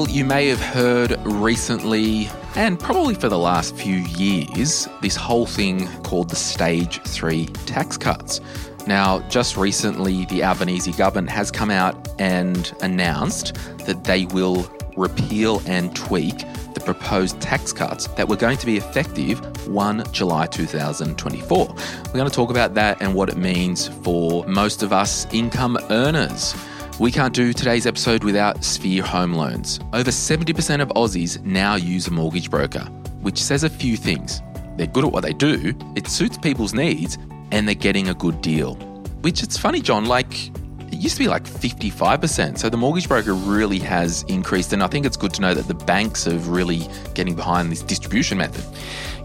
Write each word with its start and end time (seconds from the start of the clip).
Well, 0.00 0.08
you 0.08 0.24
may 0.24 0.46
have 0.46 0.62
heard 0.62 1.20
recently, 1.26 2.30
and 2.54 2.80
probably 2.80 3.14
for 3.14 3.28
the 3.28 3.36
last 3.36 3.76
few 3.76 3.96
years, 3.96 4.88
this 5.02 5.14
whole 5.14 5.44
thing 5.44 5.88
called 6.04 6.30
the 6.30 6.36
Stage 6.36 7.02
3 7.02 7.44
tax 7.66 7.98
cuts. 7.98 8.40
Now, 8.86 9.18
just 9.28 9.58
recently, 9.58 10.24
the 10.24 10.42
Albanese 10.42 10.92
government 10.92 11.28
has 11.28 11.50
come 11.50 11.70
out 11.70 12.08
and 12.18 12.72
announced 12.80 13.56
that 13.84 14.04
they 14.04 14.24
will 14.24 14.66
repeal 14.96 15.60
and 15.66 15.94
tweak 15.94 16.38
the 16.72 16.80
proposed 16.82 17.38
tax 17.42 17.70
cuts 17.70 18.06
that 18.06 18.26
were 18.26 18.36
going 18.36 18.56
to 18.56 18.64
be 18.64 18.78
effective 18.78 19.68
1 19.68 20.04
July 20.12 20.46
2024. 20.46 21.58
We're 21.68 22.12
going 22.14 22.24
to 22.24 22.34
talk 22.34 22.48
about 22.48 22.72
that 22.72 23.02
and 23.02 23.14
what 23.14 23.28
it 23.28 23.36
means 23.36 23.88
for 24.02 24.46
most 24.46 24.82
of 24.82 24.94
us 24.94 25.26
income 25.30 25.76
earners. 25.90 26.54
We 27.00 27.10
can't 27.10 27.32
do 27.32 27.54
today's 27.54 27.86
episode 27.86 28.24
without 28.24 28.62
Sphere 28.62 29.02
Home 29.02 29.32
Loans. 29.32 29.80
Over 29.94 30.10
70% 30.10 30.82
of 30.82 30.88
Aussies 30.90 31.42
now 31.42 31.76
use 31.76 32.06
a 32.08 32.10
mortgage 32.10 32.50
broker, 32.50 32.84
which 33.22 33.42
says 33.42 33.64
a 33.64 33.70
few 33.70 33.96
things. 33.96 34.42
They're 34.76 34.86
good 34.86 35.06
at 35.06 35.10
what 35.10 35.22
they 35.22 35.32
do, 35.32 35.74
it 35.96 36.08
suits 36.08 36.36
people's 36.36 36.74
needs, 36.74 37.16
and 37.52 37.66
they're 37.66 37.74
getting 37.74 38.10
a 38.10 38.14
good 38.14 38.42
deal. 38.42 38.74
Which 39.22 39.42
it's 39.42 39.56
funny, 39.56 39.80
John, 39.80 40.04
like 40.04 40.48
it 40.48 40.98
used 40.98 41.16
to 41.16 41.22
be 41.22 41.28
like 41.28 41.44
55%. 41.44 42.58
So 42.58 42.68
the 42.68 42.76
mortgage 42.76 43.08
broker 43.08 43.32
really 43.32 43.78
has 43.78 44.22
increased. 44.24 44.74
And 44.74 44.82
I 44.82 44.86
think 44.86 45.06
it's 45.06 45.16
good 45.16 45.32
to 45.32 45.40
know 45.40 45.54
that 45.54 45.68
the 45.68 45.82
banks 45.86 46.28
are 46.28 46.36
really 46.40 46.86
getting 47.14 47.34
behind 47.34 47.72
this 47.72 47.80
distribution 47.80 48.36
method. 48.36 48.62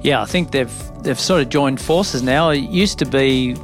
Yeah, 0.01 0.21
I 0.21 0.26
think 0.26 0.51
they've 0.51 1.03
they've 1.03 1.20
sort 1.20 1.41
of 1.41 1.49
joined 1.49 1.81
forces 1.81 2.23
now. 2.23 2.51
It 2.51 2.70
used 2.70 2.99
to 2.99 3.05
be 3.05 3.57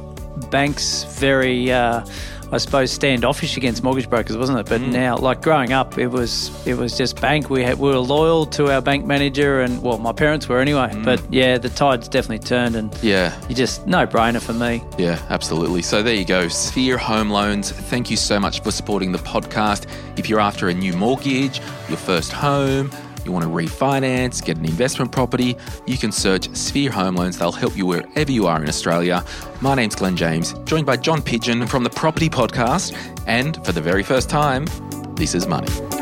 banks 0.50 1.04
very 1.04 1.72
uh, 1.72 2.04
I 2.52 2.58
suppose, 2.58 2.92
standoffish 2.92 3.56
against 3.56 3.82
mortgage 3.82 4.10
brokers, 4.10 4.36
wasn't 4.36 4.58
it? 4.58 4.66
But 4.66 4.82
mm. 4.82 4.92
now, 4.92 5.16
like 5.16 5.40
growing 5.40 5.72
up, 5.72 5.96
it 5.96 6.08
was 6.08 6.50
it 6.66 6.74
was 6.74 6.96
just 6.96 7.20
bank. 7.20 7.48
We 7.48 7.62
had, 7.62 7.78
we 7.78 7.88
were 7.88 7.96
loyal 7.96 8.44
to 8.46 8.70
our 8.70 8.82
bank 8.82 9.06
manager, 9.06 9.62
and 9.62 9.82
well, 9.82 9.96
my 9.96 10.12
parents 10.12 10.48
were 10.48 10.60
anyway. 10.60 10.90
Mm. 10.92 11.04
But 11.04 11.22
yeah, 11.32 11.56
the 11.56 11.70
tide's 11.70 12.08
definitely 12.08 12.46
turned, 12.46 12.76
and 12.76 12.94
yeah, 13.02 13.34
you 13.48 13.54
just 13.54 13.86
no 13.86 14.06
brainer 14.06 14.40
for 14.40 14.52
me. 14.52 14.84
Yeah, 14.98 15.18
absolutely. 15.30 15.80
So 15.80 16.02
there 16.02 16.14
you 16.14 16.26
go, 16.26 16.48
Sphere 16.48 16.98
Home 16.98 17.30
Loans. 17.30 17.72
Thank 17.72 18.10
you 18.10 18.18
so 18.18 18.38
much 18.38 18.60
for 18.60 18.70
supporting 18.70 19.12
the 19.12 19.18
podcast. 19.18 19.86
If 20.18 20.28
you're 20.28 20.40
after 20.40 20.68
a 20.68 20.74
new 20.74 20.92
mortgage, 20.92 21.60
your 21.88 21.96
first 21.96 22.32
home 22.32 22.90
you 23.24 23.32
want 23.32 23.44
to 23.44 23.50
refinance, 23.50 24.44
get 24.44 24.56
an 24.56 24.64
investment 24.64 25.12
property, 25.12 25.56
you 25.86 25.98
can 25.98 26.12
search 26.12 26.54
Sphere 26.54 26.90
Home 26.90 27.16
Loans. 27.16 27.38
They'll 27.38 27.52
help 27.52 27.76
you 27.76 27.86
wherever 27.86 28.30
you 28.30 28.46
are 28.46 28.62
in 28.62 28.68
Australia. 28.68 29.24
My 29.60 29.74
name's 29.74 29.94
Glen 29.94 30.16
James, 30.16 30.54
joined 30.64 30.86
by 30.86 30.96
John 30.96 31.22
Pidgeon 31.22 31.66
from 31.66 31.84
the 31.84 31.90
Property 31.90 32.28
Podcast. 32.28 32.96
And 33.26 33.64
for 33.64 33.72
the 33.72 33.80
very 33.80 34.02
first 34.02 34.28
time, 34.28 34.66
this 35.14 35.34
is 35.34 35.46
money. 35.46 36.01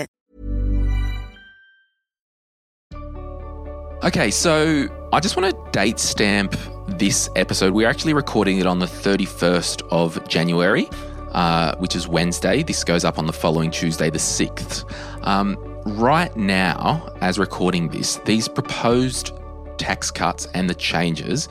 Okay, 4.03 4.31
so 4.31 4.87
I 5.13 5.19
just 5.19 5.37
want 5.37 5.53
to 5.53 5.71
date 5.71 5.99
stamp 5.99 6.55
this 6.87 7.29
episode. 7.35 7.71
We're 7.71 7.87
actually 7.87 8.13
recording 8.13 8.57
it 8.57 8.65
on 8.65 8.79
the 8.79 8.87
31st 8.87 9.87
of 9.91 10.27
January, 10.27 10.89
uh, 11.33 11.75
which 11.75 11.95
is 11.95 12.07
Wednesday. 12.07 12.63
This 12.63 12.83
goes 12.83 13.05
up 13.05 13.19
on 13.19 13.27
the 13.27 13.33
following 13.33 13.69
Tuesday, 13.69 14.09
the 14.09 14.17
6th. 14.17 14.91
Um, 15.27 15.55
right 15.85 16.35
now, 16.35 17.13
as 17.21 17.37
recording 17.37 17.89
this, 17.89 18.15
these 18.25 18.47
proposed 18.47 19.33
tax 19.77 20.09
cuts 20.09 20.47
and 20.55 20.67
the 20.67 20.73
changes, 20.73 21.47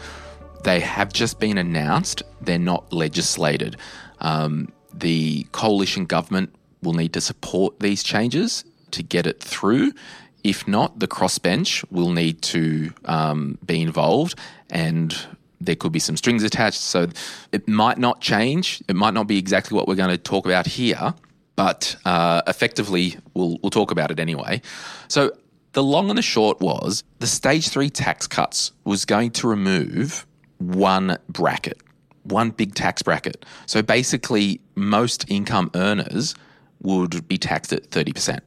they 0.64 0.80
have 0.80 1.12
just 1.12 1.38
been 1.38 1.56
announced. 1.56 2.24
They're 2.40 2.58
not 2.58 2.92
legislated. 2.92 3.76
Um, 4.18 4.72
the 4.92 5.44
coalition 5.52 6.04
government 6.04 6.52
will 6.82 6.94
need 6.94 7.12
to 7.12 7.20
support 7.20 7.78
these 7.78 8.02
changes 8.02 8.64
to 8.90 9.04
get 9.04 9.24
it 9.24 9.40
through. 9.40 9.92
If 10.44 10.66
not, 10.66 10.98
the 10.98 11.08
crossbench 11.08 11.84
will 11.90 12.10
need 12.10 12.42
to 12.42 12.92
um, 13.04 13.58
be 13.64 13.80
involved 13.80 14.38
and 14.70 15.14
there 15.60 15.76
could 15.76 15.92
be 15.92 15.98
some 15.98 16.16
strings 16.16 16.42
attached. 16.42 16.80
So 16.80 17.08
it 17.52 17.68
might 17.68 17.98
not 17.98 18.20
change. 18.20 18.82
It 18.88 18.96
might 18.96 19.14
not 19.14 19.26
be 19.26 19.38
exactly 19.38 19.76
what 19.76 19.86
we're 19.86 19.94
going 19.94 20.10
to 20.10 20.18
talk 20.18 20.46
about 20.46 20.66
here, 20.66 21.14
but 21.56 21.96
uh, 22.04 22.42
effectively, 22.46 23.16
we'll, 23.34 23.58
we'll 23.62 23.70
talk 23.70 23.90
about 23.90 24.10
it 24.10 24.18
anyway. 24.18 24.62
So 25.08 25.32
the 25.72 25.82
long 25.82 26.08
and 26.08 26.18
the 26.18 26.22
short 26.22 26.60
was 26.60 27.04
the 27.18 27.26
stage 27.26 27.68
three 27.68 27.90
tax 27.90 28.26
cuts 28.26 28.72
was 28.84 29.04
going 29.04 29.32
to 29.32 29.48
remove 29.48 30.26
one 30.58 31.18
bracket, 31.28 31.78
one 32.22 32.50
big 32.50 32.74
tax 32.74 33.02
bracket. 33.02 33.44
So 33.66 33.82
basically, 33.82 34.60
most 34.74 35.26
income 35.28 35.70
earners 35.74 36.34
would 36.80 37.28
be 37.28 37.36
taxed 37.36 37.72
at 37.74 37.90
30% 37.90 38.40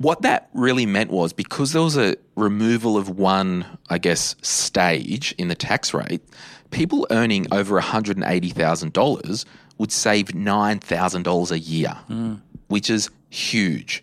what 0.00 0.22
that 0.22 0.48
really 0.54 0.86
meant 0.86 1.10
was 1.10 1.34
because 1.34 1.72
there 1.74 1.82
was 1.82 1.98
a 1.98 2.16
removal 2.34 2.96
of 2.96 3.10
one, 3.10 3.66
I 3.90 3.98
guess, 3.98 4.34
stage 4.40 5.34
in 5.36 5.48
the 5.48 5.54
tax 5.54 5.92
rate, 5.92 6.22
people 6.70 7.06
earning 7.10 7.46
over 7.52 7.78
$180,000 7.78 9.44
would 9.76 9.92
save 9.92 10.28
$9,000 10.28 11.50
a 11.50 11.58
year, 11.58 11.98
mm. 12.08 12.40
which 12.68 12.88
is 12.88 13.10
huge. 13.28 14.02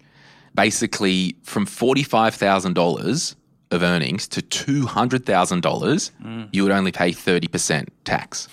Basically, 0.53 1.35
from 1.41 1.65
$45,000 1.65 3.35
of 3.71 3.81
earnings 3.81 4.27
to 4.27 4.41
$200,000, 4.43 6.11
mm. 6.23 6.49
you 6.51 6.61
would 6.61 6.71
only 6.71 6.91
pay 6.91 7.11
30% 7.11 7.87
tax. 8.05 8.47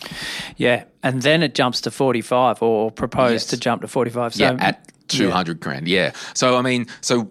Yeah. 0.56 0.84
And 1.02 1.20
then 1.20 1.42
it 1.42 1.54
jumps 1.54 1.82
to 1.82 1.90
45 1.90 2.62
or 2.62 2.90
proposed 2.90 3.32
yes. 3.32 3.46
to 3.48 3.56
jump 3.58 3.82
to 3.82 3.88
45. 3.88 4.34
So 4.34 4.44
yeah, 4.44 4.56
at 4.58 4.90
200 5.08 5.56
yeah. 5.56 5.60
grand. 5.60 5.88
Yeah. 5.88 6.12
So, 6.34 6.56
I 6.56 6.62
mean, 6.62 6.86
so 7.00 7.30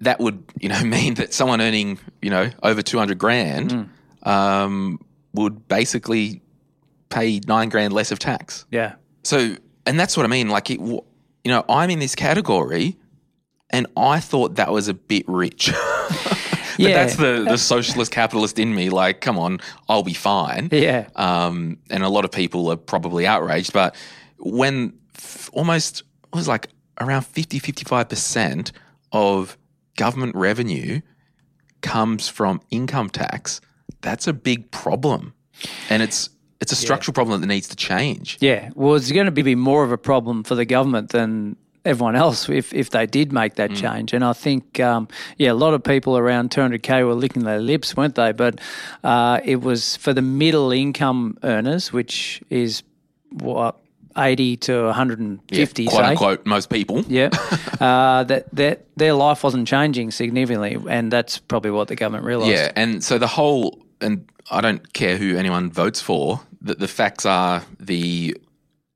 that 0.00 0.20
would, 0.20 0.42
you 0.60 0.68
know, 0.68 0.80
mean 0.84 1.14
that 1.14 1.32
someone 1.32 1.60
earning, 1.60 1.98
you 2.22 2.30
know, 2.30 2.50
over 2.62 2.82
200 2.82 3.18
grand 3.18 3.70
mm. 3.70 4.28
um, 4.28 5.00
would 5.34 5.68
basically 5.68 6.42
pay 7.08 7.40
nine 7.46 7.68
grand 7.68 7.92
less 7.92 8.12
of 8.12 8.18
tax. 8.18 8.66
Yeah. 8.70 8.96
So, 9.22 9.56
and 9.84 9.98
that's 9.98 10.16
what 10.16 10.24
I 10.24 10.28
mean. 10.28 10.48
Like, 10.48 10.70
it, 10.70 10.80
you 10.80 11.02
know, 11.46 11.64
I'm 11.68 11.90
in 11.90 11.98
this 11.98 12.14
category 12.14 12.96
and 13.70 13.86
I 13.96 14.20
thought 14.20 14.56
that 14.56 14.70
was 14.72 14.88
a 14.88 14.94
bit 14.94 15.24
rich. 15.28 15.72
but 16.08 16.78
yeah. 16.78 16.94
that's 16.94 17.16
the, 17.16 17.44
the 17.48 17.58
socialist 17.58 18.12
capitalist 18.12 18.58
in 18.58 18.74
me. 18.74 18.90
Like, 18.90 19.20
come 19.20 19.38
on, 19.38 19.60
I'll 19.88 20.02
be 20.02 20.14
fine. 20.14 20.68
Yeah. 20.72 21.08
Um, 21.16 21.78
and 21.90 22.02
a 22.02 22.08
lot 22.08 22.24
of 22.24 22.32
people 22.32 22.70
are 22.70 22.76
probably 22.76 23.26
outraged. 23.26 23.72
But 23.72 23.96
when 24.38 24.98
f- 25.16 25.50
almost, 25.52 26.00
it 26.00 26.36
was 26.36 26.48
like 26.48 26.68
around 27.00 27.22
50, 27.22 27.60
55% 27.60 28.72
of 29.12 29.56
government 29.96 30.34
revenue 30.34 31.00
comes 31.82 32.28
from 32.28 32.60
income 32.70 33.10
tax, 33.10 33.60
that's 34.00 34.26
a 34.26 34.32
big 34.32 34.70
problem. 34.70 35.34
And 35.90 36.02
it's 36.02 36.30
it's 36.60 36.72
a 36.72 36.76
structural 36.76 37.12
yeah. 37.12 37.16
problem 37.16 37.40
that 37.40 37.46
needs 37.46 37.68
to 37.68 37.76
change. 37.76 38.38
Yeah. 38.40 38.70
Well, 38.74 38.94
it's 38.94 39.12
going 39.12 39.26
to 39.26 39.30
be 39.30 39.54
more 39.54 39.84
of 39.84 39.92
a 39.92 39.98
problem 39.98 40.42
for 40.42 40.54
the 40.54 40.64
government 40.64 41.10
than 41.10 41.56
everyone 41.84 42.16
else 42.16 42.48
if, 42.48 42.74
if 42.74 42.90
they 42.90 43.06
did 43.06 43.32
make 43.32 43.54
that 43.54 43.70
mm. 43.70 43.76
change. 43.76 44.12
And 44.12 44.24
I 44.24 44.32
think, 44.32 44.80
um, 44.80 45.08
yeah, 45.38 45.52
a 45.52 45.54
lot 45.54 45.74
of 45.74 45.82
people 45.82 46.18
around 46.18 46.50
200K 46.50 47.06
were 47.06 47.14
licking 47.14 47.44
their 47.44 47.60
lips, 47.60 47.96
weren't 47.96 48.16
they? 48.16 48.32
But 48.32 48.60
uh, 49.04 49.40
it 49.44 49.60
was 49.60 49.96
for 49.96 50.12
the 50.12 50.22
middle 50.22 50.72
income 50.72 51.38
earners, 51.42 51.92
which 51.92 52.42
is 52.50 52.82
what 53.30 53.78
80 54.16 54.56
to 54.58 54.84
150, 54.84 55.82
yeah, 55.82 55.90
quote 55.90 56.00
say. 56.00 56.10
unquote, 56.10 56.46
most 56.46 56.70
people. 56.70 57.02
Yeah. 57.08 57.30
uh, 57.80 58.24
that, 58.24 58.46
that 58.52 58.86
their 58.96 59.14
life 59.14 59.44
wasn't 59.44 59.68
changing 59.68 60.10
significantly. 60.10 60.78
And 60.88 61.12
that's 61.12 61.38
probably 61.38 61.70
what 61.70 61.88
the 61.88 61.96
government 61.96 62.24
realised. 62.24 62.50
Yeah. 62.50 62.72
And 62.76 63.02
so 63.02 63.18
the 63.18 63.26
whole, 63.26 63.82
and 64.00 64.28
I 64.50 64.60
don't 64.60 64.92
care 64.92 65.16
who 65.16 65.36
anyone 65.36 65.70
votes 65.70 66.00
for, 66.00 66.40
that 66.62 66.78
the 66.78 66.88
facts 66.88 67.26
are 67.26 67.62
the 67.78 68.36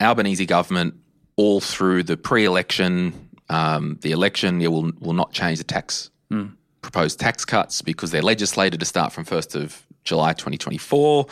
Albanese 0.00 0.46
government, 0.46 0.94
all 1.36 1.60
through 1.60 2.04
the 2.04 2.16
pre 2.16 2.44
election, 2.44 3.28
um, 3.48 3.98
the 4.02 4.12
election, 4.12 4.60
yeah, 4.60 4.68
will, 4.68 4.92
will 5.00 5.12
not 5.12 5.32
change 5.32 5.58
the 5.58 5.64
tax. 5.64 6.10
Mm. 6.30 6.54
proposed 6.80 7.18
tax 7.18 7.44
cuts 7.44 7.82
because 7.82 8.12
they're 8.12 8.22
legislated 8.22 8.78
to 8.78 8.86
start 8.86 9.12
from 9.12 9.24
1st 9.24 9.60
of 9.60 9.84
July 10.04 10.32
2024. 10.32 11.26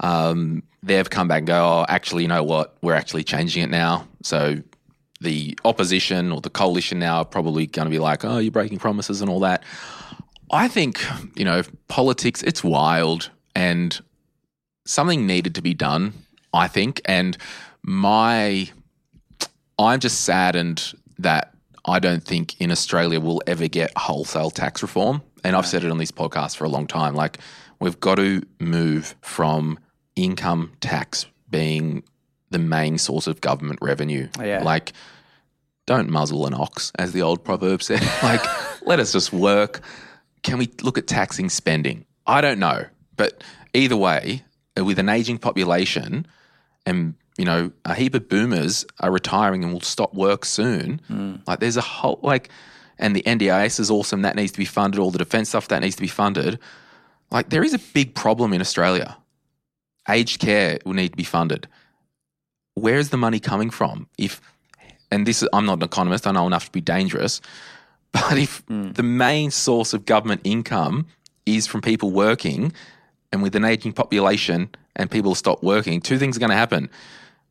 Um, 0.00 0.62
they've 0.82 1.08
come 1.08 1.28
back 1.28 1.38
and 1.38 1.46
go, 1.46 1.64
oh, 1.64 1.86
actually, 1.88 2.22
you 2.22 2.28
know 2.28 2.42
what? 2.42 2.76
We're 2.82 2.94
actually 2.94 3.24
changing 3.24 3.62
it 3.62 3.70
now. 3.70 4.06
So 4.22 4.62
the 5.20 5.56
opposition 5.64 6.32
or 6.32 6.40
the 6.40 6.50
coalition 6.50 6.98
now 6.98 7.18
are 7.18 7.24
probably 7.24 7.66
going 7.66 7.86
to 7.86 7.90
be 7.90 7.98
like, 7.98 8.24
oh, 8.24 8.38
you're 8.38 8.50
breaking 8.50 8.78
promises 8.78 9.20
and 9.20 9.30
all 9.30 9.40
that. 9.40 9.62
I 10.50 10.68
think, 10.68 11.02
you 11.36 11.44
know, 11.44 11.62
politics, 11.88 12.42
it's 12.42 12.62
wild 12.62 13.30
and 13.54 13.98
something 14.84 15.26
needed 15.26 15.54
to 15.54 15.62
be 15.62 15.74
done, 15.74 16.12
I 16.52 16.68
think. 16.68 17.00
And 17.04 17.38
my, 17.82 18.68
I'm 19.78 20.00
just 20.00 20.22
saddened 20.22 20.92
that 21.18 21.54
I 21.84 21.98
don't 21.98 22.22
think 22.22 22.60
in 22.60 22.70
Australia 22.70 23.18
we'll 23.20 23.42
ever 23.46 23.68
get 23.68 23.96
wholesale 23.96 24.50
tax 24.50 24.82
reform. 24.82 25.22
And 25.44 25.56
I've 25.56 25.66
said 25.66 25.84
it 25.84 25.90
on 25.90 25.98
this 25.98 26.12
podcast 26.12 26.56
for 26.56 26.64
a 26.64 26.68
long 26.68 26.86
time. 26.86 27.14
Like, 27.14 27.38
we've 27.82 27.98
got 27.98 28.14
to 28.14 28.42
move 28.60 29.16
from 29.22 29.78
income 30.14 30.72
tax 30.80 31.26
being 31.50 32.04
the 32.50 32.58
main 32.58 32.96
source 32.96 33.26
of 33.26 33.40
government 33.40 33.80
revenue. 33.82 34.28
Yeah. 34.38 34.62
Like, 34.62 34.92
don't 35.84 36.08
muzzle 36.08 36.46
an 36.46 36.54
ox, 36.54 36.92
as 36.96 37.12
the 37.12 37.22
old 37.22 37.42
proverb 37.42 37.82
said. 37.82 38.00
like, 38.22 38.42
let 38.86 39.00
us 39.00 39.12
just 39.12 39.32
work. 39.32 39.80
Can 40.42 40.58
we 40.58 40.70
look 40.82 40.96
at 40.96 41.08
taxing 41.08 41.48
spending? 41.48 42.06
I 42.24 42.40
don't 42.40 42.60
know. 42.60 42.86
But 43.16 43.42
either 43.74 43.96
way, 43.96 44.44
uh, 44.78 44.84
with 44.84 45.00
an 45.00 45.08
aging 45.08 45.38
population 45.38 46.26
and 46.86 47.14
you 47.38 47.46
know, 47.46 47.72
a 47.86 47.94
heap 47.94 48.14
of 48.14 48.28
boomers 48.28 48.84
are 49.00 49.10
retiring 49.10 49.64
and 49.64 49.72
will 49.72 49.80
stop 49.80 50.12
work 50.14 50.44
soon. 50.44 51.00
Mm. 51.10 51.40
Like 51.46 51.60
there's 51.60 51.78
a 51.78 51.80
whole 51.80 52.20
like 52.22 52.50
and 52.98 53.16
the 53.16 53.22
NDIS 53.22 53.80
is 53.80 53.90
awesome. 53.90 54.22
That 54.22 54.36
needs 54.36 54.52
to 54.52 54.58
be 54.58 54.66
funded. 54.66 55.00
All 55.00 55.10
the 55.10 55.18
defence 55.18 55.48
stuff 55.48 55.68
that 55.68 55.80
needs 55.80 55.96
to 55.96 56.02
be 56.02 56.08
funded. 56.08 56.60
Like 57.32 57.48
there 57.48 57.64
is 57.64 57.74
a 57.74 57.78
big 57.78 58.14
problem 58.14 58.52
in 58.52 58.60
Australia. 58.60 59.16
Aged 60.08 60.40
care 60.40 60.78
will 60.84 60.92
need 60.92 61.12
to 61.12 61.16
be 61.16 61.24
funded. 61.24 61.66
Where 62.74 62.98
is 62.98 63.10
the 63.10 63.16
money 63.16 63.40
coming 63.40 63.70
from? 63.70 64.06
If 64.18 64.40
and 65.10 65.26
this 65.26 65.44
I'm 65.52 65.66
not 65.66 65.78
an 65.78 65.82
economist, 65.82 66.26
I 66.26 66.32
know 66.32 66.46
enough 66.46 66.66
to 66.66 66.72
be 66.72 66.80
dangerous, 66.80 67.40
but 68.12 68.36
if 68.36 68.64
mm. 68.66 68.94
the 68.94 69.02
main 69.02 69.50
source 69.50 69.94
of 69.94 70.04
government 70.04 70.42
income 70.44 71.06
is 71.46 71.66
from 71.66 71.80
people 71.80 72.10
working 72.10 72.72
and 73.32 73.42
with 73.42 73.56
an 73.56 73.64
aging 73.64 73.94
population 73.94 74.68
and 74.94 75.10
people 75.10 75.34
stop 75.34 75.62
working, 75.62 76.00
two 76.00 76.18
things 76.18 76.36
are 76.36 76.40
going 76.40 76.50
to 76.50 76.56
happen. 76.56 76.90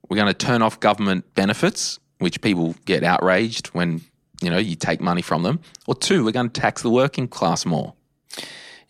We're 0.08 0.18
going 0.18 0.28
to 0.28 0.34
turn 0.34 0.62
off 0.62 0.80
government 0.80 1.34
benefits, 1.34 2.00
which 2.20 2.42
people 2.42 2.76
get 2.86 3.04
outraged 3.04 3.68
when 3.68 4.02
you 4.42 4.50
know 4.52 4.58
you 4.58 4.76
take 4.76 5.02
money 5.02 5.24
from 5.24 5.42
them. 5.42 5.60
Or 5.88 5.96
two, 5.96 6.24
we're 6.24 6.32
going 6.32 6.50
to 6.50 6.62
tax 6.62 6.84
the 6.84 6.92
working 6.92 7.28
class 7.28 7.66
more. 7.66 7.94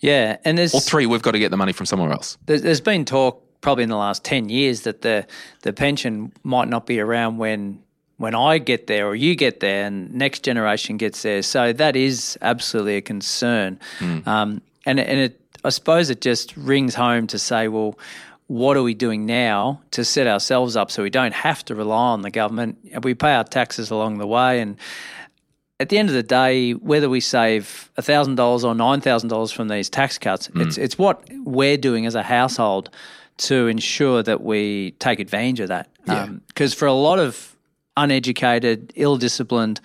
Yeah, 0.01 0.38
and 0.44 0.57
there's 0.57 0.74
or 0.74 0.81
three, 0.81 1.06
we've 1.06 1.21
got 1.21 1.31
to 1.31 1.39
get 1.39 1.51
the 1.51 1.57
money 1.57 1.74
from 1.74 1.86
somewhere 1.86 2.12
else. 2.12 2.38
There's 2.45 2.81
been 2.81 3.06
talk 3.06 3.44
probably 3.62 3.83
in 3.83 3.89
the 3.89 3.98
last 3.98 4.24
ten 4.25 4.50
years 4.50 4.81
that 4.81 5.01
the 5.01 5.25
the 5.62 5.71
pension 5.71 6.31
might 6.44 6.68
not 6.68 6.86
be 6.86 7.00
around 7.00 7.38
when 7.38 7.81
when 8.18 8.36
I 8.36 8.57
get 8.57 8.88
there 8.88 9.07
or 9.07 9.15
you 9.15 9.36
get 9.36 9.62
there 9.62 9.86
and 9.86 10.13
next 10.13 10.44
generation 10.44 10.98
gets 10.98 11.24
there. 11.24 11.42
So 11.42 11.74
that 11.74 11.95
is 11.95 12.38
absolutely 12.42 12.98
a 12.98 13.01
concern. 13.01 13.80
Mm. 14.00 14.27
Um, 14.27 14.62
and 14.86 15.00
and 15.00 15.19
it 15.19 15.42
I 15.63 15.69
suppose 15.69 16.09
it 16.09 16.21
just 16.21 16.57
rings 16.57 16.95
home 16.95 17.27
to 17.27 17.39
say, 17.39 17.68
well, 17.68 17.97
what 18.47 18.75
are 18.75 18.83
we 18.83 18.94
doing 18.94 19.25
now 19.25 19.81
to 19.92 20.04
set 20.04 20.27
ourselves 20.27 20.75
up 20.75 20.92
so 20.92 21.04
we 21.04 21.09
don't 21.09 21.33
have 21.33 21.63
to 21.65 21.75
rely 21.75 22.09
on 22.09 22.21
the 22.21 22.31
government? 22.31 22.77
We 23.04 23.13
pay 23.13 23.33
our 23.33 23.44
taxes 23.44 23.92
along 23.92 24.18
the 24.18 24.27
way, 24.27 24.59
and 24.59 24.77
at 25.81 25.89
the 25.89 25.98
end 25.98 26.10
of 26.10 26.16
the 26.16 26.24
day, 26.24 26.72
whether 26.74 27.10
we 27.10 27.19
save 27.19 27.89
thousand 28.00 28.36
dollars 28.36 28.63
or 28.63 28.75
nine 28.75 29.01
thousand 29.01 29.30
dollars 29.30 29.51
from 29.51 29.68
these 29.68 29.89
tax 29.89 30.18
cuts, 30.18 30.48
mm. 30.50 30.66
it's 30.66 30.78
it's 30.78 30.98
what 30.98 31.28
we're 31.44 31.78
doing 31.78 32.06
as 32.06 32.16
a 32.16 32.24
household 32.24 32.89
to 33.38 33.68
ensure 33.68 34.22
that 34.22 34.42
we 34.42 34.92
take 35.00 35.19
advantage 35.19 35.60
of 35.60 35.68
that. 35.69 35.89
Because 36.06 36.39
yeah. 36.60 36.66
um, 36.66 36.69
for 36.72 36.86
a 36.86 36.94
lot 36.94 37.18
of 37.18 37.56
uneducated, 37.98 38.94
ill-disciplined, 38.95 39.81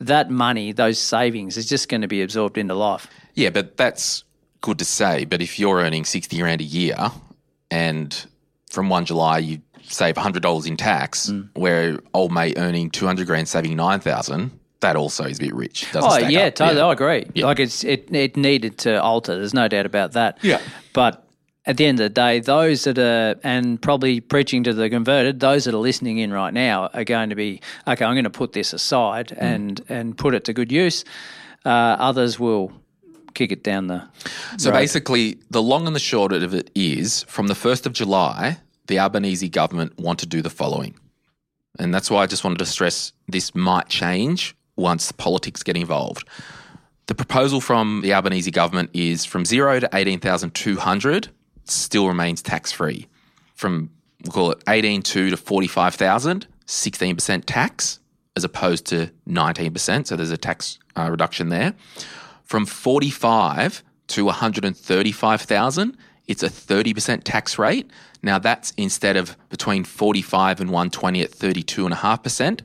that 0.00 0.30
money, 0.30 0.72
those 0.72 0.98
savings, 0.98 1.56
is 1.56 1.68
just 1.68 1.88
going 1.88 2.00
to 2.00 2.08
be 2.08 2.22
absorbed 2.22 2.56
into 2.56 2.74
life. 2.74 3.06
Yeah, 3.34 3.50
but 3.50 3.76
that's 3.76 4.24
good 4.62 4.78
to 4.78 4.84
say, 4.84 5.24
but 5.24 5.42
if 5.42 5.58
you're 5.58 5.76
earning 5.76 6.04
60 6.04 6.38
grand 6.38 6.60
a 6.60 6.64
year 6.64 6.96
and 7.70 8.26
from 8.70 8.88
1 8.88 9.04
July 9.04 9.38
you 9.38 9.60
save 9.82 10.14
$100 10.16 10.66
in 10.66 10.76
tax, 10.76 11.30
mm. 11.30 11.48
where 11.54 12.00
old 12.14 12.32
mate 12.32 12.54
earning 12.56 12.90
200 12.90 13.26
grand 13.26 13.48
saving 13.48 13.76
9,000, 13.76 14.50
that 14.80 14.96
also 14.96 15.24
is 15.24 15.38
a 15.38 15.40
bit 15.40 15.54
rich. 15.54 15.86
oh 15.94 16.18
yeah, 16.18 16.50
totally. 16.50 16.78
Yeah. 16.78 16.86
I 16.86 16.92
agree. 16.92 17.26
Yeah. 17.34 17.46
Like 17.46 17.60
it's 17.60 17.84
it 17.84 18.14
it 18.14 18.36
needed 18.36 18.78
to 18.78 19.02
alter. 19.02 19.36
There's 19.36 19.54
no 19.54 19.68
doubt 19.68 19.86
about 19.86 20.12
that. 20.12 20.38
Yeah. 20.42 20.60
But 20.92 21.26
at 21.64 21.76
the 21.76 21.86
end 21.86 21.98
of 21.98 22.04
the 22.04 22.10
day, 22.10 22.40
those 22.40 22.84
that 22.84 22.98
are 22.98 23.36
and 23.42 23.80
probably 23.80 24.20
preaching 24.20 24.62
to 24.64 24.72
the 24.72 24.88
converted, 24.88 25.40
those 25.40 25.64
that 25.64 25.74
are 25.74 25.78
listening 25.78 26.18
in 26.18 26.32
right 26.32 26.54
now 26.54 26.88
are 26.94 27.04
going 27.04 27.30
to 27.30 27.36
be 27.36 27.60
okay. 27.86 28.04
I'm 28.04 28.14
going 28.14 28.24
to 28.24 28.30
put 28.30 28.52
this 28.52 28.72
aside 28.72 29.28
mm. 29.28 29.38
and 29.40 29.80
and 29.88 30.16
put 30.16 30.34
it 30.34 30.44
to 30.44 30.52
good 30.52 30.70
use. 30.70 31.04
Uh, 31.64 31.96
others 31.98 32.38
will 32.38 32.72
kick 33.34 33.52
it 33.52 33.62
down 33.62 33.86
the. 33.86 34.06
So 34.58 34.70
road. 34.70 34.78
basically, 34.78 35.38
the 35.50 35.62
long 35.62 35.86
and 35.86 35.96
the 35.96 36.00
short 36.00 36.32
of 36.32 36.54
it 36.54 36.70
is 36.74 37.24
from 37.24 37.48
the 37.48 37.54
1st 37.54 37.86
of 37.86 37.92
July, 37.92 38.58
the 38.86 38.98
Albanese 38.98 39.48
government 39.48 39.98
want 39.98 40.18
to 40.20 40.26
do 40.26 40.42
the 40.42 40.50
following. 40.50 40.94
And 41.78 41.92
that's 41.92 42.10
why 42.10 42.22
I 42.22 42.26
just 42.26 42.44
wanted 42.44 42.58
to 42.60 42.66
stress 42.66 43.12
this 43.28 43.54
might 43.54 43.88
change 43.88 44.56
once 44.76 45.12
politics 45.12 45.62
get 45.62 45.76
involved. 45.76 46.28
The 47.06 47.14
proposal 47.14 47.60
from 47.60 48.00
the 48.02 48.12
Albanese 48.12 48.50
government 48.50 48.90
is 48.92 49.24
from 49.24 49.44
zero 49.44 49.80
to 49.80 49.88
18,200 49.92 51.28
still 51.64 52.08
remains 52.08 52.42
tax 52.42 52.72
free. 52.72 53.06
From, 53.54 53.90
we'll 54.24 54.32
call 54.32 54.50
it 54.52 54.62
18 54.68 55.02
to 55.02 55.36
45,000, 55.36 56.46
16% 56.66 57.42
tax 57.46 58.00
as 58.36 58.44
opposed 58.44 58.86
to 58.86 59.10
19%. 59.28 60.06
So 60.06 60.16
there's 60.16 60.30
a 60.30 60.36
tax 60.36 60.78
uh, 60.96 61.08
reduction 61.10 61.48
there. 61.48 61.74
From 62.44 62.66
45 62.66 63.82
to 64.08 64.24
135,000, 64.24 65.96
it's 66.26 66.42
a 66.42 66.48
30% 66.48 67.22
tax 67.24 67.58
rate. 67.58 67.90
Now 68.22 68.38
that's 68.38 68.72
instead 68.76 69.16
of 69.16 69.36
between 69.48 69.84
45 69.84 70.60
and 70.60 70.70
120 70.70 71.22
at 71.22 71.30
32.5%. 71.30 72.60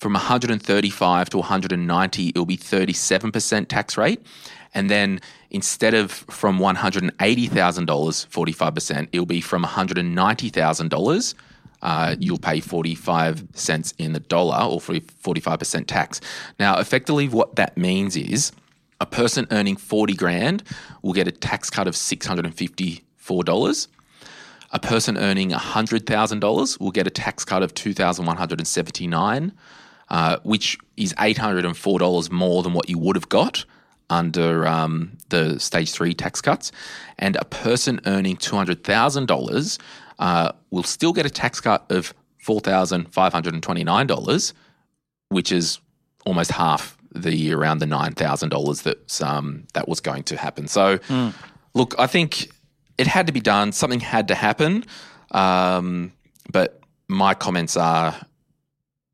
From 0.00 0.14
135 0.14 1.28
to 1.30 1.36
190, 1.36 2.28
it'll 2.30 2.46
be 2.46 2.56
37% 2.56 3.68
tax 3.68 3.98
rate. 3.98 4.24
And 4.72 4.88
then 4.88 5.20
instead 5.50 5.92
of 5.92 6.10
from 6.10 6.58
$180,000, 6.58 7.10
45%, 7.18 9.08
it'll 9.12 9.26
be 9.26 9.42
from 9.42 9.62
$190,000. 9.62 11.34
Uh, 11.82 12.16
you'll 12.18 12.38
pay 12.38 12.60
45 12.60 13.44
cents 13.52 13.92
in 13.98 14.14
the 14.14 14.20
dollar 14.20 14.64
or 14.64 14.80
45% 14.80 15.86
tax. 15.86 16.22
Now, 16.58 16.78
effectively, 16.78 17.28
what 17.28 17.56
that 17.56 17.76
means 17.76 18.16
is 18.16 18.52
a 19.02 19.06
person 19.06 19.46
earning 19.50 19.76
40 19.76 20.14
grand 20.14 20.62
will 21.02 21.12
get 21.12 21.28
a 21.28 21.32
tax 21.32 21.68
cut 21.68 21.86
of 21.86 21.94
$654. 21.94 23.88
A 24.72 24.78
person 24.78 25.18
earning 25.18 25.50
$100,000 25.50 26.80
will 26.80 26.90
get 26.90 27.06
a 27.06 27.10
tax 27.10 27.44
cut 27.44 27.62
of 27.62 27.74
$2,179, 27.74 29.52
uh, 30.10 30.38
which 30.42 30.78
is 30.96 31.14
$804 31.14 32.30
more 32.30 32.62
than 32.62 32.72
what 32.72 32.88
you 32.88 32.98
would 32.98 33.16
have 33.16 33.28
got 33.28 33.64
under 34.08 34.66
um, 34.66 35.18
the 35.28 35.60
stage 35.60 35.92
three 35.92 36.14
tax 36.14 36.40
cuts. 36.40 36.72
And 37.18 37.36
a 37.36 37.44
person 37.44 38.00
earning 38.06 38.36
$200,000 38.36 39.78
uh, 40.18 40.52
will 40.70 40.82
still 40.82 41.12
get 41.12 41.26
a 41.26 41.30
tax 41.30 41.60
cut 41.60 41.84
of 41.90 42.14
$4,529, 42.44 44.52
which 45.28 45.52
is 45.52 45.78
almost 46.26 46.50
half 46.50 46.96
the 47.14 47.52
around 47.52 47.78
the 47.78 47.86
nine 47.86 48.12
thousand 48.12 48.50
dollars 48.50 48.82
that 48.82 49.20
um, 49.20 49.66
that 49.74 49.88
was 49.88 50.00
going 50.00 50.22
to 50.24 50.36
happen. 50.36 50.68
So, 50.68 50.98
mm. 50.98 51.34
look, 51.74 51.94
I 51.98 52.06
think 52.06 52.50
it 52.98 53.08
had 53.08 53.26
to 53.26 53.32
be 53.32 53.40
done. 53.40 53.72
Something 53.72 54.00
had 54.00 54.28
to 54.28 54.34
happen. 54.34 54.84
Um, 55.32 56.12
but 56.52 56.80
my 57.08 57.34
comments 57.34 57.76
are 57.76 58.14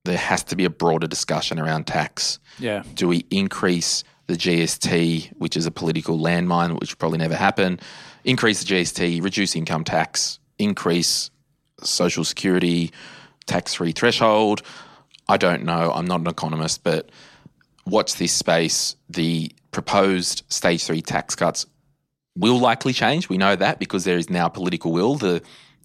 there 0.07 0.17
has 0.17 0.43
to 0.45 0.57
be 0.57 0.65
a 0.65 0.71
broader 0.71 1.07
discussion 1.07 1.59
around 1.59 1.87
tax. 1.87 2.39
Yeah. 2.59 2.83
Do 2.95 3.09
we 3.09 3.27
increase 3.31 4.05
the 4.27 4.35
GST, 4.35 5.33
which 5.39 5.57
is 5.57 5.67
a 5.67 5.71
political 5.71 6.19
landmine, 6.19 6.81
which 6.81 6.93
will 6.93 6.99
probably 6.99 7.19
never 7.19 7.37
happen? 7.37 7.79
Increase 8.25 8.65
the 8.65 8.75
GST, 8.75 9.23
reduce 9.23 9.55
income 9.55 9.85
tax, 9.85 10.39
increase 10.59 11.31
social 11.83 12.25
security 12.25 12.91
tax 13.47 13.75
free 13.75 13.93
threshold. 13.93 14.63
I 15.29 15.37
don't 15.37 15.65
know. 15.65 15.93
I'm 15.93 16.07
not 16.07 16.21
an 16.21 16.27
economist, 16.27 16.83
but 16.83 17.11
watch 17.85 18.17
this 18.17 18.33
space. 18.33 18.97
The 19.09 19.53
proposed 19.71 20.43
stage 20.49 20.85
three 20.85 21.03
tax 21.03 21.35
cuts 21.35 21.67
will 22.37 22.59
likely 22.59 22.93
change. 22.93 23.29
We 23.29 23.39
know 23.39 23.57
that 23.57 23.79
because 23.79 24.05
there 24.05 24.19
is 24.19 24.31
now 24.31 24.49
political 24.49 24.93
will. 24.93 25.17
The 25.17 25.43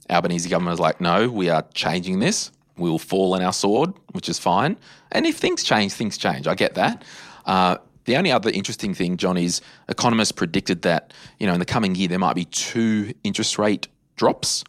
Albanese 0.10 0.50
government 0.50 0.76
is 0.76 0.80
like, 0.80 1.00
no, 1.02 1.30
we 1.30 1.50
are 1.50 1.64
changing 1.74 2.20
this. 2.20 2.52
We 2.78 2.90
will 2.90 3.00
fall 3.00 3.34
on 3.36 3.42
our 3.42 3.54
sword, 3.54 3.94
which 4.14 4.30
is 4.30 4.40
fine. 4.40 4.78
And 5.12 5.26
if 5.26 5.38
things 5.38 5.64
change, 5.64 5.94
things 5.94 6.18
change. 6.18 6.48
I 6.48 6.56
get 6.56 6.74
that. 6.76 7.04
Uh, 7.46 7.78
The 8.06 8.18
only 8.18 8.32
other 8.32 8.50
interesting 8.50 8.96
thing, 8.96 9.18
John, 9.18 9.38
is 9.38 9.62
economists 9.88 10.32
predicted 10.32 10.82
that 10.82 11.14
you 11.40 11.46
know 11.48 11.54
in 11.54 11.60
the 11.60 11.74
coming 11.74 11.96
year 11.96 12.08
there 12.08 12.20
might 12.20 12.36
be 12.36 12.46
two 12.46 13.14
interest 13.24 13.58
rate 13.60 13.88
drops. 14.16 14.64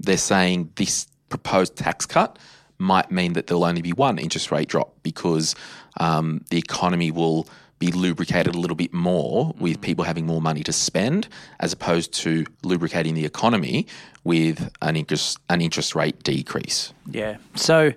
They're 0.00 0.16
saying 0.16 0.70
this 0.76 1.06
proposed 1.28 1.76
tax 1.76 2.06
cut 2.06 2.38
might 2.78 3.10
mean 3.10 3.34
that 3.34 3.46
there'll 3.46 3.64
only 3.64 3.82
be 3.82 3.92
one 3.92 4.18
interest 4.18 4.50
rate 4.50 4.68
drop 4.68 4.88
because 5.02 5.54
um, 6.00 6.40
the 6.50 6.58
economy 6.58 7.10
will 7.10 7.46
be 7.82 7.90
lubricated 7.90 8.54
a 8.54 8.58
little 8.58 8.76
bit 8.76 8.92
more 8.94 9.52
with 9.58 9.78
mm. 9.78 9.82
people 9.82 10.04
having 10.04 10.24
more 10.24 10.40
money 10.40 10.62
to 10.62 10.72
spend, 10.72 11.26
as 11.58 11.72
opposed 11.72 12.12
to 12.12 12.46
lubricating 12.62 13.14
the 13.14 13.24
economy 13.24 13.88
with 14.22 14.70
an 14.82 14.96
interest 14.96 15.38
an 15.50 15.60
interest 15.60 15.96
rate 15.96 16.22
decrease. 16.22 16.92
Yeah. 17.10 17.38
So, 17.56 17.92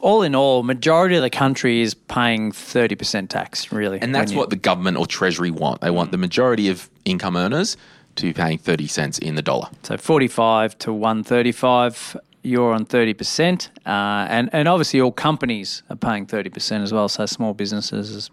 all 0.00 0.22
in 0.22 0.34
all, 0.34 0.64
majority 0.64 1.14
of 1.14 1.22
the 1.22 1.30
country 1.30 1.82
is 1.82 1.94
paying 1.94 2.50
thirty 2.50 2.96
percent 2.96 3.30
tax, 3.30 3.70
really, 3.70 4.00
And 4.00 4.12
that's 4.12 4.32
you- 4.32 4.38
what 4.38 4.50
the 4.50 4.56
government 4.56 4.96
or 4.96 5.06
Treasury 5.06 5.52
want. 5.52 5.82
They 5.82 5.90
want 5.90 6.08
mm. 6.08 6.12
the 6.12 6.18
majority 6.18 6.68
of 6.68 6.90
income 7.04 7.36
earners 7.36 7.76
to 8.16 8.26
be 8.26 8.32
paying 8.32 8.58
30 8.58 8.88
cents 8.88 9.18
in 9.18 9.36
the 9.36 9.42
dollar. 9.42 9.68
So 9.84 9.96
forty-five 9.96 10.76
to 10.78 10.92
one 10.92 11.22
thirty-five. 11.22 12.16
You're 12.42 12.72
on 12.72 12.86
thirty 12.86 13.12
percent, 13.14 13.70
uh, 13.84 14.26
and 14.30 14.48
and 14.52 14.66
obviously 14.66 15.00
all 15.00 15.12
companies 15.12 15.82
are 15.90 15.96
paying 15.96 16.26
thirty 16.26 16.48
percent 16.50 16.82
as 16.82 16.92
well. 16.92 17.08
So 17.08 17.26
small 17.26 17.52
businesses 17.54 18.14
as, 18.16 18.30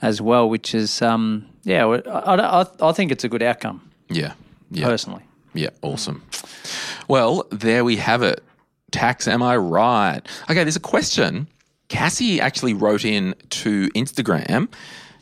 as 0.00 0.20
well, 0.22 0.48
which 0.48 0.74
is 0.74 1.02
um, 1.02 1.46
yeah, 1.64 1.84
I, 1.86 2.34
I, 2.36 2.66
I 2.80 2.92
think 2.92 3.10
it's 3.10 3.24
a 3.24 3.28
good 3.28 3.42
outcome 3.42 3.90
Yeah. 4.08 4.34
Yeah. 4.70 4.86
personally. 4.86 5.22
Yeah. 5.54 5.70
Awesome. 5.82 6.22
Well, 7.08 7.46
there 7.50 7.84
we 7.84 7.96
have 7.96 8.22
it. 8.22 8.42
Tax, 8.92 9.26
am 9.26 9.42
I 9.42 9.56
right? 9.56 10.20
Okay, 10.48 10.62
there's 10.64 10.76
a 10.76 10.80
question. 10.80 11.46
Cassie 11.88 12.40
actually 12.40 12.74
wrote 12.74 13.04
in 13.04 13.34
to 13.50 13.88
Instagram 13.90 14.68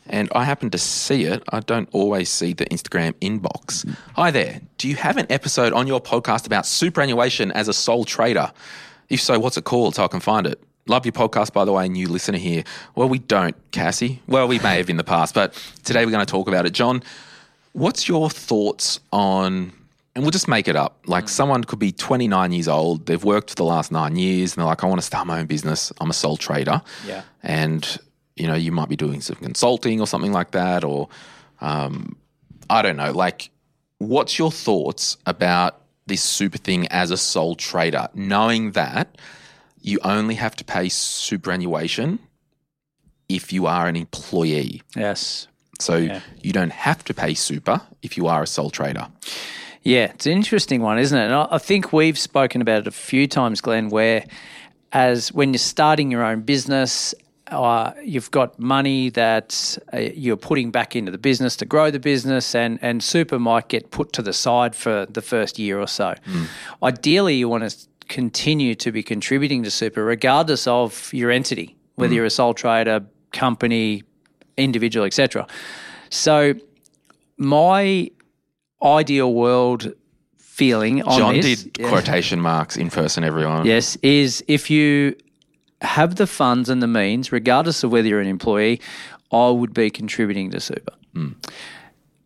and 0.07 0.29
I 0.33 0.43
happen 0.43 0.69
to 0.71 0.77
see 0.77 1.23
it. 1.23 1.43
I 1.49 1.59
don't 1.59 1.89
always 1.91 2.29
see 2.29 2.53
the 2.53 2.65
Instagram 2.65 3.13
inbox. 3.21 3.87
Hi 4.15 4.31
there. 4.31 4.61
Do 4.77 4.87
you 4.87 4.95
have 4.95 5.17
an 5.17 5.27
episode 5.29 5.73
on 5.73 5.87
your 5.87 6.01
podcast 6.01 6.45
about 6.45 6.65
superannuation 6.65 7.51
as 7.51 7.67
a 7.67 7.73
sole 7.73 8.05
trader? 8.05 8.51
If 9.09 9.21
so, 9.21 9.39
what's 9.39 9.57
it 9.57 9.63
called 9.63 9.95
so 9.95 10.03
I 10.03 10.07
can 10.07 10.19
find 10.19 10.47
it? 10.47 10.61
Love 10.87 11.05
your 11.05 11.13
podcast, 11.13 11.53
by 11.53 11.63
the 11.63 11.71
way, 11.71 11.87
new 11.87 12.07
listener 12.07 12.37
here. 12.37 12.63
Well, 12.95 13.07
we 13.07 13.19
don't, 13.19 13.55
Cassie. 13.71 14.21
Well, 14.27 14.47
we 14.47 14.59
may 14.59 14.77
have 14.77 14.89
in 14.89 14.97
the 14.97 15.03
past, 15.03 15.35
but 15.35 15.53
today 15.83 16.05
we're 16.05 16.11
going 16.11 16.25
to 16.25 16.31
talk 16.31 16.47
about 16.47 16.65
it. 16.65 16.73
John, 16.73 17.03
what's 17.73 18.07
your 18.07 18.29
thoughts 18.29 18.99
on 19.11 19.73
and 20.13 20.23
we'll 20.23 20.31
just 20.31 20.47
make 20.47 20.67
it 20.67 20.75
up 20.75 20.97
like 21.05 21.25
mm. 21.25 21.29
someone 21.29 21.63
could 21.63 21.79
be 21.79 21.91
29 21.91 22.51
years 22.51 22.67
old 22.67 23.05
they've 23.05 23.23
worked 23.23 23.49
for 23.49 23.55
the 23.55 23.63
last 23.63 23.91
nine 23.91 24.15
years 24.15 24.53
and 24.53 24.61
they're 24.61 24.67
like 24.67 24.83
i 24.83 24.87
want 24.87 24.99
to 24.99 25.05
start 25.05 25.25
my 25.25 25.39
own 25.39 25.45
business 25.45 25.93
i'm 26.01 26.09
a 26.09 26.13
sole 26.13 26.37
trader 26.37 26.81
Yeah. 27.05 27.21
and 27.43 27.97
you 28.41 28.47
know 28.47 28.55
you 28.65 28.71
might 28.71 28.89
be 28.89 28.95
doing 28.95 29.21
some 29.21 29.35
consulting 29.37 30.01
or 30.01 30.07
something 30.07 30.31
like 30.39 30.51
that 30.51 30.83
or 30.83 31.07
um, 31.61 32.15
i 32.69 32.81
don't 32.81 32.97
know 32.97 33.11
like 33.11 33.49
what's 33.99 34.39
your 34.39 34.51
thoughts 34.51 35.17
about 35.25 35.71
this 36.07 36.23
super 36.23 36.57
thing 36.57 36.87
as 36.87 37.11
a 37.11 37.17
sole 37.17 37.55
trader 37.55 38.07
knowing 38.15 38.71
that 38.71 39.17
you 39.81 39.99
only 40.03 40.35
have 40.35 40.55
to 40.55 40.63
pay 40.63 40.89
superannuation 40.89 42.19
if 43.29 43.53
you 43.53 43.65
are 43.67 43.87
an 43.87 43.95
employee 43.95 44.81
Yes. 44.95 45.47
so 45.79 45.95
Yeah. 45.97 46.19
you 46.41 46.51
don't 46.51 46.71
have 46.73 47.03
to 47.05 47.13
pay 47.13 47.33
super 47.33 47.81
if 48.01 48.17
you 48.17 48.27
are 48.27 48.43
a 48.43 48.47
sole 48.47 48.69
trader. 48.69 49.07
Yeah, 49.83 50.11
it's 50.13 50.25
an 50.27 50.33
interesting 50.33 50.81
one, 50.81 50.99
isn't 50.99 51.17
it? 51.17 51.25
And 51.25 51.33
I 51.33 51.47
I 51.51 51.57
think 51.57 51.91
we've 51.93 52.17
spoken 52.17 52.61
about 52.61 52.79
it 52.81 52.87
a 52.87 52.91
few 52.91 53.25
times, 53.27 53.61
Glen, 53.61 53.89
where 53.89 54.25
as 54.91 55.31
when 55.33 55.53
you're 55.53 55.57
starting 55.75 56.11
your 56.11 56.23
own 56.23 56.41
business, 56.41 57.15
uh, 57.51 57.93
you've 58.03 58.31
got 58.31 58.57
money 58.59 59.09
that 59.09 59.77
uh, 59.93 59.99
you're 59.99 60.37
putting 60.37 60.71
back 60.71 60.95
into 60.95 61.11
the 61.11 61.17
business 61.17 61.55
to 61.57 61.65
grow 61.65 61.91
the 61.91 61.99
business, 61.99 62.55
and, 62.55 62.79
and 62.81 63.03
super 63.03 63.37
might 63.37 63.67
get 63.67 63.91
put 63.91 64.13
to 64.13 64.21
the 64.21 64.33
side 64.33 64.75
for 64.75 65.05
the 65.07 65.21
first 65.21 65.59
year 65.59 65.79
or 65.79 65.87
so. 65.87 66.15
Ideally, 66.81 67.35
you 67.35 67.49
want 67.49 67.69
to 67.69 67.77
continue 68.07 68.73
to 68.75 68.91
be 68.91 69.03
contributing 69.03 69.63
to 69.63 69.71
super, 69.71 70.03
regardless 70.03 70.65
of 70.65 71.13
your 71.13 71.29
entity, 71.29 71.75
whether 71.95 72.13
you're 72.13 72.25
a 72.25 72.29
sole 72.29 72.53
trader, 72.53 73.05
company, 73.31 74.03
individual, 74.57 75.05
etc. 75.05 75.45
So, 76.09 76.53
my 77.37 78.09
ideal 78.83 79.33
world 79.33 79.93
feeling 80.37 81.01
on 81.03 81.17
John 81.17 81.35
this, 81.35 81.63
did 81.63 81.87
quotation 81.87 82.39
marks 82.39 82.77
in 82.77 82.89
person, 82.89 83.23
everyone. 83.23 83.65
Yes, 83.65 83.97
is 84.03 84.43
if 84.47 84.69
you 84.69 85.15
have 85.81 86.15
the 86.15 86.27
funds 86.27 86.69
and 86.69 86.81
the 86.81 86.87
means, 86.87 87.31
regardless 87.31 87.83
of 87.83 87.91
whether 87.91 88.07
you're 88.07 88.19
an 88.19 88.27
employee, 88.27 88.79
I 89.31 89.49
would 89.49 89.73
be 89.73 89.89
contributing 89.89 90.51
to 90.51 90.59
super. 90.59 90.93
Hmm. 91.13 91.31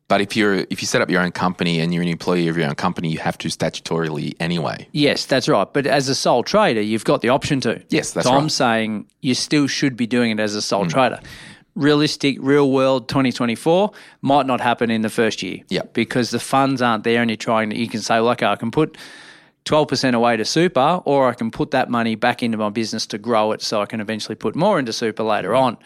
But 0.08 0.22
if 0.22 0.36
you're 0.36 0.66
if 0.70 0.82
you 0.82 0.88
set 0.88 1.02
up 1.02 1.10
your 1.10 1.22
own 1.22 1.32
company 1.32 1.80
and 1.80 1.92
you're 1.92 2.04
an 2.04 2.10
employee 2.10 2.48
of 2.48 2.58
your 2.58 2.68
own 2.68 2.76
company, 2.76 3.10
you 3.10 3.18
have 3.20 3.40
to 3.40 3.48
statutorily 3.48 4.36
anyway. 4.40 4.88
Yes, 4.92 5.26
that's 5.26 5.50
right. 5.50 5.68
But 5.72 5.88
as 5.88 6.10
a 6.10 6.16
sole 6.16 6.44
trader, 6.44 6.82
you've 6.82 7.06
got 7.06 7.22
the 7.22 7.30
option 7.30 7.60
to. 7.62 7.84
Yes, 7.90 8.12
that's 8.12 8.28
so 8.28 8.34
I'm 8.34 8.50
saying 8.50 9.08
you 9.22 9.34
still 9.34 9.66
should 9.66 9.98
be 9.98 10.06
doing 10.06 10.32
it 10.32 10.40
as 10.40 10.54
a 10.54 10.62
sole 10.62 10.84
hmm. 10.84 10.90
trader. 10.90 11.20
Realistic, 11.74 12.38
real 12.40 12.72
world 12.72 13.10
2024 13.10 13.92
might 14.22 14.46
not 14.46 14.62
happen 14.62 14.90
in 14.92 15.02
the 15.02 15.10
first 15.10 15.44
year. 15.44 15.60
Yeah. 15.70 15.82
Because 15.92 16.30
the 16.30 16.40
funds 16.40 16.82
aren't 16.82 17.04
there 17.04 17.22
and 17.22 17.30
you're 17.30 17.36
trying 17.36 17.72
to, 17.72 17.78
you 17.78 17.90
can 17.90 18.00
say, 18.00 18.20
like, 18.20 18.44
I 18.44 18.56
can 18.56 18.72
put 18.72 18.98
12% 19.66 20.14
away 20.14 20.38
to 20.38 20.46
super, 20.46 21.02
or 21.06 21.28
I 21.28 21.34
can 21.34 21.50
put 21.52 21.72
that 21.72 21.90
money 21.90 22.16
back 22.16 22.44
into 22.44 22.58
my 22.58 22.70
business 22.70 23.06
to 23.08 23.18
grow 23.18 23.52
it 23.52 23.62
so 23.62 23.82
I 23.82 23.86
can 23.88 24.00
eventually 24.00 24.36
put 24.36 24.56
more 24.56 24.78
into 24.80 24.94
super 24.94 25.24
later 25.24 25.56
on. 25.56 25.78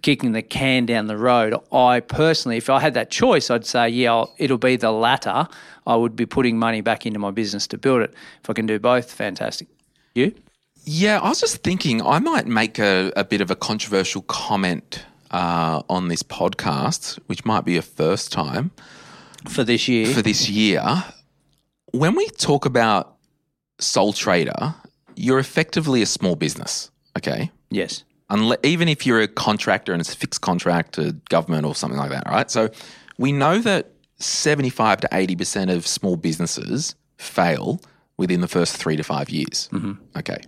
Kicking 0.00 0.32
the 0.32 0.42
can 0.42 0.84
down 0.86 1.06
the 1.06 1.16
road, 1.16 1.54
I 1.72 2.00
personally, 2.00 2.56
if 2.58 2.68
I 2.68 2.80
had 2.80 2.92
that 2.94 3.10
choice, 3.10 3.50
I'd 3.50 3.64
say, 3.64 3.88
yeah, 3.88 4.12
I'll, 4.12 4.34
it'll 4.38 4.58
be 4.58 4.76
the 4.76 4.90
latter. 4.90 5.48
I 5.86 5.96
would 5.96 6.14
be 6.16 6.26
putting 6.26 6.58
money 6.58 6.80
back 6.82 7.06
into 7.06 7.18
my 7.18 7.30
business 7.30 7.66
to 7.68 7.78
build 7.78 8.02
it. 8.02 8.12
If 8.42 8.50
I 8.50 8.52
can 8.52 8.66
do 8.66 8.78
both, 8.78 9.10
fantastic. 9.10 9.68
You? 10.14 10.34
Yeah, 10.84 11.20
I 11.20 11.28
was 11.30 11.40
just 11.40 11.62
thinking 11.62 12.02
I 12.02 12.18
might 12.18 12.46
make 12.46 12.78
a, 12.78 13.12
a 13.16 13.24
bit 13.24 13.40
of 13.40 13.50
a 13.50 13.56
controversial 13.56 14.20
comment 14.22 15.04
uh, 15.30 15.82
on 15.88 16.08
this 16.08 16.22
podcast, 16.22 17.18
which 17.26 17.44
might 17.46 17.64
be 17.64 17.78
a 17.78 17.82
first 17.82 18.30
time 18.30 18.70
For 19.48 19.64
this 19.64 19.88
year? 19.88 20.06
for 20.06 20.20
this 20.20 20.48
year. 20.50 21.04
When 21.94 22.16
we 22.16 22.28
talk 22.30 22.66
about 22.66 23.16
sole 23.78 24.12
trader, 24.12 24.74
you're 25.14 25.38
effectively 25.38 26.02
a 26.02 26.06
small 26.06 26.34
business, 26.34 26.90
okay? 27.16 27.52
yes. 27.70 28.02
Unle 28.30 28.56
even 28.64 28.88
if 28.88 29.06
you're 29.06 29.20
a 29.20 29.28
contractor 29.28 29.92
and 29.92 30.00
it's 30.00 30.12
a 30.12 30.16
fixed 30.16 30.40
contract 30.40 30.94
to 30.94 31.12
government 31.28 31.66
or 31.66 31.74
something 31.74 31.98
like 31.98 32.10
that, 32.10 32.26
right? 32.26 32.50
So 32.50 32.70
we 33.18 33.32
know 33.32 33.58
that 33.58 33.92
75 34.18 35.02
to 35.02 35.08
80% 35.08 35.72
of 35.72 35.86
small 35.86 36.16
businesses 36.16 36.96
fail 37.18 37.80
within 38.16 38.40
the 38.40 38.48
first 38.48 38.76
three 38.76 38.96
to 38.96 39.04
five 39.04 39.28
years. 39.28 39.68
Mm-hmm. 39.72 39.92
Okay. 40.16 40.38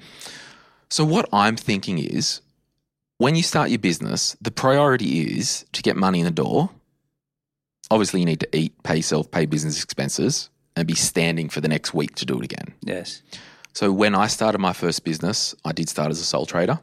So 0.88 1.04
what 1.04 1.28
I'm 1.32 1.56
thinking 1.56 1.98
is 1.98 2.40
when 3.18 3.36
you 3.36 3.42
start 3.42 3.70
your 3.70 3.78
business, 3.78 4.36
the 4.40 4.50
priority 4.50 5.38
is 5.38 5.64
to 5.72 5.82
get 5.82 5.96
money 5.96 6.20
in 6.20 6.24
the 6.24 6.30
door. 6.30 6.70
Obviously, 7.90 8.20
you 8.20 8.26
need 8.26 8.40
to 8.40 8.48
eat, 8.56 8.82
pay 8.82 8.96
yourself, 8.96 9.30
pay 9.30 9.46
business 9.46 9.82
expenses, 9.84 10.50
and 10.76 10.86
be 10.86 10.94
standing 10.94 11.48
for 11.48 11.60
the 11.60 11.68
next 11.68 11.94
week 11.94 12.14
to 12.16 12.26
do 12.26 12.38
it 12.38 12.44
again. 12.44 12.74
Yes. 12.82 13.22
So 13.72 13.90
when 13.90 14.14
I 14.14 14.26
started 14.26 14.58
my 14.58 14.72
first 14.72 15.04
business, 15.04 15.54
I 15.64 15.72
did 15.72 15.88
start 15.88 16.10
as 16.10 16.20
a 16.20 16.24
sole 16.24 16.46
trader. 16.46 16.78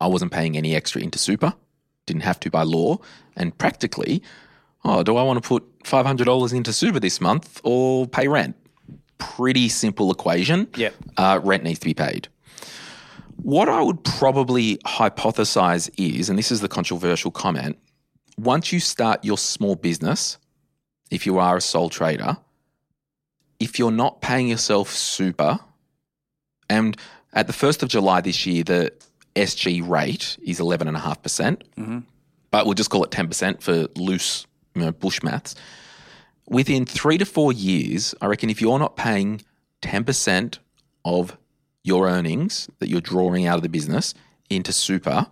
I 0.00 0.06
wasn't 0.06 0.32
paying 0.32 0.56
any 0.56 0.76
extra 0.76 1.00
into 1.02 1.18
super, 1.18 1.54
didn't 2.06 2.22
have 2.22 2.38
to 2.40 2.50
by 2.50 2.62
law, 2.62 2.98
and 3.36 3.56
practically, 3.58 4.22
oh, 4.84 5.02
do 5.02 5.16
I 5.16 5.22
want 5.22 5.42
to 5.42 5.48
put 5.48 5.64
five 5.84 6.06
hundred 6.06 6.24
dollars 6.24 6.52
into 6.52 6.72
super 6.72 7.00
this 7.00 7.20
month 7.20 7.60
or 7.64 8.06
pay 8.06 8.28
rent? 8.28 8.54
Pretty 9.18 9.68
simple 9.68 10.12
equation. 10.12 10.68
Yep. 10.76 10.94
Uh, 11.16 11.40
rent 11.42 11.64
needs 11.64 11.80
to 11.80 11.86
be 11.86 11.94
paid. 11.94 12.28
What 13.36 13.68
I 13.68 13.82
would 13.82 14.02
probably 14.04 14.78
hypothesize 14.78 15.90
is, 15.96 16.28
and 16.28 16.38
this 16.38 16.50
is 16.50 16.60
the 16.60 16.68
controversial 16.68 17.30
comment, 17.30 17.78
once 18.36 18.72
you 18.72 18.80
start 18.80 19.24
your 19.24 19.38
small 19.38 19.74
business, 19.74 20.38
if 21.10 21.26
you 21.26 21.38
are 21.38 21.56
a 21.56 21.60
sole 21.60 21.88
trader, 21.88 22.36
if 23.60 23.78
you're 23.78 23.90
not 23.90 24.20
paying 24.20 24.48
yourself 24.48 24.90
super, 24.90 25.58
and 26.68 26.96
at 27.32 27.46
the 27.46 27.52
1st 27.52 27.82
of 27.82 27.88
July 27.88 28.20
this 28.20 28.46
year, 28.46 28.62
the 28.64 28.92
SG 29.34 29.86
rate 29.88 30.36
is 30.42 30.58
11.5%, 30.60 31.22
percent 31.22 31.64
mm-hmm. 31.76 32.00
but 32.50 32.66
we'll 32.66 32.74
just 32.74 32.90
call 32.90 33.04
it 33.04 33.10
10% 33.10 33.62
for 33.62 33.86
loose 33.96 34.46
you 34.74 34.82
know, 34.82 34.92
bush 34.92 35.22
maths. 35.22 35.54
Within 36.48 36.86
three 36.86 37.18
to 37.18 37.24
four 37.24 37.52
years, 37.52 38.14
I 38.20 38.26
reckon 38.26 38.48
if 38.48 38.60
you're 38.60 38.78
not 38.78 38.96
paying 38.96 39.42
10% 39.82 40.58
of 41.04 41.36
your 41.84 42.08
earnings 42.08 42.68
that 42.78 42.88
you're 42.88 43.00
drawing 43.00 43.46
out 43.46 43.56
of 43.56 43.62
the 43.62 43.68
business 43.68 44.14
into 44.50 44.72
super, 44.72 45.26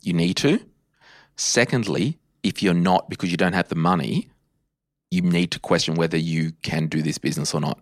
you 0.00 0.12
need 0.12 0.36
to. 0.38 0.60
Secondly, 1.36 2.18
if 2.42 2.62
you're 2.62 2.74
not 2.74 3.08
because 3.10 3.30
you 3.30 3.36
don't 3.36 3.52
have 3.52 3.68
the 3.68 3.74
money, 3.74 4.28
you 5.10 5.22
need 5.22 5.50
to 5.52 5.60
question 5.60 5.94
whether 5.94 6.16
you 6.16 6.52
can 6.62 6.86
do 6.86 7.02
this 7.02 7.18
business 7.18 7.54
or 7.54 7.60
not. 7.60 7.78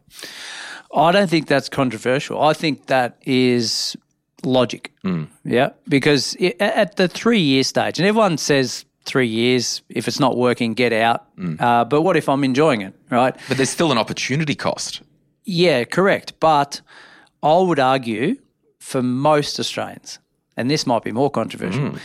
I 0.94 1.12
don't 1.12 1.28
think 1.28 1.46
that's 1.46 1.68
controversial. 1.68 2.40
I 2.40 2.52
think 2.52 2.86
that 2.86 3.18
is 3.22 3.96
logic. 4.44 4.92
Mm. 5.04 5.28
Yeah, 5.44 5.70
because 5.88 6.36
i 6.40 6.54
at 6.60 6.96
the 6.96 7.08
three 7.08 7.40
year 7.40 7.64
stage, 7.64 7.98
and 7.98 8.06
everyone 8.06 8.38
says 8.38 8.84
three 9.04 9.26
years. 9.26 9.82
If 9.88 10.08
it's 10.08 10.20
not 10.20 10.36
working, 10.36 10.74
get 10.74 10.92
out. 10.92 11.36
Mm. 11.36 11.60
Uh, 11.60 11.84
but 11.84 12.02
what 12.02 12.16
if 12.16 12.28
I'm 12.28 12.44
enjoying 12.44 12.82
it, 12.82 12.94
right? 13.10 13.36
But 13.48 13.56
there's 13.56 13.70
still 13.70 13.92
an 13.92 13.98
opportunity 13.98 14.54
cost. 14.54 15.02
Yeah, 15.44 15.84
correct. 15.84 16.34
But 16.40 16.80
I 17.42 17.58
would 17.58 17.78
argue 17.78 18.36
for 18.80 19.02
most 19.02 19.58
Australians, 19.58 20.18
and 20.56 20.70
this 20.70 20.86
might 20.86 21.02
be 21.02 21.12
more 21.12 21.30
controversial, 21.30 21.90
mm. 21.90 21.98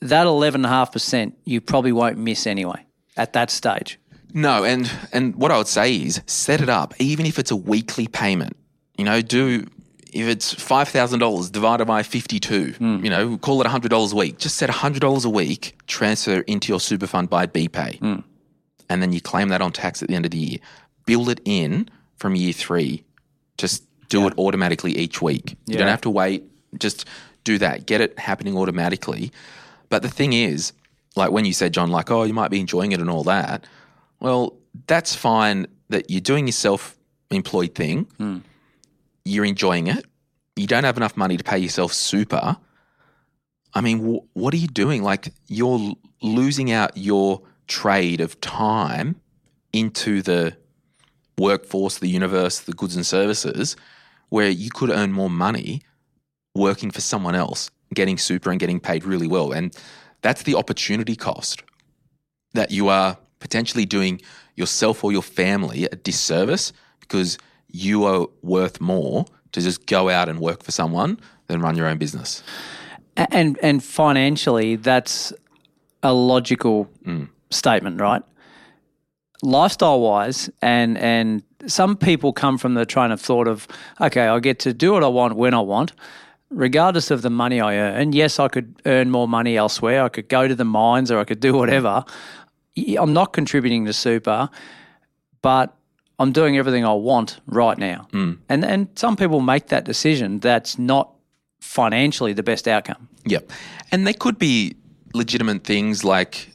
that 0.00 0.26
11.5% 0.26 1.32
you 1.44 1.60
probably 1.60 1.92
won't 1.92 2.18
miss 2.18 2.46
anyway 2.46 2.84
at 3.16 3.32
that 3.34 3.50
stage. 3.50 3.98
No, 4.34 4.64
and 4.64 4.90
and 5.12 5.36
what 5.36 5.50
I 5.50 5.58
would 5.58 5.68
say 5.68 5.94
is 5.94 6.20
set 6.26 6.60
it 6.60 6.68
up, 6.68 6.94
even 6.98 7.26
if 7.26 7.38
it's 7.38 7.50
a 7.50 7.56
weekly 7.56 8.06
payment. 8.06 8.56
You 8.96 9.04
know, 9.04 9.20
do 9.22 9.66
if 10.12 10.26
it's 10.26 10.52
five 10.54 10.88
thousand 10.88 11.20
dollars 11.20 11.50
divided 11.50 11.86
by 11.86 12.02
fifty-two. 12.02 12.72
Hmm. 12.72 13.04
You 13.04 13.10
know, 13.10 13.38
call 13.38 13.60
it 13.60 13.66
hundred 13.66 13.90
dollars 13.90 14.12
a 14.12 14.16
week. 14.16 14.38
Just 14.38 14.56
set 14.56 14.70
hundred 14.70 15.00
dollars 15.00 15.24
a 15.24 15.30
week, 15.30 15.76
transfer 15.86 16.40
into 16.40 16.72
your 16.72 16.80
super 16.80 17.06
fund 17.06 17.28
by 17.30 17.46
BPay, 17.46 17.98
hmm. 17.98 18.20
and 18.88 19.02
then 19.02 19.12
you 19.12 19.20
claim 19.20 19.48
that 19.48 19.62
on 19.62 19.72
tax 19.72 20.02
at 20.02 20.08
the 20.08 20.14
end 20.14 20.24
of 20.24 20.30
the 20.30 20.38
year. 20.38 20.58
Build 21.04 21.28
it 21.28 21.40
in 21.44 21.90
from 22.16 22.36
year 22.36 22.52
three. 22.52 23.04
Just 23.58 23.84
do 24.08 24.26
it 24.26 24.34
automatically 24.38 24.96
each 24.96 25.20
week. 25.22 25.56
You 25.66 25.78
don't 25.78 25.88
have 25.88 26.02
to 26.02 26.10
wait. 26.10 26.44
Just 26.78 27.06
do 27.44 27.58
that. 27.58 27.86
Get 27.86 28.00
it 28.00 28.18
happening 28.18 28.56
automatically. 28.56 29.32
But 29.88 30.02
the 30.02 30.08
thing 30.08 30.32
is, 30.32 30.72
like 31.16 31.30
when 31.30 31.44
you 31.44 31.52
said, 31.52 31.72
John, 31.72 31.90
like, 31.90 32.10
oh, 32.10 32.22
you 32.22 32.32
might 32.32 32.50
be 32.50 32.60
enjoying 32.60 32.92
it 32.92 33.00
and 33.00 33.10
all 33.10 33.24
that. 33.24 33.66
Well, 34.22 34.56
that's 34.86 35.16
fine 35.16 35.66
that 35.88 36.08
you're 36.08 36.20
doing 36.20 36.46
your 36.46 36.52
self 36.52 36.96
employed 37.30 37.74
thing. 37.74 38.04
Hmm. 38.18 38.38
You're 39.24 39.44
enjoying 39.44 39.88
it. 39.88 40.06
You 40.54 40.68
don't 40.68 40.84
have 40.84 40.96
enough 40.96 41.16
money 41.16 41.36
to 41.36 41.42
pay 41.42 41.58
yourself 41.58 41.92
super. 41.92 42.56
I 43.74 43.80
mean, 43.80 43.98
wh- 43.98 44.36
what 44.36 44.54
are 44.54 44.58
you 44.58 44.68
doing? 44.68 45.02
Like, 45.02 45.32
you're 45.48 45.94
losing 46.22 46.70
out 46.70 46.96
your 46.96 47.42
trade 47.66 48.20
of 48.20 48.40
time 48.40 49.16
into 49.72 50.22
the 50.22 50.56
workforce, 51.36 51.98
the 51.98 52.08
universe, 52.08 52.60
the 52.60 52.72
goods 52.74 52.94
and 52.94 53.04
services, 53.04 53.74
where 54.28 54.50
you 54.50 54.70
could 54.70 54.90
earn 54.90 55.12
more 55.12 55.30
money 55.30 55.82
working 56.54 56.92
for 56.92 57.00
someone 57.00 57.34
else, 57.34 57.70
getting 57.92 58.18
super 58.18 58.50
and 58.50 58.60
getting 58.60 58.78
paid 58.78 59.04
really 59.04 59.26
well. 59.26 59.50
And 59.50 59.76
that's 60.20 60.44
the 60.44 60.54
opportunity 60.54 61.16
cost 61.16 61.64
that 62.54 62.70
you 62.70 62.88
are 62.88 63.16
potentially 63.42 63.84
doing 63.84 64.20
yourself 64.56 65.04
or 65.04 65.12
your 65.12 65.22
family 65.22 65.84
a 65.84 65.96
disservice 65.96 66.72
because 67.00 67.38
you 67.68 68.04
are 68.04 68.26
worth 68.42 68.80
more 68.80 69.26
to 69.52 69.60
just 69.60 69.86
go 69.86 70.08
out 70.08 70.28
and 70.28 70.38
work 70.40 70.62
for 70.62 70.72
someone 70.72 71.18
than 71.48 71.60
run 71.60 71.76
your 71.76 71.86
own 71.86 71.98
business. 71.98 72.42
And 73.16 73.58
and 73.62 73.84
financially, 73.84 74.76
that's 74.76 75.32
a 76.02 76.14
logical 76.14 76.88
mm. 77.04 77.28
statement, 77.50 78.00
right? 78.00 78.22
Lifestyle 79.42 80.00
wise, 80.00 80.48
and 80.62 80.96
and 80.96 81.42
some 81.66 81.96
people 81.96 82.32
come 82.32 82.56
from 82.56 82.74
the 82.74 82.86
train 82.86 83.10
of 83.10 83.20
thought 83.20 83.48
of, 83.48 83.68
okay, 84.00 84.26
I 84.28 84.38
get 84.40 84.58
to 84.60 84.72
do 84.72 84.92
what 84.92 85.04
I 85.04 85.08
want 85.08 85.36
when 85.36 85.52
I 85.52 85.60
want, 85.60 85.92
regardless 86.50 87.10
of 87.10 87.22
the 87.22 87.30
money 87.30 87.60
I 87.60 87.76
earn. 87.76 88.12
Yes, 88.12 88.38
I 88.38 88.48
could 88.48 88.74
earn 88.86 89.10
more 89.10 89.28
money 89.28 89.56
elsewhere. 89.56 90.04
I 90.04 90.08
could 90.08 90.28
go 90.28 90.48
to 90.48 90.54
the 90.54 90.64
mines 90.64 91.10
or 91.10 91.18
I 91.18 91.24
could 91.24 91.40
do 91.40 91.54
whatever. 91.54 92.04
I'm 92.76 93.12
not 93.12 93.32
contributing 93.32 93.84
to 93.86 93.92
super, 93.92 94.48
but 95.42 95.76
I'm 96.18 96.32
doing 96.32 96.56
everything 96.56 96.84
I 96.84 96.92
want 96.92 97.40
right 97.46 97.76
now. 97.76 98.06
Mm. 98.12 98.38
And 98.48 98.64
and 98.64 98.88
some 98.94 99.16
people 99.16 99.40
make 99.40 99.68
that 99.68 99.84
decision. 99.84 100.38
That's 100.40 100.78
not 100.78 101.12
financially 101.60 102.32
the 102.32 102.42
best 102.42 102.66
outcome. 102.68 103.08
Yep. 103.26 103.50
And 103.90 104.06
they 104.06 104.12
could 104.12 104.38
be 104.38 104.76
legitimate 105.14 105.64
things 105.64 106.04
like 106.04 106.50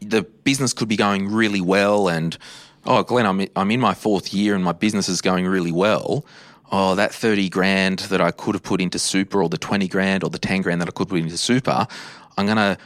the 0.00 0.22
business 0.22 0.72
could 0.72 0.88
be 0.88 0.96
going 0.96 1.30
really 1.32 1.60
well 1.60 2.08
and 2.08 2.36
oh 2.86 3.02
Glen 3.02 3.26
I'm 3.26 3.46
I'm 3.56 3.70
in 3.70 3.80
my 3.80 3.94
fourth 3.94 4.32
year 4.32 4.54
and 4.54 4.62
my 4.62 4.72
business 4.72 5.08
is 5.08 5.20
going 5.20 5.46
really 5.46 5.72
well. 5.72 6.24
Oh, 6.70 6.94
that 6.96 7.14
30 7.14 7.48
grand 7.48 8.00
that 8.10 8.20
I 8.20 8.30
could 8.30 8.54
have 8.54 8.62
put 8.62 8.82
into 8.82 8.98
super 8.98 9.42
or 9.42 9.48
the 9.48 9.56
20 9.56 9.88
grand 9.88 10.22
or 10.22 10.28
the 10.28 10.38
10 10.38 10.60
grand 10.60 10.82
that 10.82 10.88
I 10.88 10.90
could 10.90 11.08
put 11.08 11.18
into 11.18 11.38
super, 11.38 11.86
I'm 12.36 12.44
going 12.44 12.58
to 12.58 12.76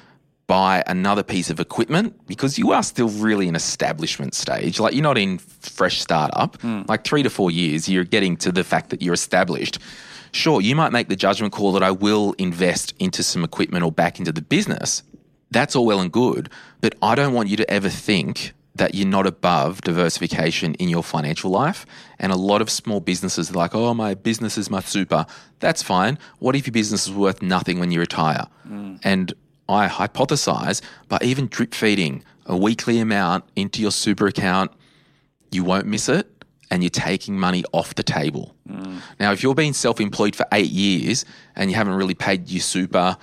buy 0.47 0.83
another 0.87 1.23
piece 1.23 1.51
of 1.51 1.61
equipment 1.61 2.27
because 2.27 2.59
you 2.59 2.73
are 2.73 2.83
still 2.83 3.09
really 3.09 3.49
in 3.49 3.55
establishment 3.55 4.35
stage. 4.35 4.81
Like 4.81 4.95
you're 4.95 5.03
not 5.03 5.19
in 5.19 5.39
fresh 5.39 6.01
startup. 6.01 6.61
Hmm. 6.61 6.83
Like 6.89 7.05
3 7.05 7.23
to 7.23 7.31
4 7.31 7.51
years 7.51 7.89
you're 7.89 8.05
getting 8.05 8.37
to 8.39 8.53
the 8.53 8.65
fact 8.65 8.91
that 8.91 9.03
you're 9.03 9.15
established. 9.15 9.79
Sure, 10.33 10.61
you 10.61 10.75
might 10.75 10.93
make 10.93 11.09
the 11.09 11.17
judgment 11.17 11.53
call 11.53 11.73
that 11.73 11.83
I 11.83 11.91
will 11.91 12.35
invest 12.39 12.95
into 12.99 13.23
some 13.23 13.45
equipment 13.45 13.85
or 13.85 13.93
back 13.93 14.19
into 14.19 14.33
the 14.33 14.43
business. 14.43 15.03
That's 15.51 15.77
all 15.77 15.85
well 15.85 16.01
and 16.01 16.11
good, 16.11 16.49
but 16.81 16.95
I 17.03 17.15
don't 17.15 17.35
want 17.35 17.51
you 17.51 17.57
to 17.59 17.71
ever 17.71 17.91
think 17.91 18.55
that 18.75 18.95
you're 18.95 19.07
not 19.07 19.27
above 19.27 19.83
diversification 19.83 20.75
in 20.77 20.89
your 20.89 21.03
financial 21.03 21.51
life. 21.51 21.85
And 22.19 22.33
a 22.33 22.37
lot 22.37 22.63
of 22.63 22.71
small 22.71 23.01
businesses 23.01 23.51
are 23.51 23.55
like, 23.55 23.75
oh, 23.75 23.93
my 23.93 24.15
business 24.15 24.57
is 24.57 24.71
my 24.71 24.81
super. 24.81 25.27
That's 25.61 25.83
fine. 25.83 26.19
What 26.39 26.57
if 26.57 26.67
your 26.67 26.73
business 26.73 27.07
is 27.07 27.13
worth 27.13 27.43
nothing 27.43 27.81
when 27.81 27.91
you 27.91 28.01
retire? 28.01 28.47
Hmm. 28.67 28.97
And 29.05 29.35
I 29.73 29.89
hypothesize 29.89 30.81
by 31.09 31.19
even 31.23 31.47
drip 31.47 31.75
feeding 31.75 32.25
a 32.47 32.57
weekly 32.57 32.99
amount 32.99 33.45
into 33.57 33.83
your 33.83 33.91
super 33.91 34.27
account, 34.27 34.73
you 35.51 35.65
won't 35.65 35.87
miss 35.87 36.09
it 36.09 36.29
and 36.71 36.83
you're 36.83 36.91
taking 36.91 37.39
money 37.39 37.65
off 37.73 37.95
the 37.95 38.03
table. 38.03 38.55
Mm. 38.69 39.01
Now, 39.21 39.33
if 39.33 39.43
you're 39.43 39.55
being 39.55 39.75
self 39.75 40.01
employed 40.01 40.35
for 40.35 40.47
eight 40.53 40.71
years 40.71 41.25
and 41.55 41.71
you 41.71 41.77
haven't 41.77 41.95
really 41.95 42.15
paid 42.15 42.49
your 42.49 42.63
super, 42.63 43.17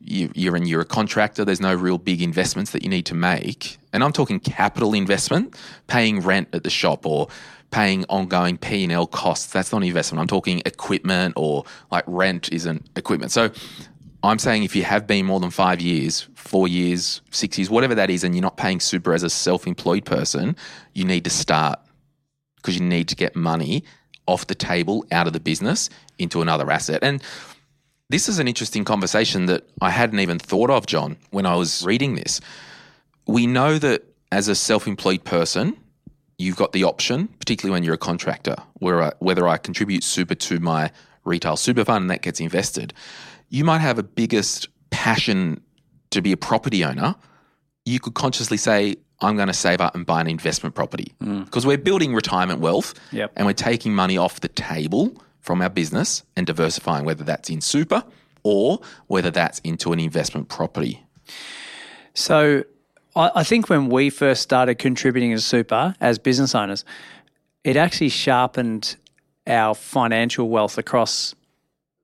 you, 0.00 0.30
you're, 0.34 0.56
in, 0.56 0.66
you're 0.66 0.80
a 0.80 0.86
contractor, 0.86 1.44
there's 1.44 1.60
no 1.60 1.72
real 1.72 1.98
big 1.98 2.20
investments 2.20 2.72
that 2.72 2.82
you 2.82 2.88
need 2.88 3.06
to 3.06 3.14
make. 3.14 3.78
And 3.92 4.02
I'm 4.02 4.12
talking 4.12 4.40
capital 4.40 4.92
investment, 4.92 5.56
paying 5.86 6.20
rent 6.20 6.48
at 6.52 6.64
the 6.64 6.70
shop 6.70 7.06
or 7.06 7.28
paying 7.70 8.04
ongoing 8.08 8.58
P&L 8.58 9.06
costs. 9.06 9.52
That's 9.52 9.72
not 9.72 9.84
investment. 9.84 10.20
I'm 10.20 10.26
talking 10.26 10.60
equipment 10.66 11.34
or 11.36 11.64
like 11.92 12.04
rent 12.08 12.52
isn't 12.52 12.88
equipment. 12.96 13.30
So 13.30 13.50
I'm 14.22 14.38
saying 14.38 14.64
if 14.64 14.74
you 14.74 14.82
have 14.82 15.06
been 15.06 15.26
more 15.26 15.40
than 15.40 15.50
five 15.50 15.80
years, 15.80 16.28
four 16.34 16.68
years, 16.68 17.20
six 17.30 17.58
years, 17.58 17.70
whatever 17.70 17.94
that 17.94 18.10
is, 18.10 18.24
and 18.24 18.34
you're 18.34 18.42
not 18.42 18.56
paying 18.56 18.80
super 18.80 19.12
as 19.14 19.22
a 19.22 19.30
self 19.30 19.66
employed 19.66 20.04
person, 20.04 20.56
you 20.94 21.04
need 21.04 21.24
to 21.24 21.30
start 21.30 21.78
because 22.56 22.78
you 22.78 22.84
need 22.84 23.08
to 23.08 23.16
get 23.16 23.36
money 23.36 23.84
off 24.26 24.46
the 24.46 24.54
table 24.54 25.04
out 25.12 25.26
of 25.26 25.32
the 25.32 25.40
business 25.40 25.88
into 26.18 26.42
another 26.42 26.70
asset. 26.70 27.00
And 27.02 27.22
this 28.08 28.28
is 28.28 28.38
an 28.38 28.48
interesting 28.48 28.84
conversation 28.84 29.46
that 29.46 29.68
I 29.80 29.90
hadn't 29.90 30.20
even 30.20 30.38
thought 30.38 30.70
of, 30.70 30.86
John, 30.86 31.16
when 31.30 31.46
I 31.46 31.56
was 31.56 31.84
reading 31.84 32.14
this. 32.14 32.40
We 33.26 33.46
know 33.46 33.78
that 33.78 34.04
as 34.32 34.48
a 34.48 34.54
self 34.54 34.86
employed 34.86 35.24
person, 35.24 35.76
you've 36.38 36.56
got 36.56 36.72
the 36.72 36.84
option, 36.84 37.28
particularly 37.38 37.72
when 37.72 37.82
you're 37.82 37.94
a 37.94 37.98
contractor, 37.98 38.56
where 38.74 39.02
I, 39.02 39.12
whether 39.18 39.48
I 39.48 39.56
contribute 39.56 40.04
super 40.04 40.34
to 40.34 40.60
my 40.60 40.90
retail 41.24 41.56
super 41.56 41.84
fund 41.84 42.02
and 42.02 42.10
that 42.10 42.22
gets 42.22 42.40
invested, 42.40 42.94
you 43.48 43.64
might 43.64 43.80
have 43.80 43.98
a 43.98 44.02
biggest 44.02 44.68
passion 44.90 45.60
to 46.10 46.22
be 46.22 46.32
a 46.32 46.36
property 46.36 46.84
owner. 46.84 47.14
You 47.84 48.00
could 48.00 48.14
consciously 48.14 48.56
say, 48.56 48.96
I'm 49.20 49.36
going 49.36 49.48
to 49.48 49.54
save 49.54 49.80
up 49.80 49.94
and 49.94 50.04
buy 50.04 50.20
an 50.20 50.26
investment 50.26 50.74
property 50.74 51.12
mm. 51.22 51.44
because 51.44 51.64
we're 51.64 51.78
building 51.78 52.14
retirement 52.14 52.60
wealth 52.60 52.94
Yep. 53.12 53.32
and 53.36 53.46
we're 53.46 53.52
taking 53.54 53.94
money 53.94 54.18
off 54.18 54.40
the 54.40 54.48
table 54.48 55.22
from 55.40 55.62
our 55.62 55.70
business 55.70 56.24
and 56.36 56.46
diversifying, 56.46 57.04
whether 57.04 57.24
that's 57.24 57.48
in 57.48 57.60
super 57.60 58.04
or 58.42 58.80
whether 59.06 59.30
that's 59.30 59.58
into 59.60 59.92
an 59.92 60.00
investment 60.00 60.48
property. 60.48 61.04
So 62.14 62.64
I, 63.14 63.30
I 63.36 63.44
think 63.44 63.68
when 63.68 63.88
we 63.88 64.10
first 64.10 64.42
started 64.42 64.76
contributing 64.76 65.32
to 65.32 65.40
super 65.40 65.94
as 66.00 66.18
business 66.18 66.54
owners, 66.54 66.84
it 67.64 67.76
actually 67.76 68.10
sharpened 68.10 68.96
our 69.46 69.74
financial 69.74 70.48
wealth 70.48 70.78
across 70.78 71.34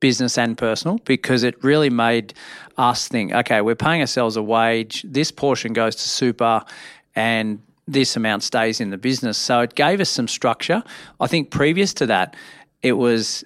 business 0.03 0.37
and 0.37 0.59
personal 0.59 0.99
because 1.05 1.45
it 1.45 1.55
really 1.62 1.88
made 1.88 2.35
us 2.77 3.07
think, 3.07 3.33
okay, 3.33 3.61
we're 3.61 3.77
paying 3.77 4.01
ourselves 4.01 4.37
a 4.37 4.43
wage, 4.43 5.07
this 5.09 5.31
portion 5.31 5.73
goes 5.73 5.95
to 5.95 6.03
super 6.03 6.61
and 7.15 7.62
this 7.87 8.17
amount 8.17 8.43
stays 8.43 8.81
in 8.81 8.91
the 8.91 8.99
business. 8.99 9.38
So 9.38 9.61
it 9.61 9.77
gave 9.77 10.01
us 10.01 10.11
some 10.11 10.27
structure. 10.27 10.83
I 11.21 11.29
think 11.29 11.51
previous 11.51 11.95
to 11.95 12.07
that, 12.07 12.35
it 12.83 12.95
was 12.95 13.45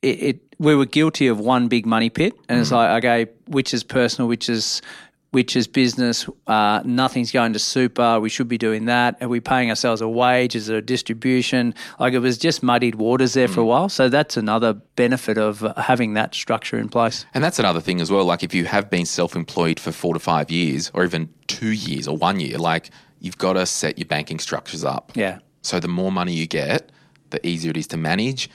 it, 0.00 0.22
it 0.22 0.40
we 0.60 0.76
were 0.76 0.86
guilty 0.86 1.26
of 1.26 1.40
one 1.40 1.66
big 1.66 1.84
money 1.84 2.10
pit, 2.10 2.32
and 2.48 2.60
it's 2.60 2.70
mm-hmm. 2.70 2.76
like 2.76 3.04
okay, 3.04 3.32
which 3.48 3.74
is 3.74 3.82
personal, 3.82 4.28
which 4.28 4.48
is 4.48 4.82
which 5.30 5.56
is 5.56 5.66
business. 5.66 6.28
Uh, 6.46 6.80
nothing's 6.84 7.30
going 7.30 7.52
to 7.52 7.58
super. 7.58 8.18
We 8.18 8.28
should 8.28 8.48
be 8.48 8.58
doing 8.58 8.86
that. 8.86 9.20
Are 9.20 9.28
we 9.28 9.40
paying 9.40 9.68
ourselves 9.68 10.00
a 10.00 10.08
wage? 10.08 10.56
Is 10.56 10.68
it 10.68 10.76
a 10.76 10.82
distribution? 10.82 11.74
Like 12.00 12.14
it 12.14 12.20
was 12.20 12.38
just 12.38 12.62
muddied 12.62 12.94
waters 12.94 13.34
there 13.34 13.48
for 13.48 13.60
a 13.60 13.64
while. 13.64 13.88
So 13.88 14.08
that's 14.08 14.36
another 14.36 14.72
benefit 14.72 15.36
of 15.36 15.60
having 15.76 16.14
that 16.14 16.34
structure 16.34 16.78
in 16.78 16.88
place. 16.88 17.26
And 17.34 17.44
that's 17.44 17.58
another 17.58 17.80
thing 17.80 18.00
as 18.00 18.10
well. 18.10 18.24
Like 18.24 18.42
if 18.42 18.54
you 18.54 18.64
have 18.64 18.88
been 18.88 19.06
self 19.06 19.36
employed 19.36 19.78
for 19.78 19.92
four 19.92 20.14
to 20.14 20.20
five 20.20 20.50
years 20.50 20.90
or 20.94 21.04
even 21.04 21.28
two 21.46 21.72
years 21.72 22.08
or 22.08 22.16
one 22.16 22.40
year, 22.40 22.56
like 22.58 22.90
you've 23.20 23.38
got 23.38 23.54
to 23.54 23.66
set 23.66 23.98
your 23.98 24.06
banking 24.06 24.38
structures 24.38 24.84
up. 24.84 25.12
Yeah. 25.14 25.40
So 25.62 25.80
the 25.80 25.88
more 25.88 26.10
money 26.10 26.32
you 26.32 26.46
get, 26.46 26.90
the 27.30 27.46
easier 27.46 27.70
it 27.70 27.76
is 27.76 27.86
to 27.88 27.96
manage. 27.96 28.48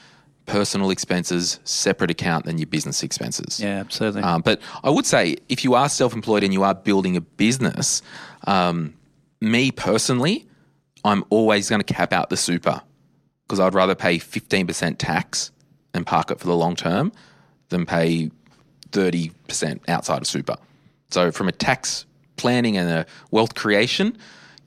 Personal 0.46 0.90
expenses, 0.90 1.60
separate 1.64 2.10
account 2.10 2.44
than 2.44 2.58
your 2.58 2.66
business 2.66 3.02
expenses. 3.02 3.60
Yeah, 3.60 3.80
absolutely. 3.80 4.22
Um, 4.22 4.42
but 4.42 4.60
I 4.82 4.90
would 4.90 5.06
say 5.06 5.36
if 5.48 5.64
you 5.64 5.74
are 5.74 5.88
self 5.88 6.12
employed 6.12 6.44
and 6.44 6.52
you 6.52 6.62
are 6.62 6.74
building 6.74 7.16
a 7.16 7.20
business, 7.20 8.02
um, 8.46 8.94
me 9.40 9.70
personally, 9.70 10.46
I'm 11.04 11.24
always 11.30 11.68
going 11.68 11.82
to 11.82 11.94
cap 11.94 12.12
out 12.12 12.30
the 12.30 12.36
super 12.36 12.82
because 13.46 13.60
I'd 13.60 13.74
rather 13.74 13.94
pay 13.94 14.18
15% 14.18 14.96
tax 14.98 15.50
and 15.92 16.06
park 16.06 16.30
it 16.30 16.40
for 16.40 16.46
the 16.46 16.56
long 16.56 16.76
term 16.76 17.12
than 17.68 17.86
pay 17.86 18.30
30% 18.90 19.80
outside 19.88 20.22
of 20.22 20.26
super. 20.26 20.56
So, 21.10 21.30
from 21.30 21.48
a 21.48 21.52
tax 21.52 22.06
planning 22.36 22.76
and 22.76 22.88
a 22.88 23.06
wealth 23.30 23.54
creation, 23.54 24.16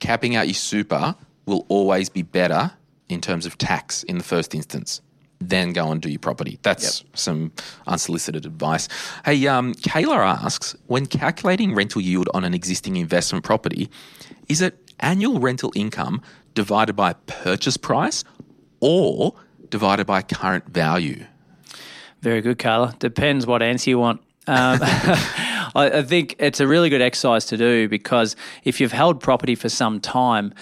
capping 0.00 0.36
out 0.36 0.46
your 0.46 0.54
super 0.54 1.14
will 1.46 1.66
always 1.68 2.08
be 2.08 2.22
better 2.22 2.72
in 3.08 3.20
terms 3.20 3.46
of 3.46 3.58
tax 3.58 4.02
in 4.04 4.18
the 4.18 4.24
first 4.24 4.54
instance. 4.54 5.00
Then 5.40 5.72
go 5.72 5.92
and 5.92 6.00
do 6.02 6.08
your 6.08 6.18
property. 6.18 6.58
That's 6.62 7.04
some 7.14 7.52
unsolicited 7.86 8.44
advice. 8.44 8.88
Hey, 9.24 9.46
um, 9.46 9.74
Kayla 9.74 10.16
asks 10.16 10.74
when 10.86 11.06
calculating 11.06 11.74
rental 11.74 12.00
yield 12.00 12.28
on 12.34 12.44
an 12.44 12.54
existing 12.54 12.96
investment 12.96 13.44
property, 13.44 13.88
is 14.48 14.60
it 14.60 14.92
annual 15.00 15.38
rental 15.38 15.72
income 15.76 16.22
divided 16.54 16.94
by 16.94 17.12
purchase 17.26 17.76
price 17.76 18.24
or 18.80 19.34
divided 19.70 20.06
by 20.06 20.22
current 20.22 20.66
value? 20.66 21.24
Very 22.20 22.40
good, 22.40 22.58
Carla. 22.58 22.94
Depends 22.98 23.46
what 23.46 23.62
answer 23.62 23.90
you 23.90 23.98
want. 23.98 24.20
Um, 24.48 24.78
I, 24.82 25.90
I 25.98 26.02
think 26.02 26.34
it's 26.38 26.58
a 26.58 26.66
really 26.66 26.88
good 26.88 27.02
exercise 27.02 27.44
to 27.46 27.56
do 27.56 27.88
because 27.88 28.34
if 28.64 28.80
you've 28.80 28.92
held 28.92 29.20
property 29.20 29.54
for 29.54 29.68
some 29.68 30.00
time, 30.00 30.52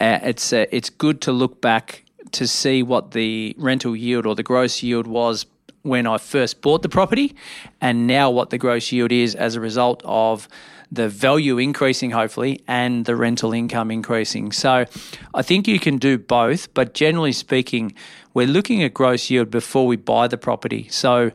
uh, 0.00 0.18
it's 0.22 0.52
uh, 0.52 0.66
it's 0.70 0.90
good 0.90 1.20
to 1.22 1.32
look 1.32 1.60
back 1.60 2.04
to 2.32 2.46
see 2.46 2.82
what 2.82 3.12
the 3.12 3.54
rental 3.58 3.96
yield 3.96 4.26
or 4.26 4.34
the 4.34 4.42
gross 4.42 4.82
yield 4.82 5.06
was 5.06 5.46
when 5.82 6.06
I 6.06 6.18
first 6.18 6.60
bought 6.60 6.82
the 6.82 6.88
property, 6.88 7.34
and 7.80 8.06
now 8.06 8.30
what 8.30 8.50
the 8.50 8.58
gross 8.58 8.92
yield 8.92 9.12
is 9.12 9.34
as 9.34 9.54
a 9.54 9.60
result 9.60 10.02
of 10.04 10.48
the 10.90 11.08
value 11.08 11.58
increasing, 11.58 12.10
hopefully, 12.10 12.62
and 12.66 13.04
the 13.04 13.14
rental 13.14 13.52
income 13.52 13.90
increasing. 13.90 14.52
So 14.52 14.86
I 15.34 15.42
think 15.42 15.68
you 15.68 15.78
can 15.78 15.98
do 15.98 16.18
both, 16.18 16.72
but 16.74 16.94
generally 16.94 17.32
speaking, 17.32 17.94
we're 18.34 18.46
looking 18.46 18.82
at 18.82 18.94
gross 18.94 19.30
yield 19.30 19.50
before 19.50 19.86
we 19.86 19.96
buy 19.96 20.28
the 20.28 20.38
property. 20.38 20.88
So 20.90 21.30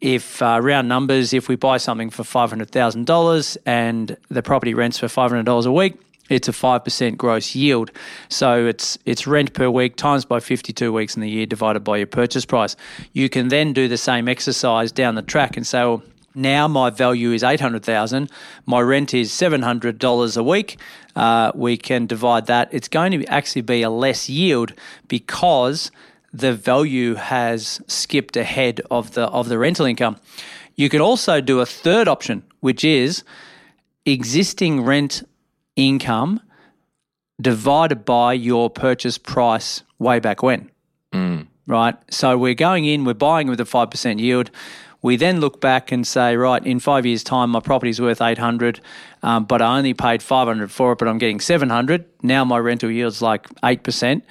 if 0.00 0.40
uh, 0.42 0.60
round 0.62 0.88
numbers, 0.88 1.32
if 1.32 1.48
we 1.48 1.56
buy 1.56 1.78
something 1.78 2.10
for 2.10 2.22
$500,000 2.22 3.56
and 3.66 4.16
the 4.28 4.42
property 4.42 4.74
rents 4.74 4.98
for 4.98 5.06
$500 5.06 5.66
a 5.66 5.72
week, 5.72 5.98
it's 6.28 6.48
a 6.48 6.52
5% 6.52 7.16
gross 7.16 7.54
yield. 7.54 7.90
So 8.28 8.66
it's 8.66 8.98
it's 9.04 9.26
rent 9.26 9.52
per 9.52 9.70
week 9.70 9.96
times 9.96 10.24
by 10.24 10.40
52 10.40 10.92
weeks 10.92 11.14
in 11.16 11.22
the 11.22 11.30
year 11.30 11.46
divided 11.46 11.80
by 11.80 11.98
your 11.98 12.06
purchase 12.06 12.44
price. 12.44 12.76
You 13.12 13.28
can 13.28 13.48
then 13.48 13.72
do 13.72 13.88
the 13.88 13.96
same 13.96 14.28
exercise 14.28 14.92
down 14.92 15.14
the 15.14 15.22
track 15.22 15.56
and 15.56 15.66
say, 15.66 15.80
well, 15.80 16.02
now 16.34 16.68
my 16.68 16.90
value 16.90 17.32
is 17.32 17.42
800,000, 17.42 18.30
my 18.66 18.80
rent 18.80 19.14
is 19.14 19.30
$700 19.30 20.36
a 20.36 20.42
week. 20.42 20.78
Uh, 21.14 21.50
we 21.54 21.78
can 21.78 22.06
divide 22.06 22.46
that. 22.46 22.68
It's 22.72 22.88
going 22.88 23.12
to 23.12 23.24
actually 23.26 23.62
be 23.62 23.80
a 23.80 23.88
less 23.88 24.28
yield 24.28 24.74
because 25.08 25.90
the 26.34 26.52
value 26.52 27.14
has 27.14 27.80
skipped 27.86 28.36
ahead 28.36 28.82
of 28.90 29.14
the 29.14 29.22
of 29.28 29.48
the 29.48 29.58
rental 29.58 29.86
income. 29.86 30.18
You 30.74 30.90
can 30.90 31.00
also 31.00 31.40
do 31.40 31.60
a 31.60 31.66
third 31.66 32.06
option, 32.06 32.42
which 32.60 32.84
is 32.84 33.24
existing 34.04 34.82
rent 34.82 35.26
income 35.76 36.40
divided 37.40 38.04
by 38.04 38.32
your 38.32 38.70
purchase 38.70 39.18
price 39.18 39.82
way 39.98 40.18
back 40.18 40.42
when. 40.42 40.70
Right? 41.66 41.94
So 42.10 42.38
we're 42.38 42.54
going 42.54 42.84
in, 42.84 43.04
we're 43.04 43.14
buying 43.14 43.48
with 43.48 43.60
a 43.60 43.64
5% 43.64 44.18
yield. 44.20 44.50
We 45.02 45.16
then 45.16 45.40
look 45.40 45.60
back 45.60 45.92
and 45.92 46.06
say, 46.06 46.36
right, 46.36 46.64
in 46.66 46.80
five 46.80 47.04
years' 47.06 47.22
time, 47.22 47.50
my 47.50 47.60
property's 47.60 48.00
worth 48.00 48.20
800, 48.20 48.80
um, 49.22 49.44
but 49.44 49.60
I 49.62 49.76
only 49.78 49.94
paid 49.94 50.22
500 50.22 50.70
for 50.70 50.92
it, 50.92 50.98
but 50.98 51.06
I'm 51.06 51.18
getting 51.18 51.38
700. 51.38 52.04
Now 52.22 52.44
my 52.44 52.58
rental 52.58 52.90
yield's 52.90 53.20
like 53.22 53.46
8%. 53.60 54.22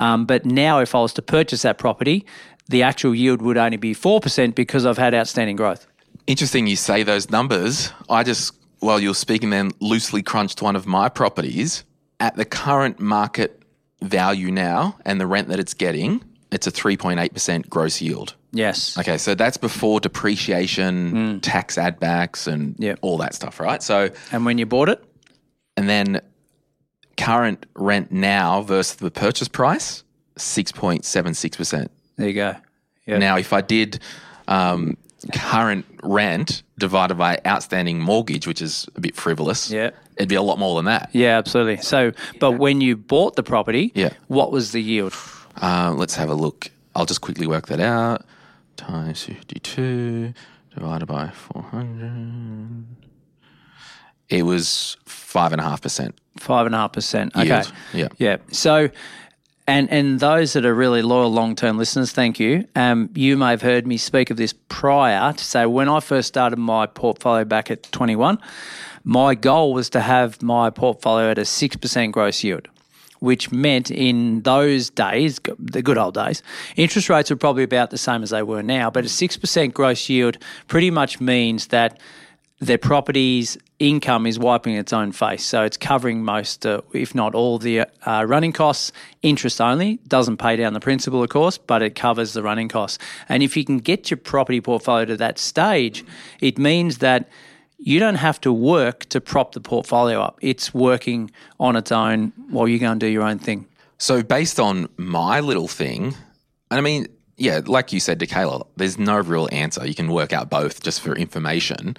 Um, 0.00 0.24
but 0.24 0.44
now 0.44 0.80
if 0.80 0.94
I 0.94 1.00
was 1.00 1.12
to 1.14 1.22
purchase 1.22 1.62
that 1.62 1.78
property, 1.78 2.24
the 2.68 2.82
actual 2.82 3.14
yield 3.14 3.42
would 3.42 3.56
only 3.58 3.76
be 3.76 3.94
4% 3.94 4.54
because 4.54 4.86
I've 4.86 4.98
had 4.98 5.14
outstanding 5.14 5.56
growth. 5.56 5.86
Interesting 6.26 6.66
you 6.66 6.76
say 6.76 7.02
those 7.02 7.30
numbers. 7.30 7.92
I 8.08 8.22
just, 8.22 8.54
while 8.84 9.00
you're 9.00 9.14
speaking 9.14 9.50
then, 9.50 9.70
loosely 9.80 10.22
crunched 10.22 10.60
one 10.62 10.76
of 10.76 10.86
my 10.86 11.08
properties. 11.08 11.84
At 12.20 12.36
the 12.36 12.44
current 12.44 13.00
market 13.00 13.62
value 14.02 14.50
now 14.50 14.96
and 15.04 15.20
the 15.20 15.26
rent 15.26 15.48
that 15.48 15.58
it's 15.58 15.74
getting, 15.74 16.22
it's 16.52 16.66
a 16.66 16.70
3.8% 16.72 17.68
gross 17.68 18.00
yield. 18.00 18.34
Yes. 18.52 18.96
Okay, 18.96 19.18
so 19.18 19.34
that's 19.34 19.56
before 19.56 19.98
depreciation, 20.00 21.40
tax 21.40 21.76
add 21.76 21.98
backs, 21.98 22.46
and 22.46 22.76
Yep. 22.78 22.98
all 23.02 23.18
that 23.18 23.34
stuff, 23.34 23.58
right? 23.58 23.82
So, 23.82 24.10
And 24.30 24.44
when 24.46 24.58
you 24.58 24.66
bought 24.66 24.88
it? 24.88 25.02
and 25.76 25.88
then 25.88 26.20
current 27.16 27.66
rent 27.74 28.12
now 28.12 28.62
versus 28.62 28.94
the 28.96 29.10
purchase 29.10 29.48
price, 29.48 30.04
6.76%. 30.38 31.88
There 32.16 32.28
you 32.28 32.34
go. 32.34 32.54
Yeah. 33.06 33.18
Now, 33.18 33.36
if 33.38 33.52
I 33.52 33.60
did 33.60 33.98
um, 34.46 34.96
current 35.32 35.84
rent 36.02 36.62
divided 36.78 37.14
by 37.16 37.40
outstanding 37.46 38.00
mortgage, 38.00 38.46
which 38.46 38.60
is 38.62 38.86
a 38.96 39.00
bit 39.00 39.14
frivolous, 39.16 39.70
Yeah. 39.70 39.90
it'd 40.16 40.28
be 40.28 40.34
a 40.34 40.42
lot 40.42 40.58
more 40.58 40.76
than 40.76 40.84
that. 40.86 41.10
Yeah, 41.12 41.38
absolutely. 41.38 41.78
So, 41.78 42.12
but 42.40 42.52
when 42.52 42.80
you 42.80 42.96
bought 42.96 43.36
the 43.36 43.42
property, 43.42 43.92
Yeah. 43.94 44.10
what 44.28 44.50
was 44.52 44.72
the 44.72 44.82
yield? 44.82 45.14
Uh, 45.62 45.92
let's 45.96 46.16
have 46.16 46.30
a 46.30 46.34
look. 46.34 46.70
I'll 46.96 47.06
just 47.06 47.20
quickly 47.20 47.46
work 47.46 47.66
that 47.68 47.80
out. 47.80 48.24
Times 48.76 49.22
52 49.22 50.34
divided 50.74 51.06
by 51.06 51.28
400. 51.30 52.86
It 54.28 54.42
was 54.44 54.96
5.5%. 55.06 56.12
Five 56.40 56.66
and 56.66 56.74
a 56.74 56.78
half 56.78 56.92
percent. 56.92 57.36
Okay. 57.36 57.46
Yield, 57.46 57.72
yeah. 57.92 58.08
Yeah. 58.18 58.36
So, 58.50 58.88
and 59.66 59.90
and 59.90 60.20
those 60.20 60.52
that 60.52 60.66
are 60.66 60.74
really 60.74 61.02
loyal 61.02 61.30
long 61.30 61.56
term 61.56 61.78
listeners, 61.78 62.12
thank 62.12 62.38
you. 62.38 62.66
Um, 62.74 63.10
you 63.14 63.36
may 63.36 63.50
have 63.50 63.62
heard 63.62 63.86
me 63.86 63.96
speak 63.96 64.30
of 64.30 64.36
this 64.36 64.54
prior 64.68 65.32
to 65.32 65.44
say 65.44 65.66
when 65.66 65.88
I 65.88 66.00
first 66.00 66.28
started 66.28 66.58
my 66.58 66.86
portfolio 66.86 67.44
back 67.44 67.70
at 67.70 67.82
21, 67.84 68.38
my 69.04 69.34
goal 69.34 69.72
was 69.72 69.88
to 69.90 70.00
have 70.00 70.42
my 70.42 70.70
portfolio 70.70 71.30
at 71.30 71.38
a 71.38 71.42
6% 71.42 72.12
gross 72.12 72.42
yield. 72.44 72.68
Which 73.20 73.50
meant 73.50 73.90
in 73.90 74.42
those 74.42 74.90
days, 74.90 75.40
the 75.58 75.80
good 75.80 75.96
old 75.96 76.12
days, 76.12 76.42
interest 76.76 77.08
rates 77.08 77.30
were 77.30 77.36
probably 77.36 77.62
about 77.62 77.88
the 77.88 77.96
same 77.96 78.22
as 78.22 78.30
they 78.30 78.42
were 78.42 78.62
now. 78.62 78.90
But 78.90 79.04
a 79.04 79.08
6% 79.08 79.72
gross 79.72 80.08
yield 80.10 80.36
pretty 80.68 80.90
much 80.90 81.20
means 81.20 81.68
that 81.68 81.98
their 82.64 82.78
property's 82.78 83.58
income 83.78 84.26
is 84.26 84.38
wiping 84.38 84.74
its 84.74 84.92
own 84.92 85.12
face. 85.12 85.44
So 85.44 85.64
it's 85.64 85.76
covering 85.76 86.24
most, 86.24 86.64
uh, 86.64 86.80
if 86.92 87.14
not 87.14 87.34
all, 87.34 87.58
the 87.58 87.86
uh, 88.06 88.24
running 88.26 88.52
costs, 88.52 88.92
interest 89.22 89.60
only. 89.60 89.96
Doesn't 90.08 90.38
pay 90.38 90.56
down 90.56 90.72
the 90.72 90.80
principal, 90.80 91.22
of 91.22 91.28
course, 91.28 91.58
but 91.58 91.82
it 91.82 91.94
covers 91.94 92.32
the 92.32 92.42
running 92.42 92.68
costs. 92.68 92.98
And 93.28 93.42
if 93.42 93.56
you 93.56 93.64
can 93.64 93.78
get 93.78 94.10
your 94.10 94.16
property 94.16 94.60
portfolio 94.60 95.04
to 95.06 95.16
that 95.18 95.38
stage, 95.38 96.04
it 96.40 96.58
means 96.58 96.98
that 96.98 97.28
you 97.78 97.98
don't 98.00 98.14
have 98.14 98.40
to 98.40 98.52
work 98.52 99.04
to 99.10 99.20
prop 99.20 99.52
the 99.52 99.60
portfolio 99.60 100.22
up. 100.22 100.38
It's 100.40 100.72
working 100.72 101.30
on 101.60 101.76
its 101.76 101.92
own 101.92 102.32
while 102.48 102.66
you 102.66 102.78
go 102.78 102.90
and 102.90 103.00
do 103.00 103.06
your 103.06 103.24
own 103.24 103.38
thing. 103.38 103.66
So, 103.98 104.22
based 104.22 104.58
on 104.58 104.88
my 104.96 105.40
little 105.40 105.68
thing, 105.68 106.14
and 106.70 106.78
I 106.78 106.80
mean, 106.80 107.08
yeah, 107.36 107.60
like 107.64 107.92
you 107.92 108.00
said 108.00 108.18
Kayla, 108.20 108.66
there's 108.76 108.98
no 108.98 109.18
real 109.18 109.48
answer. 109.52 109.86
You 109.86 109.94
can 109.94 110.08
work 110.08 110.32
out 110.32 110.48
both 110.48 110.82
just 110.82 111.00
for 111.00 111.14
information, 111.14 111.96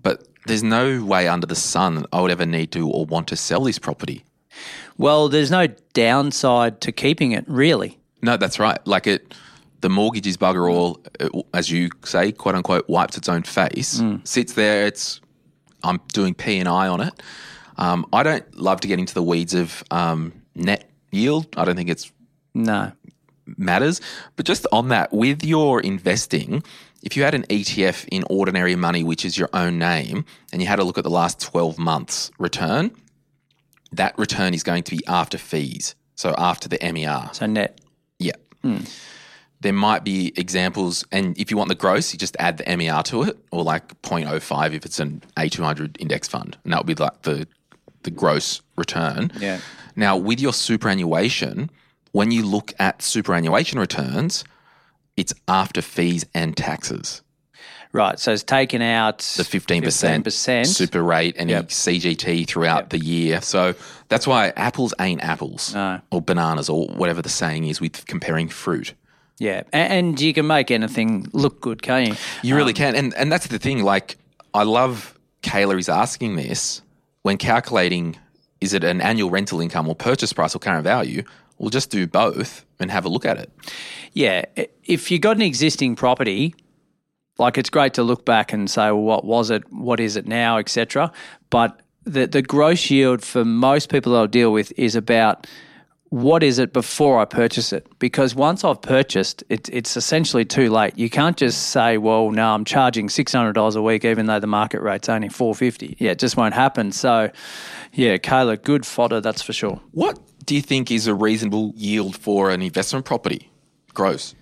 but 0.00 0.26
there's 0.46 0.62
no 0.62 1.04
way 1.04 1.28
under 1.28 1.46
the 1.46 1.54
sun 1.54 1.94
that 1.96 2.06
I 2.12 2.20
would 2.20 2.30
ever 2.30 2.46
need 2.46 2.72
to 2.72 2.88
or 2.88 3.04
want 3.06 3.28
to 3.28 3.36
sell 3.36 3.62
this 3.62 3.78
property. 3.78 4.24
Well, 4.98 5.28
there's 5.28 5.50
no 5.50 5.66
downside 5.94 6.80
to 6.82 6.92
keeping 6.92 7.32
it, 7.32 7.44
really. 7.46 7.98
No, 8.22 8.36
that's 8.36 8.58
right. 8.58 8.78
Like 8.86 9.06
it, 9.06 9.34
the 9.80 9.88
mortgage 9.88 10.26
is 10.26 10.36
bugger 10.36 10.70
all, 10.72 11.00
it, 11.18 11.30
as 11.54 11.70
you 11.70 11.90
say, 12.04 12.32
quote 12.32 12.54
unquote, 12.54 12.88
wipes 12.88 13.16
its 13.16 13.28
own 13.28 13.42
face. 13.42 14.02
Sits 14.24 14.52
there. 14.54 14.86
It's 14.86 15.20
I'm 15.82 16.00
doing 16.12 16.34
P 16.34 16.58
and 16.58 16.68
I 16.68 16.86
on 16.88 17.00
it. 17.00 17.14
Um, 17.78 18.06
I 18.12 18.22
don't 18.22 18.44
love 18.56 18.80
to 18.82 18.88
get 18.88 18.98
into 18.98 19.14
the 19.14 19.22
weeds 19.22 19.54
of 19.54 19.82
um, 19.90 20.32
net 20.54 20.88
yield. 21.10 21.46
I 21.56 21.64
don't 21.64 21.74
think 21.76 21.88
it's 21.88 22.12
No. 22.54 22.92
matters. 23.56 24.00
But 24.36 24.46
just 24.46 24.66
on 24.72 24.88
that, 24.88 25.12
with 25.12 25.42
your 25.44 25.80
investing, 25.80 26.62
if 27.02 27.16
you 27.16 27.22
had 27.22 27.34
an 27.34 27.42
ETF 27.44 28.06
in 28.10 28.24
ordinary 28.30 28.76
money, 28.76 29.02
which 29.02 29.24
is 29.24 29.36
your 29.36 29.48
own 29.52 29.78
name, 29.78 30.24
and 30.52 30.62
you 30.62 30.68
had 30.68 30.78
a 30.78 30.84
look 30.84 30.98
at 30.98 31.04
the 31.04 31.10
last 31.10 31.40
12 31.40 31.78
months 31.78 32.30
return, 32.38 32.92
that 33.92 34.16
return 34.18 34.54
is 34.54 34.62
going 34.62 34.82
to 34.84 34.96
be 34.96 35.04
after 35.06 35.38
fees. 35.38 35.94
So 36.14 36.34
after 36.38 36.68
the 36.68 36.78
MER. 36.92 37.30
So 37.32 37.46
net. 37.46 37.80
Yeah. 38.18 38.36
Hmm. 38.62 38.78
There 39.60 39.72
might 39.72 40.04
be 40.04 40.32
examples, 40.36 41.04
and 41.12 41.38
if 41.38 41.50
you 41.50 41.56
want 41.56 41.68
the 41.68 41.76
gross, 41.76 42.12
you 42.12 42.18
just 42.18 42.36
add 42.38 42.58
the 42.58 42.76
MER 42.76 43.02
to 43.04 43.22
it, 43.22 43.38
or 43.52 43.62
like 43.62 44.00
0.05 44.02 44.74
if 44.74 44.84
it's 44.84 44.98
an 44.98 45.22
A200 45.36 46.00
index 46.00 46.26
fund, 46.26 46.56
and 46.64 46.72
that 46.72 46.78
would 46.80 46.86
be 46.86 47.00
like 47.00 47.22
the 47.22 47.46
the 48.02 48.10
gross 48.10 48.60
return. 48.76 49.30
Yeah. 49.38 49.60
Now, 49.94 50.16
with 50.16 50.40
your 50.40 50.52
superannuation, 50.52 51.70
when 52.12 52.30
you 52.30 52.44
look 52.44 52.72
at 52.78 53.02
superannuation 53.02 53.78
returns, 53.78 54.44
it's 55.16 55.34
after 55.48 55.82
fees 55.82 56.24
and 56.34 56.56
taxes. 56.56 57.22
Right. 57.92 58.18
So 58.18 58.32
it's 58.32 58.42
taken 58.42 58.80
out 58.80 59.18
The 59.18 59.42
15%, 59.42 59.82
15%. 60.22 60.66
super 60.66 61.02
rate 61.02 61.36
and 61.38 61.50
Yep. 61.50 61.68
CGT 61.68 62.46
throughout 62.48 62.88
the 62.88 62.98
year. 62.98 63.42
So 63.42 63.74
that's 64.08 64.26
why 64.26 64.52
apples 64.56 64.94
ain't 64.98 65.22
apples 65.22 65.74
No. 65.74 66.00
or 66.10 66.22
bananas 66.22 66.70
or 66.70 66.86
whatever 66.86 67.20
the 67.20 67.28
saying 67.28 67.64
is 67.66 67.80
with 67.82 68.06
comparing 68.06 68.48
fruit. 68.48 68.94
Yeah. 69.38 69.64
And 69.72 70.18
you 70.18 70.32
can 70.32 70.46
make 70.46 70.70
anything 70.70 71.26
look 71.32 71.60
good, 71.60 71.82
can't 71.82 72.08
you? 72.08 72.14
You 72.42 72.56
really 72.56 72.72
um, 72.72 72.76
can. 72.76 72.94
And 72.96 73.14
and 73.14 73.30
that's 73.30 73.48
the 73.48 73.58
thing. 73.58 73.82
Like 73.82 74.16
I 74.54 74.62
love 74.62 75.18
Kayla 75.42 75.78
is 75.78 75.88
asking 75.88 76.36
this 76.36 76.80
when 77.22 77.36
calculating 77.36 78.16
is 78.60 78.72
it 78.72 78.84
an 78.84 79.00
annual 79.00 79.28
rental 79.28 79.60
income 79.60 79.88
or 79.88 79.94
purchase 79.96 80.32
price 80.32 80.54
or 80.54 80.60
current 80.60 80.84
value? 80.84 81.24
We'll 81.58 81.70
just 81.70 81.90
do 81.90 82.06
both 82.06 82.64
and 82.82 82.90
have 82.90 83.04
a 83.04 83.08
look 83.08 83.24
at 83.24 83.38
it. 83.38 83.50
Yeah. 84.12 84.44
If 84.84 85.10
you've 85.10 85.20
got 85.20 85.36
an 85.36 85.42
existing 85.42 85.96
property, 85.96 86.54
like 87.38 87.56
it's 87.56 87.70
great 87.70 87.94
to 87.94 88.02
look 88.02 88.24
back 88.24 88.52
and 88.52 88.70
say, 88.70 88.86
well, 88.86 89.02
what 89.02 89.24
was 89.24 89.50
it? 89.50 89.62
What 89.72 90.00
is 90.00 90.16
it 90.16 90.26
now, 90.26 90.58
etc. 90.58 91.12
But 91.50 91.80
the 92.04 92.26
the 92.26 92.42
gross 92.42 92.90
yield 92.90 93.22
for 93.22 93.44
most 93.44 93.88
people 93.88 94.12
that 94.12 94.18
I'll 94.18 94.26
deal 94.26 94.52
with 94.52 94.72
is 94.76 94.94
about 94.96 95.46
what 96.12 96.42
is 96.42 96.58
it 96.58 96.74
before 96.74 97.18
I 97.18 97.24
purchase 97.24 97.72
it? 97.72 97.86
Because 97.98 98.34
once 98.34 98.64
I've 98.64 98.82
purchased, 98.82 99.42
it, 99.48 99.70
it's 99.72 99.96
essentially 99.96 100.44
too 100.44 100.68
late. 100.68 100.98
You 100.98 101.08
can't 101.08 101.38
just 101.38 101.70
say, 101.70 101.96
"Well, 101.96 102.30
no, 102.30 102.52
I'm 102.52 102.66
charging 102.66 103.08
six 103.08 103.32
hundred 103.32 103.54
dollars 103.54 103.76
a 103.76 103.82
week, 103.82 104.04
even 104.04 104.26
though 104.26 104.38
the 104.38 104.46
market 104.46 104.82
rate's 104.82 105.08
only 105.08 105.30
four 105.30 105.54
fifty. 105.54 105.96
Yeah, 105.98 106.10
it 106.10 106.18
just 106.18 106.36
won't 106.36 106.52
happen. 106.52 106.92
So, 106.92 107.30
yeah, 107.94 108.18
Kayla, 108.18 108.62
good 108.62 108.84
fodder, 108.84 109.22
that's 109.22 109.40
for 109.40 109.54
sure. 109.54 109.80
What 109.92 110.18
do 110.44 110.54
you 110.54 110.60
think 110.60 110.90
is 110.90 111.06
a 111.06 111.14
reasonable 111.14 111.72
yield 111.76 112.14
for 112.14 112.50
an 112.50 112.60
investment 112.60 113.06
property? 113.06 113.50
Gross. 113.94 114.34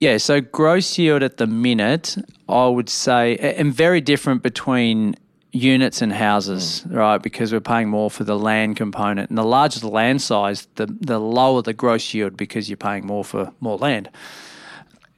Yeah, 0.00 0.16
so 0.16 0.40
gross 0.40 0.96
yield 0.96 1.22
at 1.22 1.36
the 1.36 1.46
minute, 1.46 2.16
I 2.48 2.68
would 2.68 2.88
say, 2.88 3.36
and 3.36 3.72
very 3.72 4.00
different 4.00 4.42
between 4.42 5.14
units 5.52 6.02
and 6.02 6.12
houses, 6.12 6.84
mm. 6.86 6.96
right? 6.96 7.18
Because 7.18 7.52
we're 7.52 7.60
paying 7.60 7.88
more 7.88 8.10
for 8.10 8.24
the 8.24 8.38
land 8.38 8.76
component. 8.76 9.30
And 9.30 9.38
the 9.38 9.44
larger 9.44 9.80
the 9.80 9.88
land 9.88 10.22
size, 10.22 10.68
the, 10.74 10.86
the 10.86 11.18
lower 11.18 11.62
the 11.62 11.72
gross 11.72 12.12
yield 12.12 12.36
because 12.36 12.68
you're 12.68 12.76
paying 12.76 13.06
more 13.06 13.24
for 13.24 13.52
more 13.60 13.78
land. 13.78 14.10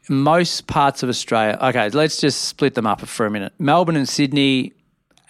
Most 0.08 0.66
parts 0.66 1.02
of 1.02 1.08
Australia, 1.08 1.58
okay, 1.60 1.90
let's 1.90 2.18
just 2.18 2.44
split 2.44 2.74
them 2.74 2.86
up 2.86 3.00
for 3.02 3.26
a 3.26 3.30
minute. 3.30 3.52
Melbourne 3.58 3.96
and 3.96 4.08
Sydney, 4.08 4.72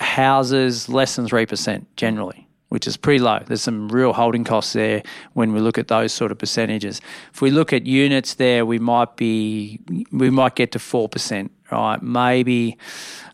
houses 0.01 0.89
less 0.89 1.17
than 1.17 1.27
3% 1.27 1.87
generally, 1.97 2.47
which 2.69 2.87
is 2.87 2.97
pretty 2.97 3.19
low. 3.19 3.41
There's 3.45 3.63
some 3.63 3.89
real 3.89 4.13
holding 4.13 4.45
costs 4.45 4.73
there 4.73 5.03
when 5.33 5.53
we 5.53 5.61
look 5.61 5.79
at 5.79 5.89
those 5.89 6.13
sort 6.13 6.31
of 6.31 6.39
percentages. 6.39 7.01
If 7.33 7.43
we 7.43 7.51
look 7.51 7.73
at 7.73 7.87
units 7.87 8.35
there, 8.35 8.65
we 8.65 8.79
might 8.79 9.17
be 9.17 9.81
we 10.13 10.31
might 10.31 10.55
get 10.55 10.73
to 10.73 10.79
4%, 10.79 11.51
right? 11.71 12.03
Maybe 12.03 12.77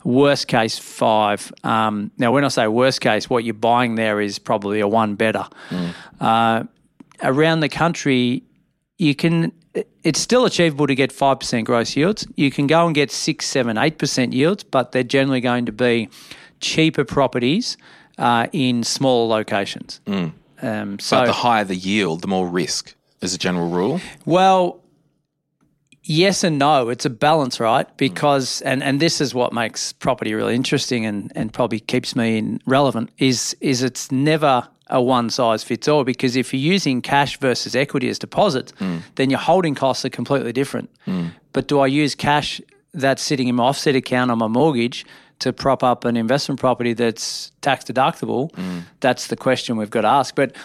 worst 0.03 0.47
case 0.47 0.77
5. 0.77 1.53
Um, 1.63 2.11
now 2.17 2.31
when 2.31 2.43
I 2.45 2.49
say 2.49 2.67
worst 2.67 3.01
case, 3.01 3.29
what 3.29 3.43
you're 3.43 3.53
buying 3.53 3.95
there 3.95 4.21
is 4.21 4.39
probably 4.39 4.79
a 4.79 4.87
one 4.87 5.15
better. 5.15 5.45
Uh, 6.19 6.63
around 7.23 7.59
the 7.61 7.69
country, 7.69 8.43
you 8.97 9.15
can 9.15 9.51
it's 10.03 10.19
still 10.19 10.45
achievable 10.45 10.87
to 10.87 10.95
get 10.95 11.11
5% 11.11 11.65
gross 11.65 11.97
yields. 11.97 12.25
You 12.35 12.49
can 12.49 12.65
go 12.67 12.85
and 12.85 12.95
get 12.95 13.11
6, 13.11 13.45
7, 13.45 13.75
8% 13.75 14.33
yields, 14.33 14.63
but 14.63 14.93
they're 14.93 15.03
generally 15.03 15.41
going 15.41 15.65
to 15.65 15.73
be 15.73 16.07
cheaper 16.61 17.03
properties 17.03 17.75
uh, 18.17 18.47
in 18.53 18.83
smaller 18.83 19.27
locations. 19.27 19.99
Um, 20.61 20.99
so, 20.99 21.17
But 21.17 21.25
the 21.25 21.33
higher 21.33 21.65
the 21.65 21.75
yield, 21.75 22.21
the 22.21 22.27
more 22.27 22.47
risk 22.47 22.95
as 23.21 23.33
a 23.33 23.37
general 23.37 23.69
rule. 23.69 23.99
well, 24.25 24.79
yes 26.05 26.43
and 26.43 26.57
no. 26.57 26.89
It's 26.89 27.05
a 27.05 27.09
balance, 27.09 27.59
right? 27.59 27.85
Because 27.97 28.61
and 28.61 28.81
and 28.81 28.99
this 28.99 29.19
is 29.19 29.33
what 29.33 29.51
makes 29.51 29.93
property 29.93 30.33
really 30.33 30.55
interesting 30.55 31.05
and 31.05 31.31
and 31.35 31.51
probably 31.51 31.79
keeps 31.79 32.15
me 32.15 32.37
in 32.37 32.61
relevant 32.65 33.09
is 33.17 33.55
is 33.59 33.83
it's 33.83 34.11
never 34.11 34.67
a 34.87 35.01
one 35.01 35.29
size 35.29 35.63
fits 35.63 35.87
all 35.87 36.03
because 36.03 36.35
if 36.35 36.53
you're 36.53 36.73
using 36.73 37.01
cash 37.01 37.39
versus 37.39 37.75
equity 37.75 38.07
as 38.07 38.19
deposits, 38.19 38.71
hmm. 38.77 38.97
then 39.15 39.29
your 39.29 39.39
holding 39.39 39.75
costs 39.75 40.05
are 40.05 40.09
completely 40.09 40.53
different. 40.53 40.89
Hmm. 41.05 41.27
But 41.53 41.67
do 41.67 41.79
I 41.79 41.87
use 41.87 42.15
cash 42.15 42.61
that's 42.93 43.21
sitting 43.21 43.47
in 43.47 43.55
my 43.55 43.63
offset 43.63 43.95
account 43.95 44.31
on 44.31 44.37
my 44.37 44.47
mortgage 44.47 45.05
to 45.39 45.51
prop 45.51 45.83
up 45.83 46.05
an 46.05 46.15
investment 46.15 46.59
property 46.59 46.93
that's 46.93 47.51
tax 47.61 47.83
deductible? 47.83 48.53
Hmm. 48.55 48.79
That's 48.99 49.27
the 49.27 49.35
question 49.35 49.77
we've 49.77 49.89
got 49.89 50.01
to 50.01 50.07
ask. 50.07 50.35
But 50.35 50.55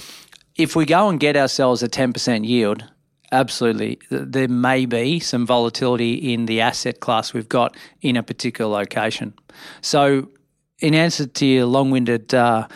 if 0.57 0.77
we 0.77 0.85
go 0.85 1.09
and 1.09 1.19
get 1.19 1.37
ourselves 1.37 1.83
a 1.83 1.89
10% 1.89 2.47
yield, 2.47 2.85
absolutely, 3.33 3.99
there 4.11 4.49
may 4.49 4.87
be 4.87 5.21
some 5.21 5.47
volatility 5.47 6.33
in 6.33 6.47
the 6.47 6.61
asset 6.61 7.01
class 7.01 7.33
we've 7.33 7.49
got 7.49 7.77
in 8.01 8.17
a 8.17 8.23
particular 8.23 8.71
location. 8.71 9.35
So, 9.81 10.29
in 10.79 10.95
answer 10.95 11.27
to 11.27 11.47
your 11.47 11.67
long 11.67 11.91
winded 11.91 12.35
uh, 12.35 12.67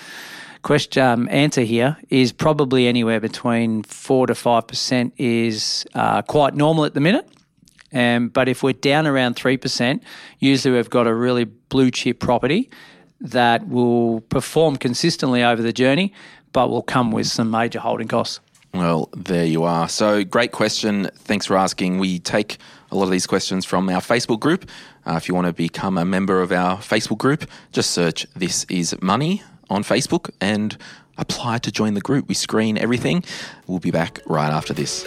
question, 0.63 1.03
um, 1.03 1.29
answer 1.31 1.63
here 1.63 1.97
is 2.11 2.33
probably 2.33 2.87
anywhere 2.87 3.21
between 3.21 3.83
4 3.83 4.27
to 4.27 4.35
5% 4.35 5.13
is 5.17 5.87
uh, 5.95 6.23
quite 6.23 6.55
normal 6.55 6.85
at 6.85 6.95
the 6.95 7.01
minute. 7.01 7.29
Um, 7.93 8.29
but 8.29 8.49
if 8.49 8.63
we're 8.63 8.73
down 8.73 9.07
around 9.07 9.37
3%, 9.37 10.01
usually 10.41 10.75
we've 10.75 10.91
got 10.91 11.07
a 11.07 11.15
really 11.15 11.45
blue 11.45 11.91
chip 11.91 12.19
property 12.19 12.69
that 13.21 13.69
will 13.69 14.21
perform 14.23 14.77
consistently 14.77 15.43
over 15.43 15.63
the 15.63 15.73
journey, 15.73 16.13
but 16.53 16.69
will 16.69 16.83
come 16.83 17.13
with 17.13 17.29
some 17.29 17.51
major 17.51 17.79
holding 17.79 18.09
costs. 18.09 18.41
Well, 18.75 19.09
there 19.17 19.45
you 19.45 19.63
are. 19.63 19.89
So, 19.89 20.25
great 20.25 20.51
question. 20.51 21.09
Thanks 21.15 21.47
for 21.47 21.57
asking. 21.57 22.01
We 22.01 22.19
take 22.19 22.59
a 22.91 22.97
lot 22.97 23.05
of 23.05 23.13
these 23.13 23.27
questions 23.27 23.65
from 23.65 23.89
our 23.89 24.01
Facebook 24.01 24.41
group. 24.41 24.69
Uh, 25.07 25.15
if 25.15 25.29
you 25.29 25.35
want 25.35 25.47
to 25.47 25.53
become 25.53 25.97
a 25.97 26.05
member 26.05 26.43
of 26.43 26.51
our 26.51 26.79
Facebook 26.79 27.19
group, 27.19 27.49
just 27.71 27.93
search 27.93 28.27
This 28.35 28.65
Is 28.69 29.01
Money 29.01 29.45
on 29.71 29.85
Facebook 29.85 30.31
and 30.41 30.77
apply 31.19 31.59
to 31.59 31.71
join 31.71 31.95
the 31.95 32.01
group. 32.01 32.27
We 32.27 32.35
screen 32.35 32.77
everything. 32.77 33.23
We'll 33.69 33.79
be 33.79 33.93
back 33.93 34.19
right 34.27 34.51
after 34.51 34.73
this. 34.73 35.07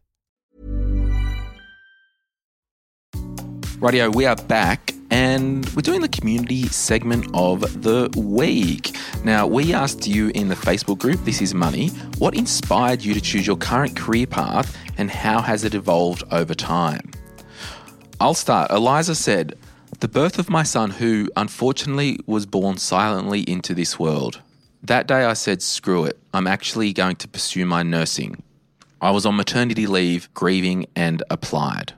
Radio, 3.81 4.11
we 4.11 4.27
are 4.27 4.35
back 4.35 4.93
and 5.09 5.67
we're 5.69 5.81
doing 5.81 6.01
the 6.01 6.07
community 6.07 6.67
segment 6.67 7.25
of 7.33 7.81
the 7.81 8.13
week. 8.15 8.95
Now, 9.23 9.47
we 9.47 9.73
asked 9.73 10.05
you 10.05 10.29
in 10.35 10.49
the 10.49 10.55
Facebook 10.55 10.99
group, 10.99 11.19
This 11.25 11.41
Is 11.41 11.55
Money, 11.55 11.87
what 12.19 12.35
inspired 12.35 13.03
you 13.03 13.15
to 13.15 13.19
choose 13.19 13.47
your 13.47 13.57
current 13.57 13.95
career 13.95 14.27
path 14.27 14.77
and 14.99 15.09
how 15.09 15.41
has 15.41 15.63
it 15.63 15.73
evolved 15.73 16.23
over 16.31 16.53
time? 16.53 17.09
I'll 18.19 18.35
start. 18.35 18.69
Eliza 18.69 19.15
said, 19.15 19.57
The 19.99 20.07
birth 20.07 20.37
of 20.37 20.47
my 20.47 20.61
son, 20.61 20.91
who 20.91 21.27
unfortunately 21.35 22.19
was 22.27 22.45
born 22.45 22.77
silently 22.77 23.41
into 23.41 23.73
this 23.73 23.97
world. 23.97 24.43
That 24.83 25.07
day 25.07 25.25
I 25.25 25.33
said, 25.33 25.63
screw 25.63 26.05
it, 26.05 26.19
I'm 26.35 26.45
actually 26.45 26.93
going 26.93 27.15
to 27.15 27.27
pursue 27.27 27.65
my 27.65 27.81
nursing. 27.81 28.43
I 29.01 29.09
was 29.09 29.25
on 29.25 29.35
maternity 29.35 29.87
leave, 29.87 30.31
grieving, 30.35 30.85
and 30.95 31.23
applied. 31.31 31.93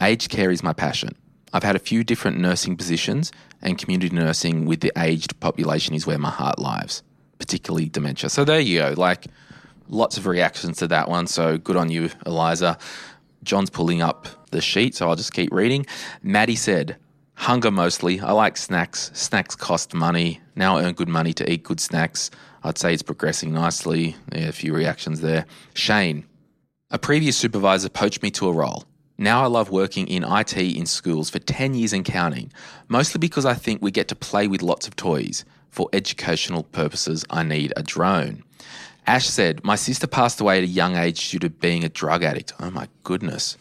Aged 0.00 0.30
care 0.30 0.52
is 0.52 0.62
my 0.62 0.72
passion. 0.72 1.16
I've 1.54 1.62
had 1.62 1.76
a 1.76 1.78
few 1.78 2.02
different 2.02 2.38
nursing 2.38 2.76
positions, 2.76 3.30
and 3.62 3.78
community 3.78 4.14
nursing 4.14 4.66
with 4.66 4.80
the 4.80 4.92
aged 4.98 5.38
population 5.38 5.94
is 5.94 6.04
where 6.04 6.18
my 6.18 6.28
heart 6.28 6.58
lies, 6.58 7.04
particularly 7.38 7.88
dementia. 7.88 8.28
So 8.28 8.44
there 8.44 8.58
you 8.58 8.80
go. 8.80 8.94
Like 8.96 9.28
lots 9.88 10.18
of 10.18 10.26
reactions 10.26 10.78
to 10.78 10.88
that 10.88 11.08
one. 11.08 11.28
So 11.28 11.56
good 11.56 11.76
on 11.76 11.90
you, 11.90 12.10
Eliza. 12.26 12.76
John's 13.44 13.70
pulling 13.70 14.02
up 14.02 14.26
the 14.50 14.60
sheet, 14.60 14.96
so 14.96 15.08
I'll 15.08 15.14
just 15.14 15.32
keep 15.32 15.52
reading. 15.52 15.86
Maddie 16.24 16.56
said, 16.56 16.96
Hunger 17.34 17.70
mostly. 17.70 18.20
I 18.20 18.32
like 18.32 18.56
snacks. 18.56 19.10
Snacks 19.14 19.54
cost 19.54 19.94
money. 19.94 20.40
Now 20.56 20.78
I 20.78 20.84
earn 20.84 20.94
good 20.94 21.08
money 21.08 21.32
to 21.34 21.50
eat 21.50 21.62
good 21.62 21.80
snacks. 21.80 22.30
I'd 22.64 22.78
say 22.78 22.92
it's 22.94 23.02
progressing 23.02 23.52
nicely. 23.52 24.16
Yeah, 24.32 24.48
a 24.48 24.52
few 24.52 24.74
reactions 24.74 25.20
there. 25.20 25.46
Shane, 25.74 26.24
a 26.90 26.98
previous 26.98 27.36
supervisor 27.36 27.88
poached 27.88 28.22
me 28.22 28.30
to 28.32 28.48
a 28.48 28.52
role. 28.52 28.84
Now 29.16 29.42
I 29.42 29.46
love 29.46 29.70
working 29.70 30.08
in 30.08 30.24
IT 30.24 30.56
in 30.56 30.86
schools 30.86 31.30
for 31.30 31.38
10 31.38 31.74
years 31.74 31.92
and 31.92 32.04
counting, 32.04 32.52
mostly 32.88 33.18
because 33.18 33.44
I 33.44 33.54
think 33.54 33.80
we 33.80 33.90
get 33.90 34.08
to 34.08 34.16
play 34.16 34.48
with 34.48 34.62
lots 34.62 34.86
of 34.86 34.96
toys. 34.96 35.44
For 35.70 35.88
educational 35.92 36.62
purposes, 36.62 37.24
I 37.30 37.42
need 37.42 37.72
a 37.76 37.82
drone. 37.82 38.44
Ash 39.06 39.26
said, 39.26 39.64
My 39.64 39.74
sister 39.76 40.06
passed 40.06 40.40
away 40.40 40.58
at 40.58 40.64
a 40.64 40.68
young 40.68 40.96
age 40.96 41.30
due 41.30 41.38
to 41.40 41.50
being 41.50 41.84
a 41.84 41.88
drug 41.88 42.22
addict. 42.22 42.52
Oh 42.60 42.70
my 42.70 42.88
goodness 43.02 43.56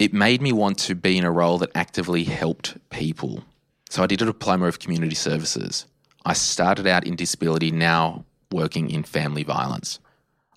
it 0.00 0.14
made 0.14 0.40
me 0.40 0.50
want 0.50 0.78
to 0.78 0.94
be 0.94 1.18
in 1.18 1.24
a 1.24 1.30
role 1.30 1.58
that 1.58 1.70
actively 1.74 2.24
helped 2.24 2.74
people. 2.88 3.44
So 3.90 4.02
I 4.02 4.06
did 4.06 4.22
a 4.22 4.24
diploma 4.24 4.66
of 4.66 4.78
community 4.78 5.14
services. 5.14 5.84
I 6.24 6.32
started 6.32 6.86
out 6.86 7.06
in 7.06 7.16
disability, 7.16 7.70
now 7.70 8.24
working 8.50 8.90
in 8.90 9.02
family 9.02 9.42
violence. 9.42 9.98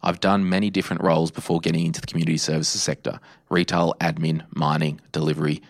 I've 0.03 0.19
done 0.19 0.49
many 0.49 0.69
different 0.69 1.01
roles 1.01 1.31
before 1.31 1.59
getting 1.59 1.85
into 1.85 2.01
the 2.01 2.07
community 2.07 2.37
services 2.37 2.81
sector 2.81 3.19
retail, 3.49 3.93
admin, 4.01 4.43
mining, 4.53 4.99
delivery, 5.11 5.61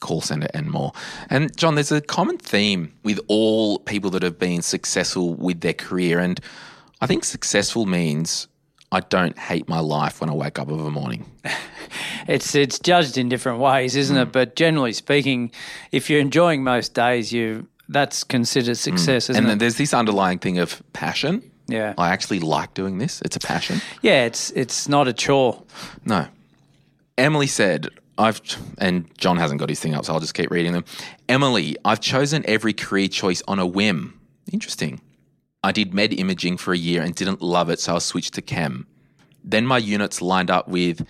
call 0.00 0.20
center, 0.20 0.48
and 0.54 0.70
more. 0.70 0.92
And 1.30 1.56
John, 1.56 1.74
there's 1.74 1.92
a 1.92 2.00
common 2.00 2.38
theme 2.38 2.92
with 3.02 3.20
all 3.28 3.78
people 3.80 4.10
that 4.10 4.22
have 4.22 4.38
been 4.38 4.62
successful 4.62 5.34
with 5.34 5.60
their 5.60 5.72
career. 5.72 6.18
And 6.18 6.40
I 7.00 7.06
think 7.06 7.24
successful 7.24 7.86
means 7.86 8.48
I 8.92 9.00
don't 9.00 9.38
hate 9.38 9.68
my 9.68 9.80
life 9.80 10.20
when 10.20 10.30
I 10.30 10.34
wake 10.34 10.58
up 10.58 10.70
of 10.70 10.84
a 10.84 10.90
morning. 10.90 11.26
it's 12.28 12.54
it's 12.54 12.78
judged 12.78 13.18
in 13.18 13.28
different 13.28 13.58
ways, 13.58 13.96
isn't 13.96 14.16
mm. 14.16 14.22
it? 14.22 14.32
But 14.32 14.56
generally 14.56 14.92
speaking, 14.92 15.50
if 15.90 16.08
you're 16.08 16.20
enjoying 16.20 16.62
most 16.62 16.94
days, 16.94 17.32
you 17.32 17.66
that's 17.88 18.24
considered 18.24 18.76
success, 18.76 19.28
mm. 19.28 19.36
and 19.36 19.46
then 19.46 19.56
it? 19.56 19.58
there's 19.58 19.76
this 19.76 19.92
underlying 19.92 20.38
thing 20.38 20.58
of 20.58 20.82
passion. 20.92 21.50
Yeah, 21.66 21.94
I 21.96 22.10
actually 22.10 22.40
like 22.40 22.74
doing 22.74 22.98
this. 22.98 23.22
It's 23.22 23.36
a 23.36 23.40
passion. 23.40 23.80
Yeah, 24.02 24.24
it's 24.24 24.50
it's 24.50 24.88
not 24.88 25.08
a 25.08 25.12
chore. 25.12 25.62
No. 26.04 26.26
Emily 27.16 27.46
said, 27.46 27.88
I've 28.18 28.40
and 28.78 29.06
John 29.18 29.36
hasn't 29.36 29.60
got 29.60 29.68
his 29.68 29.80
thing 29.80 29.94
up, 29.94 30.04
so 30.04 30.12
I'll 30.12 30.20
just 30.20 30.34
keep 30.34 30.50
reading 30.50 30.72
them. 30.72 30.84
Emily, 31.28 31.76
I've 31.84 32.00
chosen 32.00 32.44
every 32.46 32.72
career 32.72 33.08
choice 33.08 33.42
on 33.48 33.58
a 33.58 33.66
whim. 33.66 34.20
Interesting. 34.52 35.00
I 35.62 35.72
did 35.72 35.94
med 35.94 36.12
imaging 36.12 36.58
for 36.58 36.74
a 36.74 36.78
year 36.78 37.02
and 37.02 37.14
didn't 37.14 37.40
love 37.40 37.70
it, 37.70 37.80
so 37.80 37.96
I 37.96 37.98
switched 37.98 38.34
to 38.34 38.42
chem. 38.42 38.86
Then 39.42 39.66
my 39.66 39.78
units 39.78 40.20
lined 40.20 40.50
up 40.50 40.68
with 40.68 41.06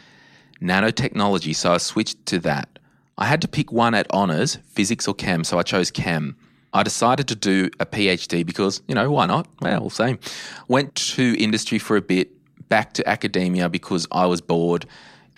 nanotechnology, 0.61 1.55
so 1.55 1.73
I 1.73 1.79
switched 1.79 2.25
to 2.27 2.39
that. 2.41 2.79
I 3.19 3.27
had 3.27 3.43
to 3.43 3.49
pick 3.49 3.73
one 3.73 3.95
at 3.95 4.11
honours, 4.11 4.59
physics 4.69 5.09
or 5.09 5.15
chem, 5.15 5.45
so 5.45 5.59
I 5.59 5.63
chose 5.63 5.91
chem. 5.91 6.37
I 6.75 6.83
decided 6.83 7.29
to 7.29 7.37
do 7.37 7.71
a 7.79 7.87
PhD 7.87 8.45
because, 8.45 8.83
you 8.89 8.95
know, 8.97 9.11
why 9.11 9.27
not? 9.27 9.47
Well, 9.63 9.89
same. 9.91 10.19
Went 10.67 10.95
to 10.97 11.41
industry 11.41 11.79
for 11.79 11.97
a 11.97 12.03
bit, 12.03 12.31
back 12.69 12.93
to 12.95 13.09
academia 13.09 13.69
because 13.69 14.09
I 14.11 14.27
was 14.27 14.41
bored, 14.41 14.85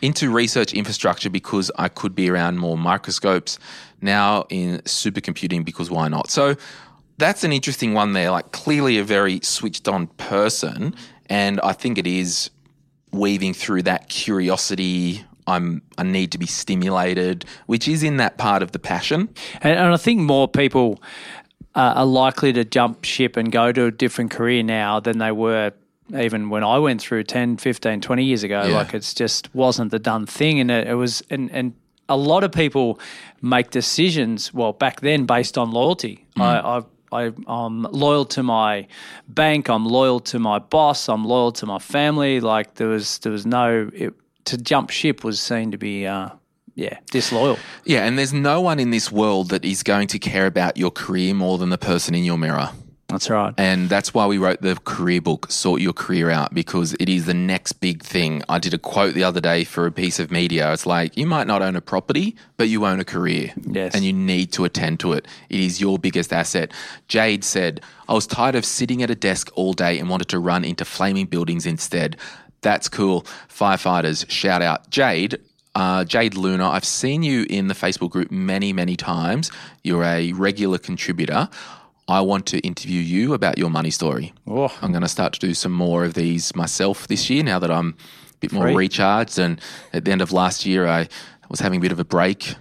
into 0.01 0.31
research 0.31 0.72
infrastructure 0.72 1.31
because 1.31 1.70
I 1.77 1.88
could 1.88 2.14
be 2.14 2.31
around 2.31 2.59
more 2.59 2.79
microscopes, 2.79 3.59
now 4.01 4.46
in 4.49 4.79
supercomputing 4.81 5.64
because 5.64 5.90
why 5.90 6.09
not? 6.09 6.31
So 6.31 6.57
that's 7.18 7.44
an 7.44 7.53
interesting 7.53 7.92
one 7.92 8.14
there. 8.14 8.31
Like 8.31 8.53
clearly 8.53 8.99
a 8.99 9.05
very 9.05 9.40
switched 9.42 9.88
on 9.88 10.07
person, 10.07 10.94
and 11.29 11.61
I 11.61 11.72
think 11.72 11.99
it 11.99 12.07
is 12.07 12.51
weaving 13.12 13.55
through 13.55 13.83
that 13.83 14.09
curiosity. 14.09 15.25
I'm 15.46 15.82
I 15.98 16.02
need 16.02 16.32
to 16.32 16.38
be 16.38 16.46
stimulated, 16.46 17.44
which 17.66 17.88
is 17.88 18.02
in 18.02 18.16
that 18.18 18.38
part 18.38 18.62
of 18.62 18.72
the 18.72 18.78
passion. 18.78 19.28
And, 19.61 19.78
and 19.78 19.94
I 19.94 19.96
think 19.96 20.20
more 20.20 20.48
people 20.48 21.00
uh, 21.74 21.94
are 21.96 22.06
likely 22.06 22.52
to 22.54 22.64
jump 22.64 23.04
ship 23.04 23.37
and 23.37 23.52
go 23.52 23.72
to 23.72 23.87
a 23.87 23.90
different 23.90 24.30
career 24.30 24.62
now 24.62 25.00
than 25.00 25.18
they 25.18 25.32
were 25.32 25.72
even 26.14 26.50
when 26.50 26.62
I 26.62 26.78
went 26.78 27.00
through 27.00 27.24
10, 27.24 27.56
15, 27.56 28.00
20 28.00 28.24
years 28.24 28.44
ago. 28.44 28.64
Yeah. 28.64 28.76
Like 28.76 28.94
it's 28.94 29.12
just 29.12 29.52
wasn't 29.54 29.90
the 29.90 29.98
done 29.98 30.26
thing, 30.26 30.61
and 30.61 30.70
it, 30.70 30.88
it 30.88 30.94
was 30.94 31.22
and 31.30 31.50
and 31.50 31.74
a 32.09 32.16
lot 32.16 32.44
of 32.44 32.52
people 32.52 33.00
make 33.42 33.70
decisions 33.70 34.54
well 34.54 34.72
back 34.72 35.00
then 35.00 35.26
based 35.26 35.59
on 35.59 35.70
loyalty. 35.70 36.26
Mm. 36.37 36.42
I, 36.42 36.78
I 36.78 36.82
I, 37.12 37.32
am 37.46 37.82
loyal 37.92 38.24
to 38.26 38.42
my 38.42 38.88
bank. 39.28 39.68
I'm 39.68 39.87
loyal 39.87 40.20
to 40.20 40.38
my 40.38 40.59
boss. 40.59 41.09
I'm 41.09 41.24
loyal 41.24 41.52
to 41.52 41.66
my 41.66 41.78
family. 41.78 42.40
Like 42.40 42.74
there 42.74 42.88
was 42.88 43.18
there 43.18 43.32
was 43.32 43.46
no 43.46 43.90
it, 43.92 44.12
to 44.46 44.56
jump 44.56 44.90
ship 44.90 45.22
was 45.22 45.40
seen 45.40 45.70
to 45.70 45.78
be. 45.78 46.06
Uh, 46.06 46.30
yeah, 46.74 46.98
disloyal. 47.11 47.59
Yeah, 47.87 48.04
and 48.04 48.18
there's 48.18 48.35
no 48.35 48.61
one 48.61 48.78
in 48.78 48.90
this 48.90 49.11
world 49.11 49.48
that 49.48 49.64
is 49.64 49.82
going 49.82 50.09
to 50.09 50.18
care 50.18 50.46
about 50.46 50.76
your 50.76 50.90
career 50.90 51.32
more 51.32 51.56
than 51.56 51.70
the 51.70 51.78
person 51.78 52.14
in 52.14 52.22
your 52.22 52.37
mirror. 52.37 52.70
That's 53.09 53.30
right. 53.30 53.54
And 53.56 53.88
that's 53.88 54.12
why 54.12 54.26
we 54.26 54.37
wrote 54.37 54.62
the 54.62 54.74
career 54.85 55.20
book, 55.20 55.50
Sort 55.50 55.80
Your 55.80 55.92
Career 55.92 56.28
Out, 56.28 56.52
because 56.52 56.94
it 56.98 57.09
is 57.09 57.24
the 57.24 57.35
next 57.35 57.74
big 57.74 58.02
thing. 58.02 58.42
I 58.48 58.59
did 58.59 58.74
a 58.74 58.78
quote 58.78 59.14
the 59.14 59.22
other 59.22 59.40
day 59.40 59.62
for 59.62 59.87
a 59.87 59.92
piece 59.92 60.18
of 60.18 60.32
media. 60.32 60.72
It's 60.72 60.87
like, 60.87 61.16
you 61.16 61.24
might 61.24 61.46
not 61.46 61.62
own 61.62 61.76
a 61.76 61.80
property, 61.80 62.37
but 62.56 62.68
you 62.68 62.85
own 62.85 62.98
a 62.98 63.04
career. 63.04 63.54
Yes. 63.64 63.94
And 63.94 64.04
you 64.04 64.12
need 64.12 64.52
to 64.52 64.64
attend 64.64 64.98
to 65.00 65.12
it. 65.12 65.28
It 65.48 65.61
is 65.61 65.80
your 65.80 65.98
biggest 66.00 66.32
asset. 66.32 66.72
Jade 67.06 67.44
said, 67.44 67.80
I 68.09 68.12
was 68.12 68.26
tired 68.26 68.56
of 68.56 68.64
sitting 68.64 69.04
at 69.04 69.11
a 69.11 69.14
desk 69.14 69.50
all 69.54 69.72
day 69.72 70.00
and 70.00 70.11
wanted 70.11 70.28
to 70.30 70.40
run 70.40 70.64
into 70.64 70.85
flaming 70.85 71.26
buildings 71.26 71.64
instead. 71.64 72.16
That's 72.66 72.88
cool. 72.88 73.22
Firefighters, 73.48 74.29
shout 74.29 74.61
out. 74.61 74.90
Jade, 74.90 75.38
uh, 75.76 76.02
Jade 76.05 76.37
Luna, 76.37 76.68
I've 76.68 76.85
seen 76.85 77.22
you 77.22 77.46
in 77.48 77.68
the 77.68 77.74
Facebook 77.74 78.11
group 78.11 78.33
many, 78.33 78.72
many 78.72 78.96
times. 78.96 79.52
You're 79.85 80.02
a 80.02 80.33
regular 80.33 80.76
contributor. 80.76 81.48
I 82.09 82.22
want 82.22 82.44
to 82.46 82.59
interview 82.66 83.00
you 83.00 83.35
about 83.35 83.57
your 83.57 83.70
money 83.70 83.90
story. 83.90 84.33
Oh. 84.48 84.76
I'm 84.83 84.90
going 84.90 85.02
to 85.02 85.09
start 85.09 85.33
to 85.35 85.38
do 85.38 85.55
some 85.55 85.70
more 85.70 86.05
of 86.05 86.14
these 86.14 86.57
myself 86.57 87.07
this 87.07 87.31
year 87.31 87.44
now 87.44 87.61
that 87.61 87.70
I'm 87.70 87.90
a 87.90 88.38
bit 88.40 88.50
more 88.50 88.64
Free. 88.64 88.74
recharged. 88.74 89.38
And 89.38 89.61
at 89.92 90.05
the 90.05 90.11
end 90.11 90.20
of 90.20 90.33
last 90.33 90.66
year, 90.66 90.88
I 90.88 91.07
was 91.48 91.61
having 91.61 91.79
a 91.79 91.83
bit 91.83 91.92
of 91.92 92.00
a 92.00 92.05
break 92.05 92.57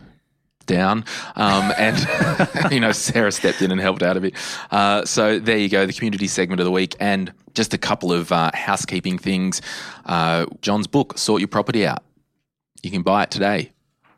down. 0.65 1.06
Um, 1.36 1.71
and, 1.78 2.71
you 2.71 2.80
know, 2.80 2.91
Sarah 2.91 3.32
stepped 3.32 3.62
in 3.62 3.71
and 3.71 3.80
helped 3.80 4.04
out 4.04 4.17
a 4.17 4.21
bit. 4.21 4.36
Uh, 4.71 5.06
so 5.06 5.39
there 5.39 5.58
you 5.58 5.69
go, 5.69 5.86
the 5.86 5.93
community 5.93 6.28
segment 6.28 6.60
of 6.60 6.65
the 6.65 6.71
week. 6.71 6.95
And 6.99 7.34
just 7.54 7.73
a 7.73 7.78
couple 7.78 8.12
of 8.12 8.32
uh, 8.32 8.51
housekeeping 8.54 9.17
things. 9.17 9.62
Uh, 10.06 10.45
John's 10.62 10.88
book, 10.88 11.17
Sort 11.17 11.41
Your 11.41 11.47
Property 11.47 11.88
Out. 11.88 12.04
You 12.84 12.91
can 12.91 13.01
buy 13.01 13.23
it 13.23 13.32
today. 13.32 13.71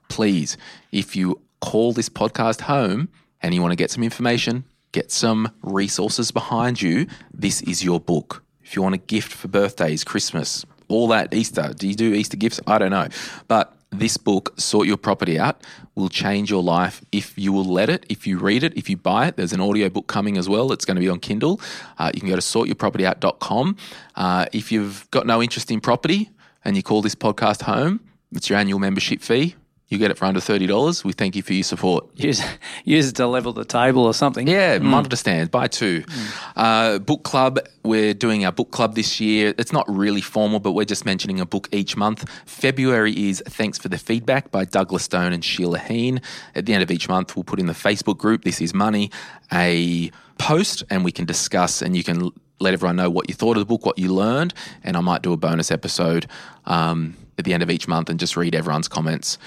Please, 0.10 0.57
if 0.91 1.15
you 1.15 1.41
call 1.62 1.93
this 1.93 2.10
podcast 2.10 2.62
home 2.62 3.10
and 3.41 3.53
you 3.53 3.62
want 3.62 3.71
to 3.71 3.75
get 3.75 3.91
some 3.91 4.03
information, 4.03 4.65
get 4.91 5.12
some 5.12 5.51
resources 5.62 6.31
behind 6.31 6.81
you, 6.81 7.07
this 7.33 7.62
is 7.62 7.83
your 7.83 7.99
book. 7.99 8.43
If 8.63 8.75
you 8.75 8.81
want 8.81 8.95
a 8.95 8.99
gift 8.99 9.31
for 9.31 9.47
birthdays, 9.47 10.03
Christmas, 10.03 10.65
all 10.89 11.07
that 11.10 11.33
Easter, 11.33 11.73
do 11.77 11.88
you 11.88 11.95
do 11.95 12.13
Easter 12.13 12.36
gifts? 12.36 12.60
I 12.67 12.77
don't 12.77 12.91
know. 12.91 13.07
But 13.47 13.76
this 13.91 14.17
book, 14.17 14.54
Sort 14.58 14.88
Your 14.88 14.97
Property 14.97 15.39
Out, 15.39 15.62
will 15.95 16.10
change 16.10 16.50
your 16.50 16.62
life 16.62 17.04
if 17.12 17.38
you 17.38 17.54
will 17.54 17.65
let 17.65 17.89
it, 17.89 18.06
if 18.10 18.28
you 18.28 18.38
read 18.38 18.63
it, 18.63 18.76
if 18.78 18.89
you 18.89 18.97
buy 18.97 19.28
it. 19.28 19.38
There's 19.38 19.54
an 19.54 19.62
audio 19.62 19.89
book 19.89 20.08
coming 20.08 20.38
as 20.38 20.50
well. 20.50 20.71
It's 20.71 20.86
going 20.86 20.95
to 20.95 21.02
be 21.02 21.10
on 21.10 21.19
Kindle. 21.19 21.60
Uh, 21.97 22.12
you 22.13 22.19
can 22.19 22.30
go 22.30 22.36
to 22.36 22.41
sortyourpropertyout.com. 22.41 23.78
Uh, 24.15 24.45
if 24.51 24.72
you've 24.72 25.09
got 25.11 25.26
no 25.26 25.41
interest 25.41 25.72
in 25.72 25.80
property 25.80 26.30
and 26.66 26.76
you 26.76 26.84
call 26.84 27.01
this 27.01 27.16
podcast 27.16 27.64
home, 27.64 28.01
it's 28.32 28.49
your 28.49 28.59
annual 28.59 28.80
membership 28.80 29.22
fee. 29.22 29.55
You 29.89 29.97
get 29.97 30.11
it 30.11 30.17
for 30.17 30.25
under 30.25 30.41
thirty 30.41 30.67
dollars. 30.67 31.05
We 31.05 31.13
thank 31.13 31.35
you 31.35 31.41
for 31.41 31.53
your 31.53 31.63
support. 31.63 32.07
Use 32.15 32.41
use 32.83 33.07
it 33.07 33.15
to 33.15 33.27
level 33.27 33.53
the 33.53 33.63
table 33.63 34.03
or 34.03 34.13
something. 34.13 34.45
Yeah, 34.45 34.79
mm. 34.79 34.81
monitor 34.81 35.15
stands. 35.15 35.49
Buy 35.49 35.67
two. 35.67 36.01
Mm. 36.01 36.51
Uh, 36.57 36.99
book 36.99 37.23
club. 37.23 37.59
We're 37.83 38.13
doing 38.13 38.43
our 38.43 38.51
book 38.51 38.71
club 38.71 38.95
this 38.95 39.21
year. 39.21 39.53
It's 39.57 39.71
not 39.71 39.85
really 39.88 40.19
formal, 40.19 40.59
but 40.59 40.73
we're 40.73 40.83
just 40.83 41.05
mentioning 41.05 41.39
a 41.39 41.45
book 41.45 41.69
each 41.71 41.95
month. 41.95 42.29
February 42.45 43.13
is 43.29 43.41
Thanks 43.47 43.77
for 43.77 43.88
the 43.88 43.97
Feedback 43.97 44.51
by 44.51 44.65
Douglas 44.65 45.03
Stone 45.03 45.31
and 45.31 45.43
Sheila 45.43 45.79
Heen. 45.79 46.21
At 46.53 46.65
the 46.65 46.73
end 46.73 46.83
of 46.83 46.91
each 46.91 47.07
month, 47.07 47.38
we'll 47.38 47.45
put 47.45 47.59
in 47.59 47.67
the 47.67 47.73
Facebook 47.73 48.17
group. 48.17 48.43
This 48.43 48.59
is 48.59 48.73
money. 48.73 49.09
A 49.53 50.11
post, 50.38 50.83
and 50.89 51.05
we 51.05 51.13
can 51.13 51.23
discuss, 51.23 51.81
and 51.81 51.95
you 51.95 52.03
can 52.03 52.29
let 52.59 52.73
everyone 52.73 52.97
know 52.97 53.09
what 53.09 53.29
you 53.29 53.35
thought 53.35 53.55
of 53.55 53.61
the 53.61 53.65
book, 53.65 53.85
what 53.85 53.97
you 53.97 54.13
learned, 54.13 54.53
and 54.83 54.97
I 54.97 54.99
might 54.99 55.21
do 55.21 55.31
a 55.31 55.38
bonus 55.38 55.71
episode. 55.71 56.27
Um, 56.65 57.15
at 57.38 57.45
the 57.45 57.53
end 57.53 57.63
of 57.63 57.69
each 57.69 57.88
month 57.88 58.09
and 58.09 58.19
just 58.19 58.35
read 58.38 58.55
everyone's 58.55 58.88
comments. 58.88 59.38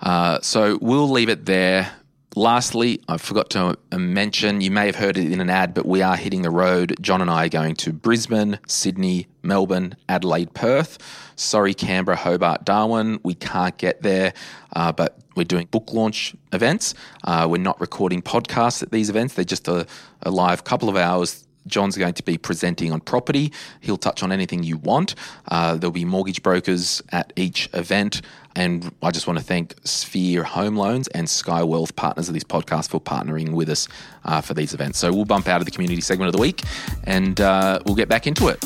Uh, 0.00 0.40
so 0.40 0.78
we'll 0.80 1.08
leave 1.08 1.28
it 1.28 1.46
there. 1.46 1.92
Lastly, 2.34 3.02
I 3.08 3.18
forgot 3.18 3.50
to 3.50 3.76
uh, 3.92 3.98
mention, 3.98 4.62
you 4.62 4.70
may 4.70 4.86
have 4.86 4.96
heard 4.96 5.18
it 5.18 5.30
in 5.30 5.40
an 5.40 5.50
ad, 5.50 5.74
but 5.74 5.84
we 5.84 6.00
are 6.00 6.16
hitting 6.16 6.42
the 6.42 6.50
road. 6.50 6.96
John 7.00 7.20
and 7.20 7.30
I 7.30 7.44
are 7.46 7.50
going 7.50 7.76
to 7.76 7.92
Brisbane, 7.92 8.58
Sydney, 8.66 9.26
Melbourne, 9.42 9.96
Adelaide, 10.08 10.54
Perth. 10.54 10.98
Sorry, 11.36 11.74
Canberra, 11.74 12.16
Hobart, 12.16 12.64
Darwin. 12.64 13.20
We 13.22 13.34
can't 13.34 13.76
get 13.76 14.00
there, 14.02 14.32
uh, 14.74 14.92
but 14.92 15.18
we're 15.36 15.44
doing 15.44 15.66
book 15.70 15.92
launch 15.92 16.34
events. 16.54 16.94
Uh, 17.24 17.46
we're 17.50 17.58
not 17.58 17.78
recording 17.80 18.22
podcasts 18.22 18.82
at 18.82 18.92
these 18.92 19.10
events, 19.10 19.34
they're 19.34 19.44
just 19.44 19.68
a, 19.68 19.86
a 20.22 20.30
live 20.30 20.64
couple 20.64 20.88
of 20.88 20.96
hours 20.96 21.46
John's 21.66 21.96
going 21.96 22.14
to 22.14 22.22
be 22.22 22.38
presenting 22.38 22.92
on 22.92 23.00
property. 23.00 23.52
He'll 23.80 23.96
touch 23.96 24.22
on 24.22 24.32
anything 24.32 24.62
you 24.62 24.78
want. 24.78 25.14
Uh, 25.48 25.76
there'll 25.76 25.92
be 25.92 26.04
mortgage 26.04 26.42
brokers 26.42 27.02
at 27.10 27.32
each 27.36 27.68
event. 27.72 28.22
And 28.54 28.94
I 29.02 29.10
just 29.10 29.26
want 29.26 29.38
to 29.38 29.44
thank 29.44 29.74
Sphere 29.84 30.44
Home 30.44 30.76
Loans 30.76 31.08
and 31.08 31.28
Sky 31.28 31.62
Wealth, 31.62 31.96
partners 31.96 32.28
of 32.28 32.34
this 32.34 32.44
podcast, 32.44 32.90
for 32.90 33.00
partnering 33.00 33.52
with 33.52 33.70
us 33.70 33.88
uh, 34.24 34.40
for 34.40 34.54
these 34.54 34.74
events. 34.74 34.98
So 34.98 35.12
we'll 35.12 35.24
bump 35.24 35.48
out 35.48 35.60
of 35.60 35.64
the 35.64 35.70
community 35.70 36.02
segment 36.02 36.28
of 36.28 36.32
the 36.34 36.42
week 36.42 36.62
and 37.04 37.40
uh, 37.40 37.80
we'll 37.86 37.94
get 37.94 38.08
back 38.08 38.26
into 38.26 38.48
it. 38.48 38.62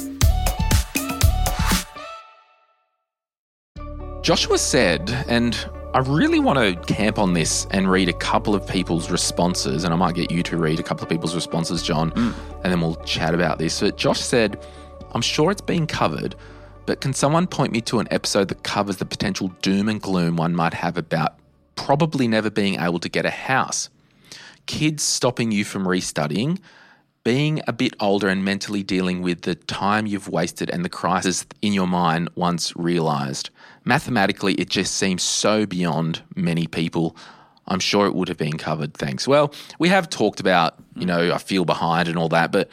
Joshua 4.23 4.59
said, 4.59 5.09
and 5.29 5.55
I 5.97 6.01
really 6.01 6.41
want 6.41 6.59
to 6.59 6.95
camp 6.95 7.19
on 7.19 7.33
this 7.33 7.67
and 7.71 7.91
read 7.91 8.11
a 8.11 8.13
couple 8.13 8.55
of 8.55 8.69
people's 8.69 9.11
responses, 9.11 9.83
and 9.83 9.95
I 9.95 9.97
might 9.97 10.15
get 10.15 10.31
you 10.31 10.43
to 10.43 10.59
read 10.59 10.79
a 10.79 10.83
couple 10.83 11.03
of 11.03 11.09
people's 11.09 11.35
responses, 11.35 11.83
John, 11.83 12.11
mm. 12.11 12.35
and 12.63 12.71
then 12.71 12.83
we'll 12.83 12.97
chat 12.97 13.33
about 13.33 13.59
this. 13.59 13.81
But 13.81 13.97
Josh 13.97 14.21
said, 14.21 14.63
I'm 15.13 15.23
sure 15.23 15.51
it's 15.51 15.63
been 15.63 15.87
covered, 15.87 16.35
but 16.85 17.01
can 17.01 17.15
someone 17.15 17.47
point 17.47 17.73
me 17.73 17.81
to 17.81 17.99
an 17.99 18.09
episode 18.11 18.49
that 18.49 18.63
covers 18.63 18.99
the 18.99 19.07
potential 19.07 19.49
doom 19.63 19.89
and 19.89 19.99
gloom 19.99 20.37
one 20.37 20.55
might 20.55 20.75
have 20.75 20.99
about 20.99 21.39
probably 21.77 22.29
never 22.29 22.51
being 22.51 22.79
able 22.79 22.99
to 22.99 23.09
get 23.09 23.25
a 23.25 23.31
house? 23.31 23.89
Kids 24.67 25.03
stopping 25.03 25.51
you 25.51 25.65
from 25.65 25.87
restudying, 25.87 26.59
being 27.25 27.63
a 27.67 27.73
bit 27.73 27.95
older 28.01 28.29
and 28.29 28.45
mentally 28.45 28.83
dealing 28.83 29.23
with 29.23 29.41
the 29.43 29.55
time 29.55 30.07
you've 30.07 30.29
wasted 30.29 30.69
and 30.69 30.85
the 30.85 30.91
crisis 30.91 31.47
in 31.63 31.73
your 31.73 31.87
mind 31.89 32.29
once 32.35 32.77
realised 32.77 33.49
mathematically, 33.87 34.55
it 34.55 34.69
just 34.69 34.97
seems 34.97 35.23
so 35.23 35.65
beyond 35.65 36.23
many 36.35 36.67
people. 36.67 37.17
I'm 37.69 37.81
sure 37.81 38.07
it 38.07 38.15
would 38.15 38.29
have 38.29 38.37
been 38.37 38.59
covered. 38.59 38.95
Thanks. 38.95 39.27
Well, 39.27 39.55
we 39.79 39.89
have 39.89 40.11
talked 40.11 40.41
about, 40.41 40.75
you 40.95 41.07
know, 41.07 41.33
I 41.33 41.39
feel 41.39 41.65
behind 41.65 42.09
and 42.09 42.19
all 42.19 42.29
that, 42.29 42.53
but 42.53 42.69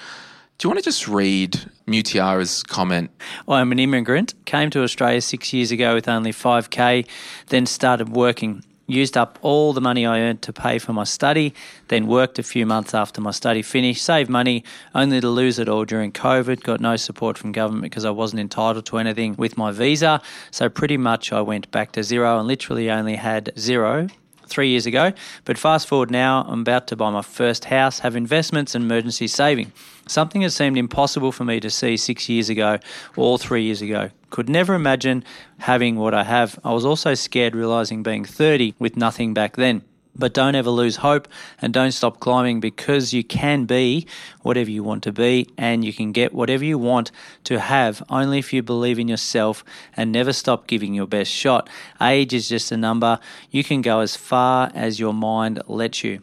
do 0.58 0.68
you 0.68 0.70
want 0.70 0.80
to 0.80 0.84
just 0.84 1.08
read 1.08 1.60
Mutiara's 1.88 2.64
comment? 2.64 3.10
I'm 3.48 3.72
an 3.72 3.80
immigrant, 3.80 4.34
came 4.46 4.70
to 4.72 4.84
Australia 4.84 5.22
six 5.22 5.52
years 5.52 5.72
ago 5.72 5.96
with 5.96 6.08
only 6.08 6.32
5K, 6.32 7.08
then 7.48 7.66
started 7.66 8.10
working 8.10 8.64
used 8.94 9.18
up 9.18 9.38
all 9.42 9.74
the 9.74 9.82
money 9.82 10.06
I 10.06 10.20
earned 10.20 10.42
to 10.44 10.54
pay 10.54 10.80
for 10.80 10.94
my 10.94 11.04
study, 11.04 11.54
then 11.90 12.08
worked 12.08 12.40
a 12.40 12.44
few 12.44 12.66
months 12.66 12.94
after 12.94 13.20
my 13.20 13.32
study 13.32 13.62
finished, 13.62 14.04
saved 14.04 14.30
money 14.30 14.64
only 14.96 15.20
to 15.20 15.30
lose 15.30 15.60
it 15.60 15.68
all 15.68 15.86
during 15.86 16.12
COVID, 16.12 16.64
got 16.64 16.80
no 16.80 16.96
support 16.96 17.38
from 17.38 17.52
government 17.52 17.84
because 17.84 18.06
I 18.06 18.12
wasn't 18.12 18.40
entitled 18.40 18.86
to 18.88 18.98
anything 18.98 19.36
with 19.38 19.58
my 19.58 19.72
visa. 19.72 20.22
So 20.52 20.70
pretty 20.70 20.98
much 20.98 21.34
I 21.34 21.42
went 21.42 21.70
back 21.72 21.92
to 21.94 22.04
zero 22.04 22.40
and 22.40 22.48
literally 22.48 22.90
only 22.90 23.16
had 23.16 23.52
zero 23.58 24.08
three 24.48 24.70
years 24.70 24.86
ago. 24.86 25.14
But 25.46 25.58
fast 25.58 25.88
forward 25.88 26.12
now, 26.12 26.46
I'm 26.48 26.62
about 26.62 26.88
to 26.88 26.96
buy 26.96 27.10
my 27.10 27.22
first 27.22 27.66
house, 27.66 28.00
have 28.00 28.16
investments 28.16 28.76
and 28.76 28.84
emergency 28.86 29.28
saving. 29.28 29.72
Something 30.08 30.42
that 30.42 30.52
seemed 30.52 30.78
impossible 30.78 31.32
for 31.32 31.46
me 31.46 31.60
to 31.60 31.70
see 31.70 31.98
six 31.98 32.28
years 32.28 32.50
ago 32.50 32.80
or 33.16 33.38
three 33.38 33.64
years 33.64 33.82
ago. 33.82 34.10
Could 34.30 34.50
never 34.50 34.74
imagine 34.74 35.24
having 35.60 35.96
what 35.96 36.14
I 36.14 36.24
have. 36.24 36.60
I 36.64 36.74
was 36.74 36.86
also 36.86 37.14
scared 37.14 37.56
realizing 37.56 38.04
being 38.04 38.26
30 38.26 38.76
with 38.80 38.98
nothing 38.98 39.34
back 39.34 39.56
then. 39.56 39.84
But 40.16 40.34
don't 40.34 40.54
ever 40.54 40.70
lose 40.70 40.98
hope 40.98 41.28
and 41.60 41.74
don't 41.74 41.92
stop 41.92 42.20
climbing 42.20 42.60
because 42.60 43.14
you 43.14 43.24
can 43.24 43.66
be 43.66 44.06
whatever 44.42 44.70
you 44.70 44.84
want 44.84 45.04
to 45.04 45.12
be 45.12 45.48
and 45.58 45.84
you 45.84 45.92
can 45.92 46.12
get 46.12 46.34
whatever 46.34 46.64
you 46.64 46.78
want 46.78 47.12
to 47.46 47.60
have 47.60 48.04
only 48.10 48.38
if 48.38 48.54
you 48.54 48.62
believe 48.62 49.00
in 49.00 49.08
yourself 49.08 49.64
and 49.98 50.12
never 50.12 50.32
stop 50.32 50.68
giving 50.68 50.94
your 50.94 51.08
best 51.08 51.32
shot. 51.32 51.68
Age 52.00 52.34
is 52.34 52.48
just 52.48 52.72
a 52.72 52.78
number. 52.78 53.20
You 53.50 53.64
can 53.64 53.82
go 53.82 54.02
as 54.02 54.16
far 54.16 54.72
as 54.76 55.00
your 55.00 55.14
mind 55.14 55.62
lets 55.68 56.04
you. 56.04 56.22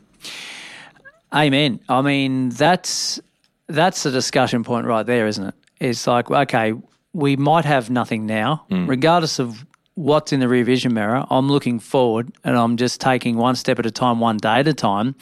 Amen. 1.35 1.81
I 1.89 2.03
mean, 2.03 2.51
that's 2.51 3.21
that's 3.67 4.03
the 4.03 4.11
discussion 4.11 4.65
point 4.65 4.87
right 4.87 5.07
there, 5.07 5.27
isn't 5.27 5.47
it? 5.47 5.55
It's 5.81 6.07
like, 6.07 6.31
okay, 6.31 6.75
we 7.13 7.37
might 7.37 7.65
have 7.65 7.91
nothing 7.91 8.27
now, 8.27 8.65
mm. 8.71 8.89
regardless 8.89 9.39
of 9.39 9.65
what's 10.01 10.33
in 10.33 10.41
the 10.41 10.49
rear 10.49 10.65
vision 10.65 10.95
mirror. 10.95 11.27
I'm 11.31 11.49
looking 11.49 11.79
forward 11.79 12.33
and 12.43 12.57
I'm 12.57 12.77
just 12.77 13.01
taking 13.01 13.37
one 13.37 13.55
step 13.55 13.79
at 13.79 13.87
a 13.87 13.91
time, 13.91 14.19
one 14.19 14.39
day 14.39 14.61
at 14.61 14.69
a 14.69 14.75
time. 14.75 15.15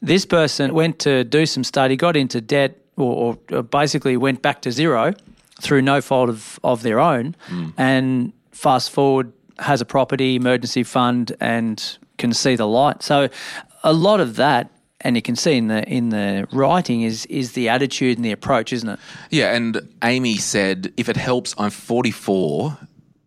This 0.00 0.26
person 0.26 0.74
went 0.74 0.98
to 1.00 1.22
do 1.24 1.46
some 1.46 1.62
study, 1.62 1.96
got 1.96 2.16
into 2.16 2.40
debt, 2.40 2.78
or, 2.96 3.38
or 3.50 3.62
basically 3.62 4.16
went 4.16 4.42
back 4.42 4.62
to 4.62 4.72
zero 4.72 5.14
through 5.60 5.82
no 5.82 6.00
fault 6.00 6.28
of, 6.28 6.58
of 6.64 6.82
their 6.82 6.98
own. 6.98 7.36
Mm. 7.48 7.72
And 7.78 8.32
fast 8.50 8.90
forward, 8.90 9.32
has 9.60 9.80
a 9.80 9.84
property, 9.84 10.34
emergency 10.34 10.82
fund, 10.82 11.36
and 11.40 11.98
can 12.18 12.32
see 12.32 12.56
the 12.56 12.66
light. 12.66 13.02
So 13.02 13.28
a 13.84 13.92
lot 13.92 14.18
of 14.18 14.36
that 14.36 14.70
and 15.04 15.16
you 15.16 15.22
can 15.22 15.34
see 15.34 15.56
in 15.56 15.66
the 15.66 15.82
in 15.88 16.10
the 16.10 16.46
writing 16.52 17.02
is 17.02 17.26
is 17.26 17.52
the 17.52 17.68
attitude 17.68 18.18
and 18.18 18.24
the 18.24 18.30
approach, 18.30 18.72
isn't 18.72 18.88
it? 18.88 18.98
Yeah, 19.30 19.52
and 19.52 19.80
Amy 20.04 20.36
said, 20.36 20.92
if 20.96 21.08
it 21.08 21.16
helps, 21.16 21.56
I'm 21.58 21.70
44 21.70 22.78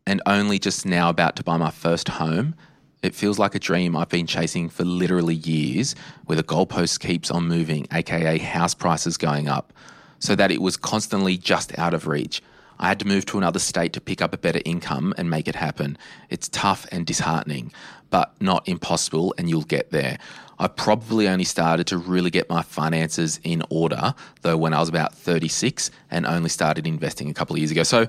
and 0.08 0.22
only 0.26 0.60
just 0.60 0.86
now 0.86 1.10
about 1.10 1.36
to 1.36 1.44
buy 1.44 1.58
my 1.58 1.72
first 1.72 2.08
home. 2.10 2.56
It 3.02 3.16
feels 3.16 3.38
like 3.38 3.56
a 3.56 3.60
dream 3.60 3.96
I've 3.96 4.10
been 4.10 4.28
chasing 4.28 4.70
for 4.70 4.84
literally 4.84 5.36
years, 5.36 5.96
where 6.26 6.36
the 6.36 6.44
goalpost 6.44 7.00
keeps 7.00 7.30
on 7.30 7.48
moving, 7.48 7.88
aka 7.92 8.38
house 8.38 8.74
prices 8.74 9.18
going 9.18 9.48
up, 9.48 9.74
so 10.20 10.36
that 10.36 10.52
it 10.52 10.62
was 10.62 10.78
constantly 10.78 11.38
just 11.38 11.78
out 11.78 11.94
of 11.94 12.08
reach. 12.08 12.42
I 12.78 12.88
had 12.88 13.00
to 13.00 13.08
move 13.08 13.26
to 13.28 13.38
another 13.38 13.60
state 13.60 13.94
to 13.94 14.02
pick 14.02 14.22
up 14.22 14.34
a 14.34 14.38
better 14.38 14.62
income 14.66 15.14
and 15.18 15.30
make 15.30 15.48
it 15.48 15.56
happen. 15.56 15.98
It's 16.30 16.50
tough 16.50 16.86
and 16.92 17.06
disheartening, 17.06 17.72
but 18.10 18.34
not 18.42 18.68
impossible, 18.68 19.34
and 19.38 19.50
you'll 19.50 19.64
get 19.64 19.92
there. 19.92 20.18
I 20.58 20.68
probably 20.68 21.28
only 21.28 21.44
started 21.44 21.88
to 21.88 21.98
really 21.98 22.30
get 22.30 22.50
my 22.50 22.62
finances 22.62 23.40
in 23.44 23.64
order, 23.70 24.14
though, 24.42 24.58
when 24.58 24.74
I 24.74 24.80
was 24.80 24.90
about 24.90 25.14
36 25.14 25.92
and 26.12 26.26
only 26.26 26.50
started 26.50 26.88
investing 26.88 27.30
a 27.30 27.34
couple 27.34 27.56
of 27.56 27.60
years 27.60 27.72
ago. 27.72 27.84
So 27.84 28.08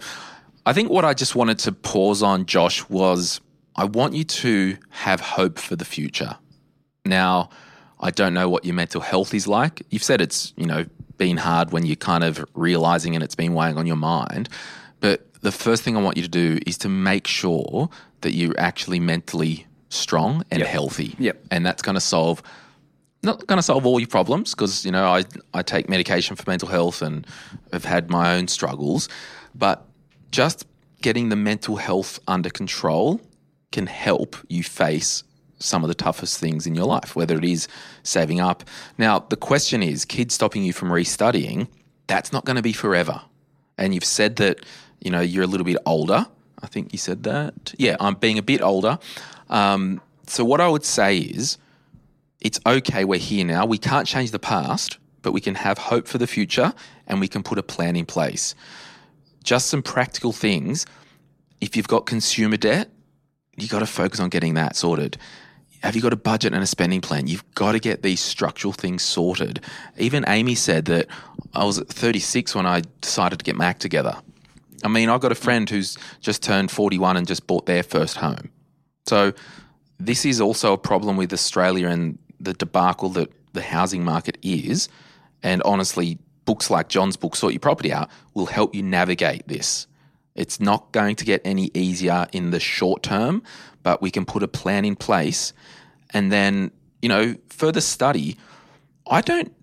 I 0.66 0.72
think 0.72 0.90
what 0.90 1.04
I 1.04 1.14
just 1.14 1.36
wanted 1.36 1.60
to 1.60 1.72
pause 1.72 2.24
on, 2.24 2.44
Josh, 2.44 2.86
was 2.88 3.40
I 3.76 3.84
want 3.84 4.14
you 4.14 4.24
to 4.24 4.76
have 4.90 5.20
hope 5.20 5.60
for 5.60 5.76
the 5.76 5.84
future. 5.84 6.36
Now, 7.04 7.50
I 8.00 8.10
don't 8.10 8.34
know 8.34 8.48
what 8.48 8.64
your 8.64 8.74
mental 8.74 9.00
health 9.00 9.32
is 9.32 9.46
like. 9.46 9.82
You've 9.90 10.02
said 10.02 10.20
it's, 10.20 10.52
you 10.56 10.66
know, 10.66 10.84
been 11.18 11.36
hard 11.36 11.70
when 11.70 11.86
you're 11.86 11.94
kind 11.94 12.24
of 12.24 12.44
realizing 12.54 13.14
and 13.14 13.22
it's 13.22 13.36
been 13.36 13.54
weighing 13.54 13.78
on 13.78 13.86
your 13.86 13.96
mind. 13.96 14.48
But 14.98 15.40
the 15.40 15.52
first 15.52 15.84
thing 15.84 15.96
I 15.96 16.02
want 16.02 16.16
you 16.16 16.24
to 16.24 16.28
do 16.28 16.58
is 16.66 16.76
to 16.78 16.88
make 16.88 17.28
sure 17.28 17.88
that 18.22 18.32
you're 18.32 18.58
actually 18.58 18.98
mentally 18.98 19.66
strong 19.88 20.42
and 20.50 20.60
yep. 20.60 20.68
healthy. 20.68 21.14
Yep. 21.20 21.46
And 21.52 21.64
that's 21.64 21.80
going 21.80 21.94
to 21.94 22.00
solve 22.00 22.42
not 23.22 23.46
going 23.46 23.56
to 23.56 23.62
solve 23.62 23.86
all 23.86 23.98
your 23.98 24.08
problems 24.08 24.54
because 24.54 24.84
you 24.84 24.92
know 24.92 25.06
I 25.06 25.24
I 25.52 25.62
take 25.62 25.88
medication 25.88 26.36
for 26.36 26.44
mental 26.46 26.68
health 26.68 27.02
and 27.02 27.26
have 27.72 27.84
had 27.84 28.08
my 28.10 28.36
own 28.36 28.46
struggles, 28.46 29.08
but 29.54 29.86
just 30.30 30.66
getting 31.02 31.28
the 31.28 31.36
mental 31.36 31.76
health 31.76 32.18
under 32.26 32.50
control 32.50 33.20
can 33.72 33.86
help 33.86 34.36
you 34.48 34.62
face 34.62 35.22
some 35.58 35.82
of 35.82 35.88
the 35.88 35.94
toughest 35.94 36.38
things 36.38 36.66
in 36.66 36.74
your 36.74 36.86
life, 36.86 37.16
whether 37.16 37.36
it 37.36 37.44
is 37.44 37.68
saving 38.02 38.40
up. 38.40 38.64
Now, 38.98 39.20
the 39.20 39.36
question 39.36 39.82
is 39.82 40.04
kids 40.04 40.34
stopping 40.34 40.62
you 40.62 40.72
from 40.72 40.88
restudying, 40.88 41.68
that's 42.06 42.32
not 42.32 42.44
going 42.44 42.56
to 42.56 42.62
be 42.62 42.72
forever. 42.72 43.22
And 43.78 43.94
you've 43.94 44.04
said 44.04 44.36
that, 44.36 44.60
you 45.00 45.10
know, 45.10 45.20
you're 45.20 45.44
a 45.44 45.46
little 45.46 45.64
bit 45.64 45.78
older. 45.86 46.26
I 46.62 46.66
think 46.66 46.92
you 46.92 46.98
said 46.98 47.22
that. 47.24 47.74
Yeah, 47.78 47.96
I'm 48.00 48.14
being 48.14 48.38
a 48.38 48.42
bit 48.42 48.62
older. 48.62 48.98
Um, 49.48 50.00
so, 50.26 50.44
what 50.44 50.60
I 50.60 50.68
would 50.68 50.84
say 50.84 51.18
is 51.18 51.58
it's 52.40 52.60
okay, 52.66 53.04
we're 53.04 53.18
here 53.18 53.44
now. 53.44 53.66
We 53.66 53.78
can't 53.78 54.06
change 54.06 54.30
the 54.30 54.38
past, 54.38 54.98
but 55.22 55.32
we 55.32 55.40
can 55.40 55.54
have 55.54 55.78
hope 55.78 56.08
for 56.08 56.18
the 56.18 56.26
future 56.26 56.72
and 57.06 57.20
we 57.20 57.28
can 57.28 57.42
put 57.42 57.58
a 57.58 57.62
plan 57.62 57.96
in 57.96 58.06
place 58.06 58.54
just 59.46 59.68
some 59.68 59.82
practical 59.82 60.32
things. 60.32 60.84
If 61.60 61.76
you've 61.76 61.88
got 61.88 62.04
consumer 62.04 62.58
debt, 62.58 62.90
you've 63.56 63.70
got 63.70 63.78
to 63.78 63.86
focus 63.86 64.20
on 64.20 64.28
getting 64.28 64.54
that 64.54 64.76
sorted. 64.76 65.16
Have 65.82 65.94
you 65.94 66.02
got 66.02 66.12
a 66.12 66.16
budget 66.16 66.52
and 66.52 66.62
a 66.62 66.66
spending 66.66 67.00
plan? 67.00 67.28
You've 67.28 67.44
got 67.54 67.72
to 67.72 67.78
get 67.78 68.02
these 68.02 68.20
structural 68.20 68.72
things 68.72 69.02
sorted. 69.02 69.60
Even 69.96 70.24
Amy 70.26 70.56
said 70.56 70.86
that 70.86 71.06
I 71.54 71.64
was 71.64 71.78
36 71.78 72.54
when 72.54 72.66
I 72.66 72.82
decided 73.00 73.38
to 73.38 73.44
get 73.44 73.56
my 73.56 73.66
act 73.66 73.80
together. 73.80 74.16
I 74.84 74.88
mean, 74.88 75.08
I've 75.08 75.20
got 75.20 75.32
a 75.32 75.36
friend 75.36 75.70
who's 75.70 75.96
just 76.20 76.42
turned 76.42 76.70
41 76.70 77.16
and 77.16 77.26
just 77.26 77.46
bought 77.46 77.66
their 77.66 77.82
first 77.82 78.16
home. 78.16 78.50
So, 79.06 79.32
this 79.98 80.26
is 80.26 80.42
also 80.42 80.74
a 80.74 80.78
problem 80.78 81.16
with 81.16 81.32
Australia 81.32 81.88
and 81.88 82.18
the 82.38 82.52
debacle 82.52 83.08
that 83.10 83.32
the 83.54 83.62
housing 83.62 84.04
market 84.04 84.36
is. 84.42 84.90
And 85.42 85.62
honestly, 85.62 86.18
books 86.46 86.70
like 86.70 86.88
John's 86.88 87.16
book, 87.16 87.36
Sort 87.36 87.52
Your 87.52 87.60
Property 87.60 87.92
Out, 87.92 88.08
will 88.32 88.46
help 88.46 88.74
you 88.74 88.82
navigate 88.82 89.46
this. 89.46 89.86
It's 90.34 90.60
not 90.60 90.92
going 90.92 91.16
to 91.16 91.24
get 91.24 91.42
any 91.44 91.70
easier 91.74 92.26
in 92.32 92.50
the 92.50 92.60
short 92.60 93.02
term, 93.02 93.42
but 93.82 94.00
we 94.00 94.10
can 94.10 94.24
put 94.24 94.42
a 94.42 94.48
plan 94.48 94.84
in 94.84 94.96
place. 94.96 95.52
And 96.10 96.30
then, 96.32 96.70
you 97.02 97.08
know, 97.08 97.34
further 97.50 97.80
study, 97.80 98.36
I 99.06 99.20
don't. 99.20 99.54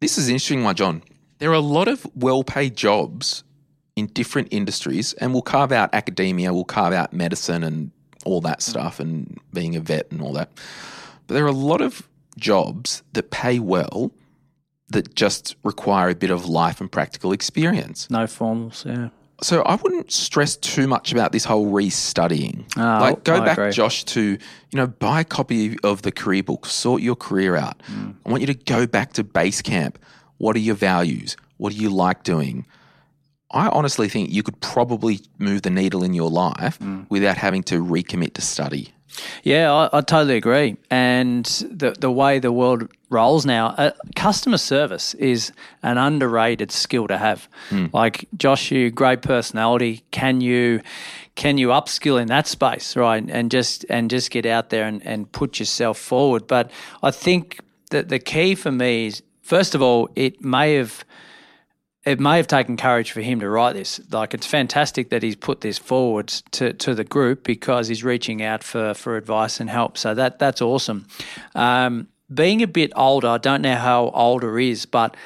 This 0.00 0.16
is 0.16 0.28
interesting 0.28 0.64
one, 0.64 0.76
John. 0.76 1.02
There 1.38 1.50
are 1.50 1.54
a 1.54 1.60
lot 1.60 1.88
of 1.88 2.06
well 2.14 2.44
paid 2.44 2.76
jobs 2.76 3.44
in 3.96 4.06
different 4.06 4.48
industries, 4.50 5.12
and 5.14 5.32
we'll 5.32 5.42
carve 5.42 5.72
out 5.72 5.92
academia, 5.92 6.52
we'll 6.52 6.64
carve 6.64 6.92
out 6.92 7.12
medicine 7.12 7.64
and 7.64 7.90
all 8.24 8.40
that 8.42 8.62
stuff, 8.62 9.00
and 9.00 9.38
being 9.52 9.74
a 9.76 9.80
vet 9.80 10.10
and 10.12 10.20
all 10.20 10.32
that. 10.34 10.50
But 11.26 11.34
there 11.34 11.44
are 11.44 11.48
a 11.48 11.52
lot 11.52 11.80
of 11.80 12.08
jobs 12.36 13.02
that 13.14 13.30
pay 13.30 13.58
well 13.58 14.12
that 14.90 15.14
just 15.14 15.56
require 15.64 16.08
a 16.08 16.14
bit 16.14 16.30
of 16.30 16.46
life 16.46 16.80
and 16.80 16.90
practical 16.90 17.32
experience. 17.32 18.08
No 18.10 18.24
formals, 18.24 18.84
yeah. 18.84 19.08
So 19.40 19.62
I 19.62 19.76
wouldn't 19.76 20.10
stress 20.10 20.56
too 20.56 20.88
much 20.88 21.12
about 21.12 21.30
this 21.30 21.44
whole 21.44 21.70
restudying. 21.70 22.64
Oh, 22.76 22.80
like 22.80 23.22
go 23.22 23.36
I 23.36 23.44
back, 23.44 23.58
agree. 23.58 23.70
Josh, 23.72 24.02
to 24.06 24.20
you 24.22 24.38
know 24.74 24.86
buy 24.88 25.20
a 25.20 25.24
copy 25.24 25.76
of 25.84 26.02
the 26.02 26.10
career 26.10 26.42
book, 26.42 26.66
sort 26.66 27.02
your 27.02 27.14
career 27.14 27.54
out. 27.54 27.80
Mm. 27.90 28.14
I 28.26 28.30
want 28.30 28.40
you 28.40 28.48
to 28.48 28.54
go 28.54 28.86
back 28.86 29.12
to 29.14 29.22
base 29.24 29.62
camp. 29.62 29.98
What 30.38 30.56
are 30.56 30.60
your 30.60 30.74
values? 30.74 31.36
What 31.58 31.72
do 31.72 31.78
you 31.78 31.90
like 31.90 32.22
doing? 32.24 32.66
I 33.50 33.68
honestly 33.68 34.08
think 34.08 34.30
you 34.30 34.42
could 34.42 34.60
probably 34.60 35.20
move 35.38 35.62
the 35.62 35.70
needle 35.70 36.02
in 36.02 36.14
your 36.14 36.30
life 36.30 36.78
Mm. 36.80 37.06
without 37.08 37.36
having 37.38 37.62
to 37.64 37.82
recommit 37.84 38.34
to 38.34 38.40
study. 38.42 38.92
Yeah, 39.42 39.72
I, 39.72 39.98
I 39.98 40.00
totally 40.00 40.36
agree. 40.36 40.76
And 40.90 41.44
the 41.70 41.94
the 41.98 42.10
way 42.10 42.38
the 42.38 42.52
world 42.52 42.88
rolls 43.10 43.46
now, 43.46 43.68
uh, 43.78 43.90
customer 44.16 44.58
service 44.58 45.14
is 45.14 45.52
an 45.82 45.96
underrated 45.98 46.70
skill 46.70 47.06
to 47.08 47.16
have. 47.18 47.48
Like 47.92 48.28
Josh, 48.36 48.70
you 48.70 48.90
great 48.90 49.22
personality. 49.22 50.04
Can 50.10 50.40
you 50.40 50.80
can 51.34 51.58
you 51.58 51.68
upskill 51.68 52.20
in 52.20 52.28
that 52.28 52.46
space, 52.46 52.96
right? 52.96 53.24
And 53.30 53.50
just 53.50 53.84
and 53.88 54.10
just 54.10 54.30
get 54.30 54.46
out 54.46 54.70
there 54.70 54.86
and, 54.86 55.04
and 55.06 55.30
put 55.32 55.58
yourself 55.58 55.98
forward. 55.98 56.46
But 56.46 56.70
I 57.02 57.10
think 57.10 57.60
that 57.90 58.08
the 58.08 58.18
key 58.18 58.54
for 58.54 58.72
me 58.72 59.06
is 59.06 59.22
first 59.42 59.74
of 59.74 59.82
all, 59.82 60.10
it 60.14 60.44
may 60.44 60.74
have 60.74 61.04
it 62.04 62.20
may 62.20 62.36
have 62.36 62.46
taken 62.46 62.76
courage 62.76 63.10
for 63.12 63.20
him 63.20 63.40
to 63.40 63.48
write 63.48 63.74
this. 63.74 64.00
Like 64.10 64.34
it's 64.34 64.46
fantastic 64.46 65.10
that 65.10 65.22
he's 65.22 65.36
put 65.36 65.60
this 65.60 65.78
forward 65.78 66.28
to, 66.52 66.72
to 66.72 66.94
the 66.94 67.04
group 67.04 67.44
because 67.44 67.88
he's 67.88 68.04
reaching 68.04 68.42
out 68.42 68.62
for, 68.62 68.94
for 68.94 69.16
advice 69.16 69.60
and 69.60 69.68
help. 69.68 69.98
So 69.98 70.14
that 70.14 70.38
that's 70.38 70.62
awesome. 70.62 71.06
Um, 71.54 72.08
being 72.32 72.62
a 72.62 72.66
bit 72.66 72.92
older, 72.94 73.28
I 73.28 73.38
don't 73.38 73.62
know 73.62 73.76
how 73.76 74.10
older 74.10 74.58
is, 74.58 74.86
but 74.86 75.16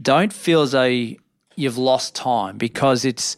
don't 0.00 0.32
feel 0.32 0.62
as 0.62 0.72
though 0.72 1.14
you've 1.56 1.78
lost 1.78 2.14
time 2.14 2.58
because 2.58 3.04
it's 3.04 3.36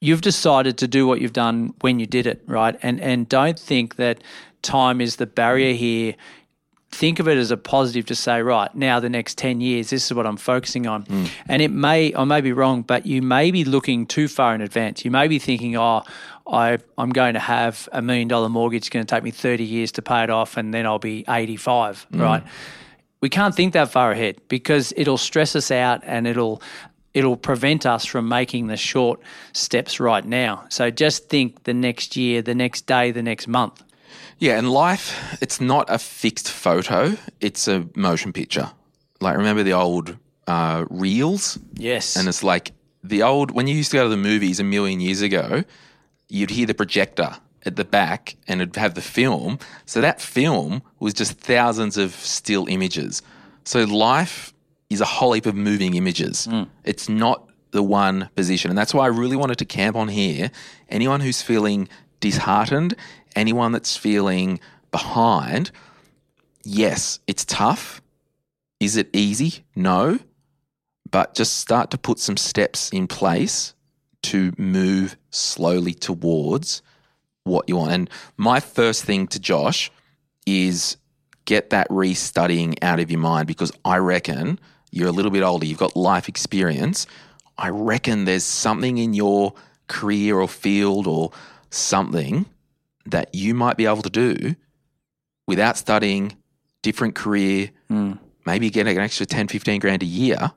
you've 0.00 0.22
decided 0.22 0.78
to 0.78 0.88
do 0.88 1.06
what 1.06 1.20
you've 1.20 1.32
done 1.32 1.74
when 1.80 1.98
you 2.00 2.06
did 2.06 2.26
it, 2.26 2.42
right? 2.46 2.78
And 2.82 3.00
and 3.00 3.28
don't 3.28 3.58
think 3.58 3.96
that 3.96 4.22
time 4.62 5.00
is 5.00 5.16
the 5.16 5.26
barrier 5.26 5.74
here 5.74 6.14
think 6.94 7.18
of 7.18 7.28
it 7.28 7.36
as 7.36 7.50
a 7.50 7.56
positive 7.56 8.06
to 8.06 8.14
say, 8.14 8.40
right, 8.40 8.74
now 8.74 9.00
the 9.00 9.10
next 9.10 9.36
10 9.38 9.60
years, 9.60 9.90
this 9.90 10.06
is 10.06 10.14
what 10.14 10.26
I'm 10.26 10.36
focusing 10.36 10.86
on. 10.86 11.04
Mm. 11.04 11.30
And 11.48 11.62
it 11.62 11.70
may, 11.70 12.14
I 12.14 12.24
may 12.24 12.40
be 12.40 12.52
wrong, 12.52 12.82
but 12.82 13.04
you 13.04 13.20
may 13.20 13.50
be 13.50 13.64
looking 13.64 14.06
too 14.06 14.28
far 14.28 14.54
in 14.54 14.60
advance. 14.60 15.04
You 15.04 15.10
may 15.10 15.28
be 15.28 15.38
thinking, 15.38 15.76
oh, 15.76 16.02
I, 16.46 16.78
I'm 16.96 17.10
going 17.10 17.34
to 17.34 17.40
have 17.40 17.88
a 17.92 18.00
million 18.00 18.28
dollar 18.28 18.48
mortgage, 18.48 18.82
it's 18.82 18.88
going 18.88 19.04
to 19.04 19.14
take 19.14 19.24
me 19.24 19.30
30 19.30 19.64
years 19.64 19.92
to 19.92 20.02
pay 20.02 20.22
it 20.22 20.30
off, 20.30 20.56
and 20.56 20.72
then 20.72 20.86
I'll 20.86 20.98
be 20.98 21.24
85, 21.28 22.06
mm. 22.12 22.20
right? 22.20 22.42
We 23.20 23.28
can't 23.28 23.54
think 23.54 23.72
that 23.72 23.90
far 23.90 24.12
ahead 24.12 24.40
because 24.48 24.92
it'll 24.96 25.18
stress 25.18 25.56
us 25.56 25.70
out 25.70 26.02
and 26.04 26.26
it'll 26.26 26.60
it'll 27.14 27.36
prevent 27.36 27.86
us 27.86 28.04
from 28.04 28.28
making 28.28 28.66
the 28.66 28.76
short 28.76 29.20
steps 29.52 30.00
right 30.00 30.24
now. 30.24 30.66
So 30.68 30.90
just 30.90 31.28
think 31.30 31.62
the 31.62 31.72
next 31.72 32.16
year, 32.16 32.42
the 32.42 32.56
next 32.56 32.86
day, 32.86 33.12
the 33.12 33.22
next 33.22 33.46
month. 33.46 33.82
Yeah, 34.38 34.58
and 34.58 34.70
life, 34.70 35.38
it's 35.40 35.60
not 35.60 35.86
a 35.88 35.98
fixed 35.98 36.50
photo, 36.50 37.16
it's 37.40 37.68
a 37.68 37.86
motion 37.94 38.32
picture. 38.32 38.70
Like, 39.20 39.36
remember 39.36 39.62
the 39.62 39.72
old 39.72 40.16
uh, 40.46 40.84
reels? 40.90 41.58
Yes. 41.74 42.16
And 42.16 42.28
it's 42.28 42.42
like 42.42 42.72
the 43.02 43.22
old, 43.22 43.50
when 43.52 43.66
you 43.66 43.74
used 43.74 43.90
to 43.92 43.98
go 43.98 44.04
to 44.04 44.08
the 44.08 44.16
movies 44.16 44.60
a 44.60 44.64
million 44.64 45.00
years 45.00 45.22
ago, 45.22 45.64
you'd 46.28 46.50
hear 46.50 46.66
the 46.66 46.74
projector 46.74 47.36
at 47.64 47.76
the 47.76 47.84
back 47.84 48.36
and 48.48 48.60
it'd 48.60 48.76
have 48.76 48.94
the 48.94 49.00
film. 49.00 49.58
So 49.86 50.00
that 50.00 50.20
film 50.20 50.82
was 50.98 51.14
just 51.14 51.32
thousands 51.38 51.96
of 51.96 52.12
still 52.14 52.66
images. 52.68 53.22
So 53.64 53.84
life 53.84 54.52
is 54.90 55.00
a 55.00 55.06
whole 55.06 55.32
heap 55.32 55.46
of 55.46 55.54
moving 55.54 55.94
images. 55.94 56.48
It's 56.84 57.08
not 57.08 57.48
the 57.70 57.82
one 57.82 58.28
position. 58.36 58.70
And 58.70 58.76
that's 58.76 58.92
why 58.92 59.04
I 59.04 59.08
really 59.08 59.36
wanted 59.36 59.58
to 59.58 59.64
camp 59.64 59.96
on 59.96 60.08
here. 60.08 60.50
Anyone 60.88 61.20
who's 61.20 61.40
feeling 61.40 61.88
disheartened, 62.20 62.94
anyone 63.36 63.72
that's 63.72 63.96
feeling 63.96 64.60
behind, 64.90 65.70
yes, 66.62 67.20
it's 67.26 67.44
tough. 67.44 68.00
Is 68.80 68.96
it 68.96 69.08
easy? 69.12 69.64
No. 69.74 70.18
But 71.10 71.34
just 71.34 71.58
start 71.58 71.90
to 71.92 71.98
put 71.98 72.18
some 72.18 72.36
steps 72.36 72.90
in 72.90 73.06
place 73.06 73.74
to 74.22 74.52
move 74.56 75.16
slowly 75.30 75.94
towards 75.94 76.82
what 77.44 77.68
you 77.68 77.76
want. 77.76 77.92
And 77.92 78.10
my 78.36 78.58
first 78.60 79.04
thing 79.04 79.26
to 79.28 79.38
Josh 79.38 79.90
is 80.46 80.96
get 81.44 81.70
that 81.70 81.88
restudying 81.88 82.76
out 82.82 83.00
of 83.00 83.10
your 83.10 83.20
mind 83.20 83.46
because 83.46 83.72
I 83.84 83.98
reckon 83.98 84.58
you're 84.90 85.08
a 85.08 85.12
little 85.12 85.30
bit 85.30 85.42
older, 85.42 85.66
you've 85.66 85.78
got 85.78 85.96
life 85.96 86.28
experience. 86.28 87.06
I 87.58 87.68
reckon 87.68 88.24
there's 88.24 88.44
something 88.44 88.98
in 88.98 89.12
your 89.12 89.52
career 89.88 90.38
or 90.38 90.48
field 90.48 91.06
or 91.06 91.32
something 91.70 92.46
that 93.06 93.34
you 93.34 93.54
might 93.54 93.76
be 93.76 93.86
able 93.86 94.02
to 94.02 94.10
do 94.10 94.54
without 95.46 95.76
studying, 95.76 96.36
different 96.82 97.14
career, 97.14 97.70
hmm. 97.88 98.12
maybe 98.46 98.70
get 98.70 98.86
an 98.86 98.98
extra 98.98 99.26
10, 99.26 99.48
15 99.48 99.80
grand 99.80 100.02
a 100.02 100.06
year. 100.06 100.52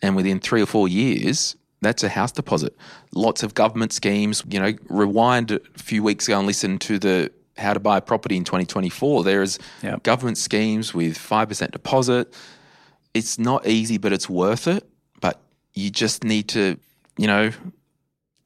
And 0.00 0.14
within 0.14 0.38
three 0.38 0.62
or 0.62 0.66
four 0.66 0.86
years, 0.88 1.56
that's 1.80 2.02
a 2.02 2.08
house 2.08 2.32
deposit. 2.32 2.76
Lots 3.14 3.42
of 3.42 3.54
government 3.54 3.92
schemes. 3.92 4.42
You 4.48 4.60
know, 4.60 4.72
rewind 4.88 5.50
a 5.50 5.60
few 5.76 6.02
weeks 6.02 6.28
ago 6.28 6.38
and 6.38 6.46
listen 6.46 6.78
to 6.80 6.98
the 6.98 7.32
how 7.56 7.74
to 7.74 7.80
buy 7.80 7.98
a 7.98 8.00
property 8.00 8.36
in 8.36 8.44
2024. 8.44 9.24
There's 9.24 9.58
Yep. 9.82 10.04
government 10.04 10.38
schemes 10.38 10.94
with 10.94 11.18
5% 11.18 11.72
deposit. 11.72 12.32
It's 13.14 13.38
not 13.38 13.66
easy, 13.66 13.98
but 13.98 14.12
it's 14.12 14.28
worth 14.28 14.68
it. 14.68 14.88
But 15.20 15.40
you 15.74 15.90
just 15.90 16.22
need 16.22 16.48
to, 16.50 16.78
you 17.16 17.26
know, 17.26 17.50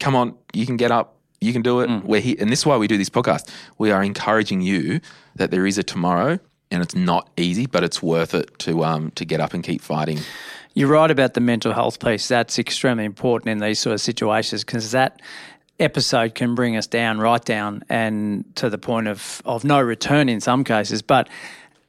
come 0.00 0.16
on, 0.16 0.34
you 0.55 0.64
can 0.64 0.76
get 0.78 0.90
up, 0.90 1.16
you 1.43 1.53
can 1.53 1.62
do 1.62 1.80
it. 1.80 2.05
We're 2.05 2.20
here. 2.20 2.36
And 2.38 2.51
this 2.51 2.61
is 2.61 2.66
why 2.66 2.76
we 2.76 2.86
do 2.86 2.97
this 2.97 3.11
podcast. 3.11 3.51
We 3.78 3.90
are 3.90 4.03
encouraging 4.03 4.61
you 4.61 5.01
that 5.34 5.51
there 5.51 5.66
is 5.66 5.78
a 5.78 5.82
tomorrow 5.82 6.38
and 6.70 6.82
it's 6.82 6.95
not 6.95 7.28
easy, 7.36 7.66
but 7.66 7.84
it's 7.84 8.03
worth 8.03 8.34
it 8.34 8.59
to 8.61 8.84
um 8.84 9.11
to 9.12 9.24
get 9.24 9.40
up 9.40 9.55
and 9.55 9.62
keep 9.62 9.80
fighting. 9.82 10.18
You're 10.74 10.88
right 10.88 11.11
about 11.11 11.34
the 11.34 11.40
mental 11.40 11.72
health 11.72 12.01
piece. 12.01 12.28
That's 12.28 12.59
extremely 12.59 13.05
important 13.05 13.51
in 13.51 13.59
these 13.59 13.78
sort 13.78 13.93
of 13.93 14.01
situations 14.01 14.64
because 14.64 14.93
that 14.93 15.20
episode 15.78 16.34
can 16.34 16.55
bring 16.55 16.76
us 16.76 16.86
down, 16.86 17.18
right 17.18 17.45
down, 17.45 17.82
and 17.88 18.45
to 18.57 18.70
the 18.70 18.78
point 18.78 19.09
of, 19.09 19.43
of 19.45 19.64
no 19.64 19.80
return 19.80 20.28
in 20.28 20.40
some 20.40 20.64
cases. 20.64 21.03
But 21.03 21.28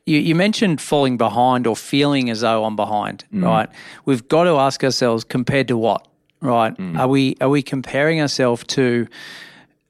you, 0.06 0.20
you 0.20 0.36
mentioned 0.36 0.82
falling 0.82 1.18
behind 1.18 1.66
or 1.66 1.76
feeling 1.78 2.30
as 2.30 2.42
though 2.42 2.66
I'm 2.66 2.76
behind, 2.76 3.24
right? 3.32 3.70
We've 4.04 4.28
got 4.28 4.44
to 4.46 4.58
ask 4.58 4.84
ourselves 4.84 5.24
compared 5.24 5.70
to 5.70 5.78
what, 5.78 6.06
right? 6.44 6.76
Hmm. 6.76 6.98
Are 6.98 7.08
we 7.08 7.36
are 7.42 7.50
we 7.50 7.62
comparing 7.62 8.22
ourselves 8.22 8.64
to 8.68 9.08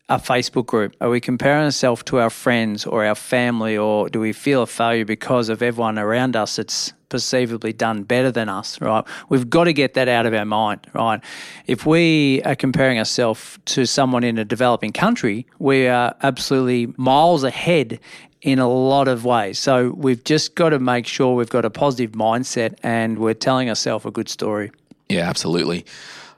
a 0.10 0.18
Facebook 0.18 0.66
group? 0.66 0.96
Are 1.02 1.10
we 1.10 1.20
comparing 1.20 1.66
ourselves 1.66 2.04
to 2.04 2.20
our 2.20 2.30
friends 2.30 2.86
or 2.86 3.06
our 3.06 3.16
family, 3.16 3.78
or 3.78 4.10
do 4.10 4.20
we 4.20 4.34
feel 4.34 4.62
a 4.62 4.68
failure 4.68 5.06
because 5.06 5.50
of 5.50 5.62
everyone 5.62 5.98
around 5.98 6.36
us 6.36 6.58
that's 6.58 6.94
perceivably 7.10 7.72
done 7.72 8.02
better 8.02 8.32
than 8.32 8.50
us, 8.50 8.82
right? 8.82 9.06
We've 9.30 9.48
got 9.48 9.66
to 9.66 9.74
get 9.74 9.94
that 9.94 10.08
out 10.08 10.26
of 10.26 10.34
our 10.34 10.46
mind, 10.46 10.88
right? 10.94 11.22
If 11.68 11.86
we 11.86 12.42
are 12.44 12.56
comparing 12.56 12.98
ourselves 12.98 13.60
to 13.66 13.86
someone 13.86 14.24
in 14.24 14.40
a 14.40 14.46
developing 14.46 14.92
country, 14.92 15.46
we 15.60 15.88
are 15.88 16.16
absolutely 16.24 16.92
miles 16.98 17.44
ahead 17.44 18.00
in 18.42 18.60
a 18.60 18.68
lot 18.68 19.08
of 19.08 19.26
ways. 19.26 19.60
So 19.60 19.92
we've 19.96 20.24
just 20.24 20.56
got 20.56 20.70
to 20.70 20.80
make 20.80 21.06
sure 21.06 21.36
we've 21.36 21.50
got 21.50 21.66
a 21.66 21.70
positive 21.70 22.14
mindset 22.14 22.76
and 22.82 23.20
we're 23.20 23.36
telling 23.36 23.70
ourselves 23.70 24.06
a 24.06 24.12
good 24.12 24.28
story. 24.28 24.72
Yeah, 25.08 25.30
absolutely. 25.30 25.86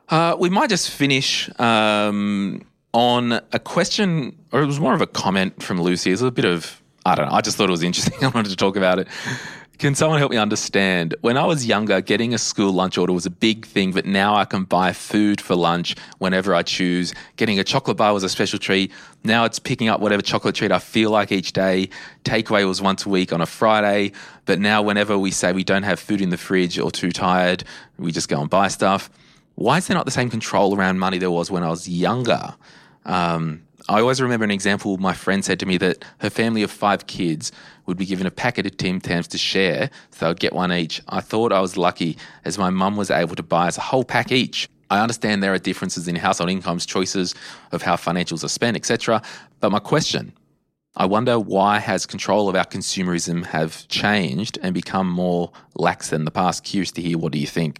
Uh, 0.09 0.35
we 0.37 0.49
might 0.49 0.69
just 0.69 0.91
finish 0.91 1.49
um, 1.59 2.61
on 2.93 3.33
a 3.51 3.59
question, 3.59 4.37
or 4.51 4.61
it 4.61 4.65
was 4.65 4.79
more 4.79 4.93
of 4.93 5.01
a 5.01 5.07
comment 5.07 5.63
from 5.63 5.81
Lucy. 5.81 6.11
It's 6.11 6.21
a 6.21 6.31
bit 6.31 6.45
of, 6.45 6.81
I 7.05 7.15
don't 7.15 7.27
know, 7.27 7.33
I 7.33 7.41
just 7.41 7.57
thought 7.57 7.69
it 7.69 7.71
was 7.71 7.83
interesting. 7.83 8.13
I 8.23 8.27
wanted 8.27 8.49
to 8.49 8.55
talk 8.55 8.75
about 8.75 8.99
it. 8.99 9.07
Can 9.77 9.93
someone 9.93 10.19
help 10.19 10.31
me 10.31 10.37
understand? 10.37 11.15
When 11.19 11.35
I 11.35 11.43
was 11.43 11.65
younger, 11.65 11.99
getting 11.99 12.33
a 12.33 12.37
school 12.37 12.71
lunch 12.71 12.97
order 12.97 13.11
was 13.11 13.25
a 13.25 13.29
big 13.29 13.65
thing, 13.65 13.91
but 13.91 14.05
now 14.05 14.33
I 14.33 14.45
can 14.45 14.63
buy 14.63 14.93
food 14.93 15.41
for 15.41 15.53
lunch 15.53 15.97
whenever 16.19 16.55
I 16.55 16.63
choose. 16.63 17.13
Getting 17.35 17.59
a 17.59 17.63
chocolate 17.63 17.97
bar 17.97 18.13
was 18.13 18.23
a 18.23 18.29
special 18.29 18.57
treat. 18.57 18.93
Now 19.25 19.43
it's 19.43 19.59
picking 19.59 19.89
up 19.89 19.99
whatever 19.99 20.21
chocolate 20.21 20.55
treat 20.55 20.71
I 20.71 20.79
feel 20.79 21.11
like 21.11 21.33
each 21.33 21.51
day. 21.51 21.89
Takeaway 22.23 22.65
was 22.65 22.81
once 22.81 23.05
a 23.05 23.09
week 23.09 23.33
on 23.33 23.41
a 23.41 23.45
Friday, 23.45 24.13
but 24.45 24.59
now 24.59 24.81
whenever 24.81 25.17
we 25.17 25.31
say 25.31 25.51
we 25.51 25.65
don't 25.65 25.83
have 25.83 25.99
food 25.99 26.21
in 26.21 26.29
the 26.29 26.37
fridge 26.37 26.79
or 26.79 26.89
too 26.89 27.11
tired, 27.11 27.65
we 27.97 28.13
just 28.13 28.29
go 28.29 28.39
and 28.39 28.49
buy 28.49 28.69
stuff. 28.69 29.09
Why 29.55 29.77
is 29.77 29.87
there 29.87 29.95
not 29.95 30.05
the 30.05 30.11
same 30.11 30.29
control 30.29 30.75
around 30.75 30.99
money 30.99 31.17
there 31.17 31.31
was 31.31 31.49
when 31.49 31.63
I 31.63 31.69
was 31.69 31.87
younger? 31.87 32.55
Um, 33.05 33.63
I 33.87 33.99
always 34.01 34.21
remember 34.21 34.43
an 34.43 34.51
example. 34.51 34.97
My 34.97 35.13
friend 35.13 35.45
said 35.45 35.59
to 35.59 35.65
me 35.65 35.77
that 35.77 36.03
her 36.19 36.29
family 36.29 36.63
of 36.63 36.71
five 36.71 37.07
kids 37.07 37.51
would 37.85 37.97
be 37.97 38.05
given 38.05 38.25
a 38.25 38.31
packet 38.31 38.65
of 38.65 38.77
Tim 38.77 38.99
Tams 38.99 39.27
to 39.29 39.37
share, 39.37 39.89
so 40.11 40.27
they'd 40.27 40.39
get 40.39 40.53
one 40.53 40.73
each. 40.73 41.01
I 41.07 41.21
thought 41.21 41.53
I 41.53 41.61
was 41.61 41.77
lucky 41.77 42.17
as 42.43 42.57
my 42.57 42.69
mum 42.69 42.95
was 42.95 43.11
able 43.11 43.35
to 43.35 43.43
buy 43.43 43.67
us 43.67 43.77
a 43.77 43.81
whole 43.81 44.03
pack 44.03 44.31
each. 44.31 44.67
I 44.89 45.01
understand 45.01 45.41
there 45.41 45.53
are 45.53 45.59
differences 45.59 46.07
in 46.07 46.15
household 46.15 46.49
incomes, 46.49 46.85
choices 46.85 47.35
of 47.71 47.81
how 47.81 47.95
financials 47.95 48.43
are 48.43 48.49
spent, 48.49 48.75
etc. 48.75 49.21
But 49.59 49.71
my 49.71 49.79
question, 49.79 50.33
I 50.97 51.05
wonder 51.05 51.39
why 51.39 51.79
has 51.79 52.05
control 52.05 52.49
of 52.49 52.55
our 52.55 52.65
consumerism 52.65 53.45
have 53.47 53.87
changed 53.87 54.57
and 54.61 54.73
become 54.73 55.09
more 55.09 55.51
lax 55.75 56.09
than 56.09 56.25
the 56.25 56.31
past? 56.31 56.63
Curious 56.63 56.91
to 56.93 57.01
hear 57.01 57.17
what 57.17 57.31
do 57.31 57.39
you 57.39 57.47
think? 57.47 57.79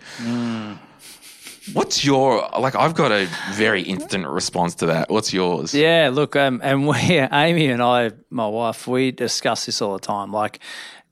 What's 1.74 2.06
your 2.06 2.48
like? 2.60 2.76
I've 2.76 2.94
got 2.94 3.12
a 3.12 3.28
very 3.54 3.82
instant 3.82 4.28
response 4.28 4.76
to 4.76 4.86
that. 4.88 5.10
What's 5.10 5.34
yours? 5.34 5.74
Yeah, 5.74 6.10
look, 6.14 6.36
um, 6.36 6.62
and 6.64 6.88
we, 6.88 6.96
Amy 6.98 7.68
and 7.68 7.82
I, 7.82 8.12
my 8.30 8.48
wife, 8.48 8.88
we 8.88 9.12
discuss 9.12 9.66
this 9.66 9.82
all 9.82 9.94
the 9.94 10.00
time. 10.00 10.32
Like, 10.32 10.60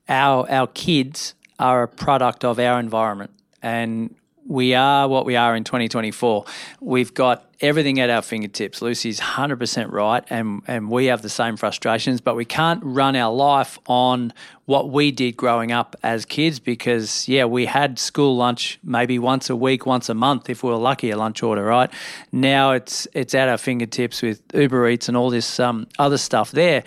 our 0.07 0.49
our 0.49 0.67
kids 0.67 1.33
are 1.59 1.83
a 1.83 1.87
product 1.87 2.45
of 2.45 2.59
our 2.59 2.79
environment, 2.79 3.31
and 3.61 4.15
we 4.45 4.73
are 4.73 5.07
what 5.07 5.25
we 5.25 5.35
are 5.35 5.55
in 5.55 5.63
2024. 5.63 6.45
We've 6.81 7.13
got 7.13 7.49
everything 7.61 7.99
at 7.99 8.09
our 8.09 8.21
fingertips. 8.21 8.81
Lucy's 8.81 9.19
100% 9.19 9.91
right, 9.91 10.23
and, 10.29 10.61
and 10.67 10.89
we 10.89 11.05
have 11.05 11.21
the 11.21 11.29
same 11.29 11.55
frustrations, 11.55 12.19
but 12.21 12.35
we 12.35 12.45
can't 12.45 12.81
run 12.83 13.15
our 13.15 13.33
life 13.33 13.79
on 13.87 14.33
what 14.65 14.89
we 14.89 15.11
did 15.11 15.37
growing 15.37 15.71
up 15.71 15.95
as 16.03 16.25
kids 16.25 16.59
because, 16.59 17.27
yeah, 17.27 17.45
we 17.45 17.65
had 17.65 17.97
school 17.99 18.35
lunch 18.35 18.79
maybe 18.83 19.17
once 19.17 19.49
a 19.49 19.55
week, 19.55 19.85
once 19.85 20.09
a 20.09 20.13
month, 20.13 20.49
if 20.49 20.63
we 20.63 20.69
were 20.69 20.77
lucky, 20.77 21.09
a 21.09 21.17
lunch 21.17 21.41
order, 21.41 21.63
right? 21.63 21.89
Now 22.31 22.71
it's, 22.71 23.07
it's 23.13 23.33
at 23.33 23.49
our 23.49 23.57
fingertips 23.57 24.21
with 24.21 24.41
Uber 24.53 24.89
Eats 24.89 25.07
and 25.07 25.15
all 25.15 25.29
this 25.29 25.59
um, 25.59 25.87
other 25.99 26.17
stuff 26.17 26.51
there 26.51 26.83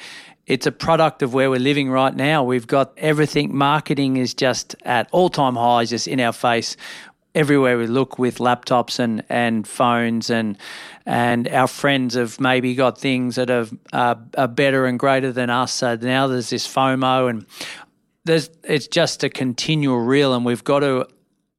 it's 0.47 0.65
a 0.65 0.71
product 0.71 1.23
of 1.23 1.35
where 1.35 1.51
we're 1.51 1.59
living 1.59 1.91
right 1.91 2.15
now. 2.15 2.45
We've 2.45 2.69
got 2.69 2.93
everything. 2.97 3.53
Marketing 3.53 4.17
is 4.17 4.33
just 4.33 4.77
at 4.85 5.09
all 5.11 5.29
time 5.29 5.57
highs, 5.57 5.91
just 5.91 6.07
in 6.07 6.21
our 6.21 6.33
face 6.33 6.77
everywhere 7.37 7.76
we 7.76 7.87
look 7.87 8.18
with 8.18 8.39
laptops 8.39 8.99
and, 8.99 9.22
and 9.28 9.68
phones 9.68 10.30
and 10.30 10.57
and 11.05 11.47
our 11.49 11.68
friends 11.68 12.14
have 12.14 12.41
maybe 12.41 12.74
got 12.74 12.99
things 12.99 13.37
that 13.37 13.49
are, 13.49 13.66
uh, 13.93 14.16
are 14.37 14.49
better 14.49 14.87
and 14.87 14.99
greater 14.99 15.30
than 15.30 15.51
us. 15.51 15.72
So 15.72 15.95
now 15.95 16.26
there's 16.26 16.51
this 16.51 16.66
FOMO 16.66 17.30
and 17.30 17.47
there's 18.24 18.51
it's 18.64 18.89
just 18.89 19.22
a 19.22 19.28
continual 19.28 20.01
reel, 20.01 20.34
and 20.34 20.45
we've 20.45 20.64
got 20.64 20.80
to. 20.80 21.07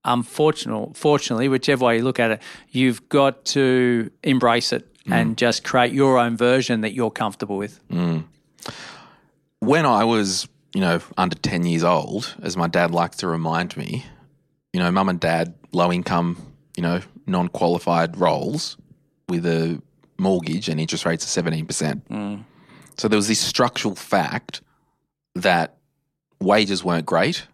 Unfortunately, 0.03 0.93
fortunately, 0.95 1.49
whichever 1.49 1.85
way 1.85 1.97
you 1.97 2.03
look 2.03 2.19
at 2.19 2.31
it, 2.31 2.41
you've 2.71 3.09
got 3.09 3.43
to 3.45 4.09
embrace 4.23 4.71
it 4.71 4.87
and 5.09 5.37
just 5.37 5.63
create 5.65 5.91
your 5.91 6.17
own 6.17 6.37
version 6.37 6.81
that 6.81 6.93
you're 6.93 7.11
comfortable 7.11 7.57
with. 7.57 7.79
When 9.59 9.85
I 9.85 10.03
was, 10.05 10.47
you 10.73 10.79
know, 10.81 11.01
under 11.17 11.35
10 11.35 11.65
years 11.65 11.83
old, 11.83 12.35
as 12.41 12.55
my 12.55 12.67
dad 12.67 12.91
likes 12.91 13.17
to 13.17 13.27
remind 13.27 13.75
me, 13.75 14.05
you 14.71 14.79
know, 14.79 14.91
mum 14.91 15.09
and 15.09 15.19
dad, 15.19 15.55
low 15.77 15.91
income, 15.91 16.37
you 16.75 16.83
know, 16.83 17.01
non 17.25 17.47
qualified 17.47 18.17
roles 18.17 18.77
with 19.29 19.45
a 19.45 19.81
mortgage 20.17 20.67
and 20.69 20.79
interest 20.79 21.05
rates 21.05 21.37
of 21.37 21.45
17%. 21.45 22.43
So 22.97 23.07
there 23.07 23.17
was 23.17 23.27
this 23.27 23.39
structural 23.39 23.95
fact 23.95 24.61
that 25.35 25.77
wages 26.41 26.83
weren't 26.83 27.05
great 27.05 27.45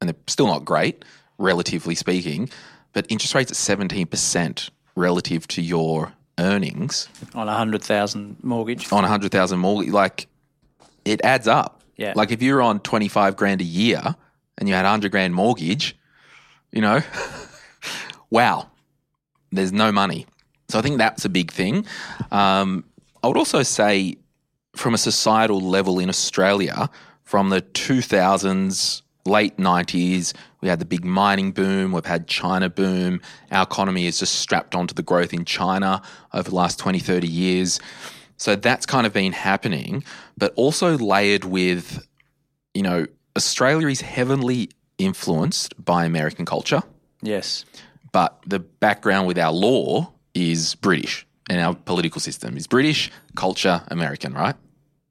and 0.00 0.08
they're 0.08 0.16
still 0.26 0.46
not 0.46 0.64
great, 0.64 1.04
relatively 1.38 1.94
speaking, 1.94 2.50
but 2.92 3.06
interest 3.08 3.34
rates 3.34 3.50
at 3.50 3.78
17% 3.78 4.68
relative 4.94 5.48
to 5.48 5.62
your 5.62 6.12
earnings 6.38 7.08
On 7.34 7.48
a 7.48 7.54
hundred 7.56 7.82
thousand 7.82 8.36
mortgage, 8.42 8.92
on 8.92 9.00
a 9.04 9.08
100,000 9.08 9.58
mortgage, 9.58 9.92
like 9.92 10.26
it 11.04 11.20
adds 11.24 11.48
up. 11.48 11.82
Yeah. 11.96 12.12
Like 12.16 12.30
if 12.32 12.42
you're 12.42 12.60
on 12.62 12.80
25 12.80 13.36
grand 13.36 13.60
a 13.60 13.64
year 13.64 14.16
and 14.58 14.68
you 14.68 14.74
had 14.74 14.84
a 14.84 14.88
100 14.88 15.10
grand 15.10 15.34
mortgage, 15.34 15.96
you 16.72 16.80
know, 16.80 17.00
wow, 18.32 18.70
there's 19.52 19.72
no 19.72 19.92
money. 19.92 20.26
So 20.70 20.78
I 20.78 20.82
think 20.82 20.96
that's 20.96 21.24
a 21.26 21.28
big 21.28 21.52
thing. 21.52 21.86
Um, 22.30 22.84
I 23.22 23.28
would 23.28 23.36
also 23.36 23.62
say, 23.62 24.16
from 24.74 24.94
a 24.94 24.98
societal 24.98 25.60
level 25.60 25.98
in 25.98 26.08
Australia, 26.08 26.88
from 27.24 27.50
the 27.50 27.60
2000s, 27.60 29.02
late 29.26 29.58
90s, 29.58 30.32
we 30.62 30.68
had 30.68 30.78
the 30.78 30.86
big 30.86 31.04
mining 31.04 31.52
boom, 31.52 31.92
we've 31.92 32.06
had 32.06 32.26
China 32.26 32.70
boom. 32.70 33.20
Our 33.50 33.64
economy 33.64 34.06
is 34.06 34.18
just 34.18 34.36
strapped 34.36 34.74
onto 34.74 34.94
the 34.94 35.02
growth 35.02 35.34
in 35.34 35.44
China 35.44 36.00
over 36.32 36.48
the 36.48 36.56
last 36.56 36.78
20, 36.78 36.98
30 36.98 37.28
years. 37.28 37.80
So 38.38 38.56
that's 38.56 38.86
kind 38.86 39.06
of 39.06 39.12
been 39.12 39.32
happening, 39.32 40.04
but 40.38 40.54
also 40.56 40.96
layered 40.96 41.44
with, 41.44 42.04
you 42.72 42.82
know, 42.82 43.06
Australia 43.36 43.88
is 43.88 44.00
heavily 44.00 44.70
influenced 44.98 45.84
by 45.84 46.06
American 46.06 46.46
culture 46.46 46.82
yes, 47.22 47.64
but 48.12 48.38
the 48.46 48.58
background 48.58 49.26
with 49.26 49.38
our 49.38 49.52
law 49.52 50.12
is 50.34 50.74
British 50.76 51.26
and 51.50 51.60
our 51.60 51.74
political 51.74 52.20
system 52.20 52.56
is 52.56 52.66
British, 52.66 53.10
culture, 53.34 53.82
American, 53.88 54.32
right? 54.32 54.54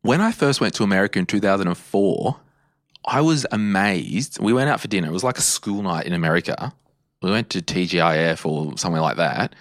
When 0.02 0.22
I 0.22 0.32
first 0.32 0.62
went 0.62 0.74
to 0.76 0.84
America 0.84 1.20
in 1.20 1.26
2004, 1.26 2.40
I 3.06 3.22
was 3.22 3.46
amazed. 3.52 4.40
We 4.40 4.54
went 4.54 4.70
out 4.70 4.80
for 4.80 4.88
dinner. 4.88 5.08
It 5.08 5.12
was 5.12 5.24
like 5.24 5.38
a 5.38 5.42
school 5.42 5.82
night 5.84 6.06
in 6.06 6.14
America. 6.14 6.74
We 7.22 7.30
went 7.30 7.50
to 7.52 7.62
TGIF 7.62 8.46
or 8.46 8.78
somewhere 8.78 9.02
like 9.02 9.18
that. 9.18 9.54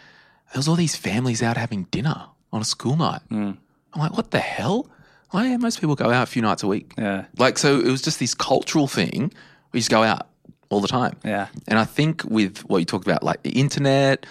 There 0.52 0.58
was 0.58 0.68
all 0.68 0.76
these 0.76 0.96
families 0.96 1.42
out 1.42 1.56
having 1.56 1.84
dinner 1.84 2.26
on 2.52 2.60
a 2.60 2.64
school 2.64 2.96
night. 2.96 3.20
Hmm. 3.28 3.52
I'm 3.92 4.00
like, 4.00 4.16
what 4.16 4.30
the 4.30 4.38
hell? 4.38 4.88
Why 5.30 5.48
yeah, 5.48 5.56
most 5.58 5.80
people 5.80 5.94
go 5.94 6.10
out 6.10 6.22
a 6.24 6.26
few 6.26 6.42
nights 6.42 6.62
a 6.62 6.66
week. 6.66 6.94
yeah, 6.98 7.26
Like, 7.38 7.58
so 7.58 7.78
it 7.78 7.86
was 7.86 8.02
just 8.02 8.18
this 8.18 8.34
cultural 8.34 8.86
thing. 8.88 9.32
We 9.72 9.80
just 9.80 9.90
go 9.90 10.02
out 10.02 10.26
all 10.70 10.80
the 10.80 10.88
time. 10.88 11.16
Yeah. 11.24 11.48
And 11.68 11.78
I 11.78 11.84
think 11.84 12.24
with 12.24 12.58
what 12.60 12.78
you 12.78 12.84
talked 12.86 13.06
about, 13.06 13.22
like 13.22 13.42
the 13.42 13.50
internet, 13.50 14.24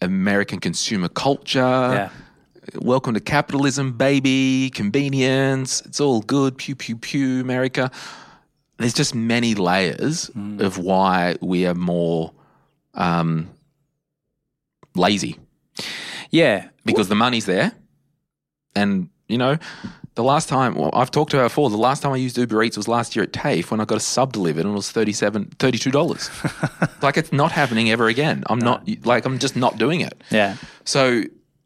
American 0.00 0.60
consumer 0.60 1.08
culture, 1.08 1.58
yeah, 1.58 2.10
welcome 2.76 3.14
to 3.14 3.20
capitalism, 3.20 3.92
baby, 3.92 4.70
convenience, 4.70 5.80
it's 5.82 6.00
all 6.00 6.20
good, 6.20 6.56
pew, 6.56 6.76
pew, 6.76 6.96
pew, 6.96 7.40
America. 7.40 7.90
There's 8.78 8.94
just 8.94 9.14
many 9.14 9.54
layers 9.54 10.30
of 10.58 10.78
why 10.78 11.36
we 11.40 11.66
are 11.66 11.74
more 11.74 12.32
um, 12.94 13.48
lazy 14.94 15.38
yeah. 16.30 16.68
because 16.84 17.08
the 17.08 17.14
money's 17.14 17.46
there. 17.46 17.72
And, 18.74 19.08
you 19.28 19.38
know, 19.38 19.58
the 20.14 20.22
last 20.22 20.48
time, 20.48 20.74
well, 20.74 20.90
I've 20.92 21.10
talked 21.10 21.30
to 21.30 21.38
her 21.38 21.44
before, 21.44 21.70
the 21.70 21.76
last 21.76 22.02
time 22.02 22.12
I 22.12 22.16
used 22.16 22.36
Uber 22.36 22.62
Eats 22.62 22.76
was 22.76 22.86
last 22.86 23.16
year 23.16 23.22
at 23.22 23.32
TAFE 23.32 23.70
when 23.70 23.80
I 23.80 23.84
got 23.84 23.96
a 23.96 24.00
sub 24.00 24.32
delivered 24.32 24.64
and 24.64 24.72
it 24.72 24.76
was 24.76 24.90
37 24.90 25.46
$32. 25.58 27.02
like, 27.02 27.16
it's 27.16 27.32
not 27.32 27.52
happening 27.52 27.90
ever 27.90 28.08
again. 28.08 28.44
I'm 28.46 28.58
not, 28.58 28.88
like, 29.06 29.24
I'm 29.24 29.38
just 29.38 29.56
not 29.56 29.78
doing 29.78 30.00
it. 30.00 30.22
Yeah, 30.30 30.56
So, 30.84 31.22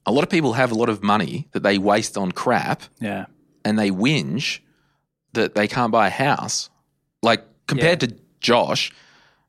a 0.08 0.12
lot 0.12 0.22
of 0.22 0.30
people 0.30 0.52
have 0.52 0.70
a 0.70 0.74
lot 0.74 0.88
of 0.88 1.02
money 1.02 1.48
that 1.50 1.64
they 1.64 1.78
waste 1.78 2.16
on 2.16 2.30
crap 2.30 2.82
yeah, 3.00 3.26
and 3.64 3.76
they 3.76 3.90
whinge 3.90 4.60
that 5.32 5.56
they 5.56 5.66
can't 5.66 5.90
buy 5.90 6.06
a 6.06 6.10
house. 6.10 6.70
Like, 7.22 7.44
compared 7.66 8.00
to 8.00 8.14
Josh, 8.40 8.92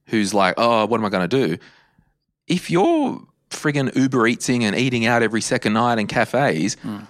who's 0.08 0.34
like, 0.34 0.56
oh, 0.58 0.88
what 0.88 1.00
am 1.00 1.06
I 1.06 1.10
going 1.10 1.30
to 1.30 1.48
do? 1.48 1.58
If 2.48 2.72
you're 2.72 3.22
friggin' 3.52 3.96
Uber 3.96 4.24
Eatsing 4.24 4.64
and 4.64 4.76
eating 4.76 5.06
out 5.06 5.22
every 5.22 5.42
second 5.42 5.74
night 5.74 6.00
in 6.00 6.08
cafes, 6.08 6.76
mm. 6.78 7.06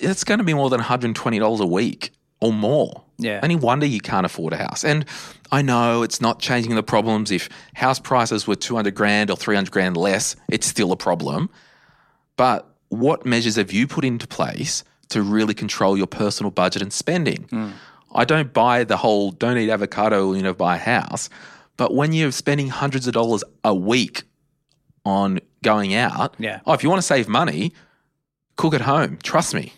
It's 0.00 0.24
going 0.24 0.38
to 0.38 0.44
be 0.44 0.54
more 0.54 0.70
than 0.70 0.80
$120 0.80 1.60
a 1.60 1.66
week 1.66 2.12
or 2.40 2.52
more. 2.52 3.02
Yeah. 3.18 3.40
Any 3.42 3.56
wonder 3.56 3.84
you 3.86 4.00
can't 4.00 4.24
afford 4.24 4.52
a 4.52 4.56
house. 4.56 4.84
And 4.84 5.04
I 5.50 5.60
know 5.62 6.02
it's 6.02 6.20
not 6.20 6.38
changing 6.38 6.74
the 6.76 6.82
problems. 6.84 7.30
If 7.32 7.48
house 7.74 7.98
prices 7.98 8.46
were 8.46 8.54
200 8.54 8.94
grand 8.94 9.30
or 9.30 9.36
300 9.36 9.70
grand 9.72 9.96
less, 9.96 10.36
it's 10.48 10.66
still 10.66 10.92
a 10.92 10.96
problem. 10.96 11.50
But 12.36 12.72
what 12.90 13.26
measures 13.26 13.56
have 13.56 13.72
you 13.72 13.86
put 13.88 14.04
into 14.04 14.26
place 14.28 14.84
to 15.08 15.22
really 15.22 15.54
control 15.54 15.96
your 15.96 16.06
personal 16.06 16.50
budget 16.52 16.80
and 16.82 16.92
spending? 16.92 17.42
Hmm. 17.50 17.70
I 18.14 18.24
don't 18.24 18.52
buy 18.52 18.84
the 18.84 18.96
whole 18.96 19.32
don't 19.32 19.58
eat 19.58 19.68
avocado, 19.70 20.32
you 20.32 20.42
know, 20.42 20.54
buy 20.54 20.76
a 20.76 20.78
house. 20.78 21.28
But 21.76 21.94
when 21.94 22.12
you're 22.12 22.32
spending 22.32 22.68
hundreds 22.68 23.06
of 23.06 23.14
dollars 23.14 23.42
a 23.64 23.74
week 23.74 24.22
on 25.04 25.40
going 25.62 25.94
out, 25.94 26.34
Yeah. 26.38 26.60
oh, 26.66 26.72
if 26.72 26.82
you 26.82 26.88
want 26.88 26.98
to 27.00 27.06
save 27.06 27.28
money, 27.28 27.72
cook 28.56 28.74
at 28.74 28.80
home. 28.82 29.18
Trust 29.22 29.54
me, 29.54 29.72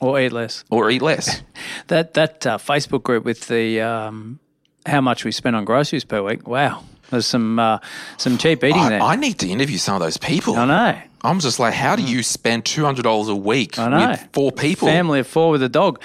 or 0.00 0.20
eat 0.20 0.32
less. 0.32 0.64
or 0.70 0.90
eat 0.90 1.02
less. 1.02 1.42
That 1.88 2.14
that 2.14 2.46
uh, 2.46 2.58
Facebook 2.58 3.02
group 3.02 3.24
with 3.24 3.48
the 3.48 3.80
um, 3.80 4.38
how 4.86 5.00
much 5.00 5.24
we 5.24 5.32
spend 5.32 5.54
on 5.56 5.64
groceries 5.64 6.04
per 6.04 6.22
week. 6.22 6.46
Wow, 6.48 6.82
there's 7.10 7.26
some 7.26 7.58
uh, 7.58 7.78
some 8.16 8.38
cheap 8.38 8.64
eating 8.64 8.88
there. 8.88 9.02
I, 9.02 9.12
I 9.12 9.16
need 9.16 9.38
to 9.40 9.48
interview 9.48 9.76
some 9.78 9.94
of 9.96 10.00
those 10.00 10.16
people. 10.16 10.56
I 10.56 10.64
know. 10.64 10.98
I'm 11.22 11.40
just 11.40 11.58
like, 11.58 11.74
how 11.74 11.94
do 11.96 12.02
you 12.02 12.22
spend 12.22 12.64
two 12.64 12.84
hundred 12.84 13.02
dollars 13.02 13.28
a 13.28 13.36
week 13.36 13.78
I 13.78 13.88
know. 13.88 14.08
with 14.10 14.28
four 14.32 14.50
people? 14.52 14.88
Family 14.88 15.20
of 15.20 15.26
four 15.26 15.50
with 15.50 15.62
a 15.62 15.68
dog. 15.68 16.00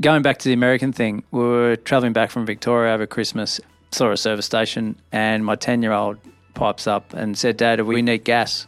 Going 0.00 0.22
back 0.22 0.38
to 0.38 0.48
the 0.48 0.52
American 0.54 0.92
thing, 0.92 1.22
we 1.30 1.40
were 1.40 1.76
traveling 1.76 2.12
back 2.12 2.30
from 2.30 2.44
Victoria 2.46 2.92
over 2.94 3.06
Christmas, 3.06 3.60
saw 3.92 4.10
a 4.12 4.16
service 4.16 4.44
station, 4.46 5.00
and 5.10 5.44
my 5.44 5.54
10 5.54 5.82
year 5.82 5.92
old 5.92 6.18
pipes 6.54 6.86
up 6.86 7.14
and 7.14 7.36
said, 7.38 7.56
Dad, 7.56 7.80
we 7.80 8.02
need 8.02 8.24
gas. 8.24 8.66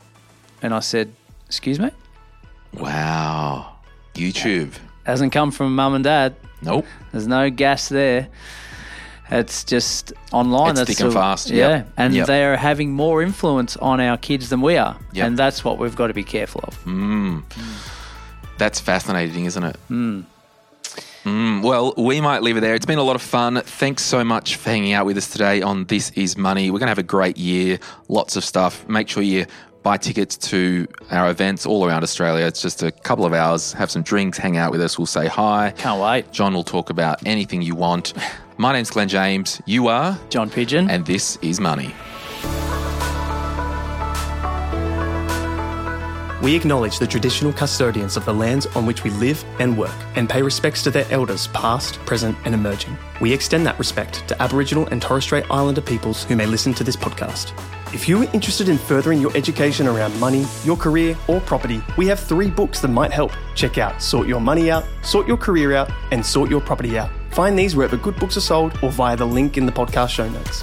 And 0.63 0.73
I 0.73 0.81
said, 0.81 1.13
Excuse 1.47 1.79
me? 1.79 1.91
Wow. 2.75 3.78
YouTube. 4.15 4.73
Hasn't 5.05 5.33
come 5.33 5.51
from 5.51 5.75
mum 5.75 5.95
and 5.95 6.05
dad. 6.05 6.35
Nope. 6.63 6.87
There's 7.13 7.27
no 7.27 7.51
gas 7.51 7.89
there. 7.89 8.29
It's 9.31 9.63
just 9.65 10.13
online. 10.33 10.71
It's 10.71 10.81
that's 10.81 10.91
thick 10.95 11.01
and 11.05 11.13
fast, 11.13 11.51
Yeah, 11.51 11.69
yep. 11.69 11.93
and 11.99 12.15
Yep. 12.15 12.27
they're 12.27 12.57
having 12.57 12.93
more 12.93 13.23
influence 13.23 13.77
on 13.77 14.01
our 14.01 14.17
kids 14.17 14.49
than 14.49 14.63
we 14.63 14.77
are, 14.79 14.97
Yep. 15.13 15.27
and 15.27 15.37
that's 15.39 15.63
what 15.65 15.79
we've 15.79 15.95
got 15.95 16.07
to 16.07 16.15
be 16.15 16.25
careful 16.25 16.63
of. 16.67 17.43
That's 18.57 18.81
fascinating, 18.81 19.45
isn't 19.45 19.63
it? 19.63 19.77
Mm, 19.91 21.63
well, 21.63 21.93
we 21.99 22.21
might 22.23 22.43
leave 22.43 22.57
it 22.57 22.61
there. 22.61 22.75
It's 22.75 22.87
been 22.87 22.99
a 22.99 23.03
lot 23.03 23.17
of 23.17 23.23
fun. 23.23 23.61
Thanks 23.63 24.03
so 24.03 24.25
much 24.25 24.57
for 24.57 24.71
hanging 24.71 24.93
out 24.95 25.05
with 25.05 25.19
us 25.19 25.29
today 25.29 25.61
on 25.61 25.85
This 25.85 26.11
Is 26.15 26.37
Money. 26.39 26.71
We're 26.71 26.79
going 26.79 26.87
to 26.87 26.91
have 26.91 26.99
a 26.99 27.03
great 27.03 27.37
year, 27.37 27.79
lots 28.09 28.35
of 28.37 28.45
stuff. 28.45 28.89
Make 28.89 29.09
sure 29.11 29.23
you 29.23 29.45
buy 29.83 29.97
tickets 29.97 30.37
to 30.37 30.87
our 31.11 31.31
events 31.31 31.65
all 31.67 31.87
around 31.87 32.03
Australia. 32.03 32.47
It's 32.47 32.61
just 32.63 32.83
a 32.83 32.91
couple 32.91 33.25
of 33.25 33.33
hours. 33.33 33.73
Have 33.75 33.91
some 33.91 34.03
drinks, 34.03 34.37
hang 34.39 34.57
out 34.57 34.71
with 34.73 34.81
us. 34.83 34.99
We'll 34.99 35.07
say 35.07 35.27
hi. 35.29 35.73
Can't 35.77 36.01
wait. 36.01 36.33
John 36.33 36.55
will 36.55 36.65
talk 36.65 36.91
about 36.91 37.25
anything 37.27 37.63
you 37.63 37.75
want. 37.75 38.13
My 38.57 38.73
name's 38.73 38.91
Glen 38.91 39.09
James. 39.09 39.63
You 39.67 39.89
are, 39.89 40.19
John 40.31 40.51
Pidgeon. 40.51 40.91
and 40.91 41.07
this 41.07 41.37
is 41.43 41.61
Money. 41.61 41.95
We 46.41 46.55
acknowledge 46.55 47.01
the 47.01 47.07
traditional 47.07 47.53
custodians 47.53 48.17
of 48.17 48.25
the 48.25 48.33
lands 48.33 48.67
on 48.77 48.87
which 48.87 49.03
we 49.03 49.11
live 49.11 49.45
and 49.59 49.77
work 49.77 49.95
and 50.15 50.31
pay 50.31 50.41
respects 50.41 50.85
to 50.85 50.91
their 50.91 51.07
elders 51.11 51.49
past, 51.49 51.99
present, 52.07 52.39
and 52.45 52.55
emerging. 52.55 52.97
We 53.21 53.33
extend 53.33 53.67
that 53.67 53.77
respect 53.77 54.27
to 54.29 54.41
Aboriginal 54.41 54.87
and 54.87 55.03
Torres 55.03 55.25
Strait 55.25 55.45
Islander 55.51 55.81
peoples 55.81 56.23
who 56.23 56.37
may 56.37 56.47
listen 56.47 56.73
to 56.75 56.85
this 56.85 56.95
podcast. 56.95 57.53
If 57.93 58.09
you 58.09 58.23
are 58.23 58.31
interested 58.33 58.69
in 58.69 58.79
furthering 58.79 59.21
your 59.21 59.37
education 59.37 59.89
around 59.89 60.19
money, 60.21 60.47
your 60.63 60.77
career, 60.77 61.17
or 61.27 61.41
property, 61.41 61.83
we 61.97 62.07
have 62.07 62.21
three 62.21 62.51
books 62.51 62.81
that 62.83 62.89
might 62.89 63.11
help. 63.11 63.33
Check 63.57 63.77
out 63.77 64.01
Sort 64.01 64.29
Your 64.29 64.41
Money 64.41 64.71
Out, 64.71 64.85
Sort 65.03 65.27
Your 65.27 65.39
Career 65.39 65.75
Out, 65.75 65.91
and 66.13 66.25
Sort 66.25 66.51
Your 66.51 66.61
Property 66.61 66.99
Out. 66.99 67.11
Find 67.33 67.59
these 67.59 67.75
wherever 67.75 67.97
good 67.97 68.17
books 68.17 68.37
are 68.37 68.43
sold 68.43 68.79
or 68.83 68.93
via 68.93 69.17
the 69.17 69.27
link 69.27 69.57
in 69.57 69.67
the 69.67 69.73
podcast 69.73 70.11
show 70.11 70.29
notes. 70.29 70.63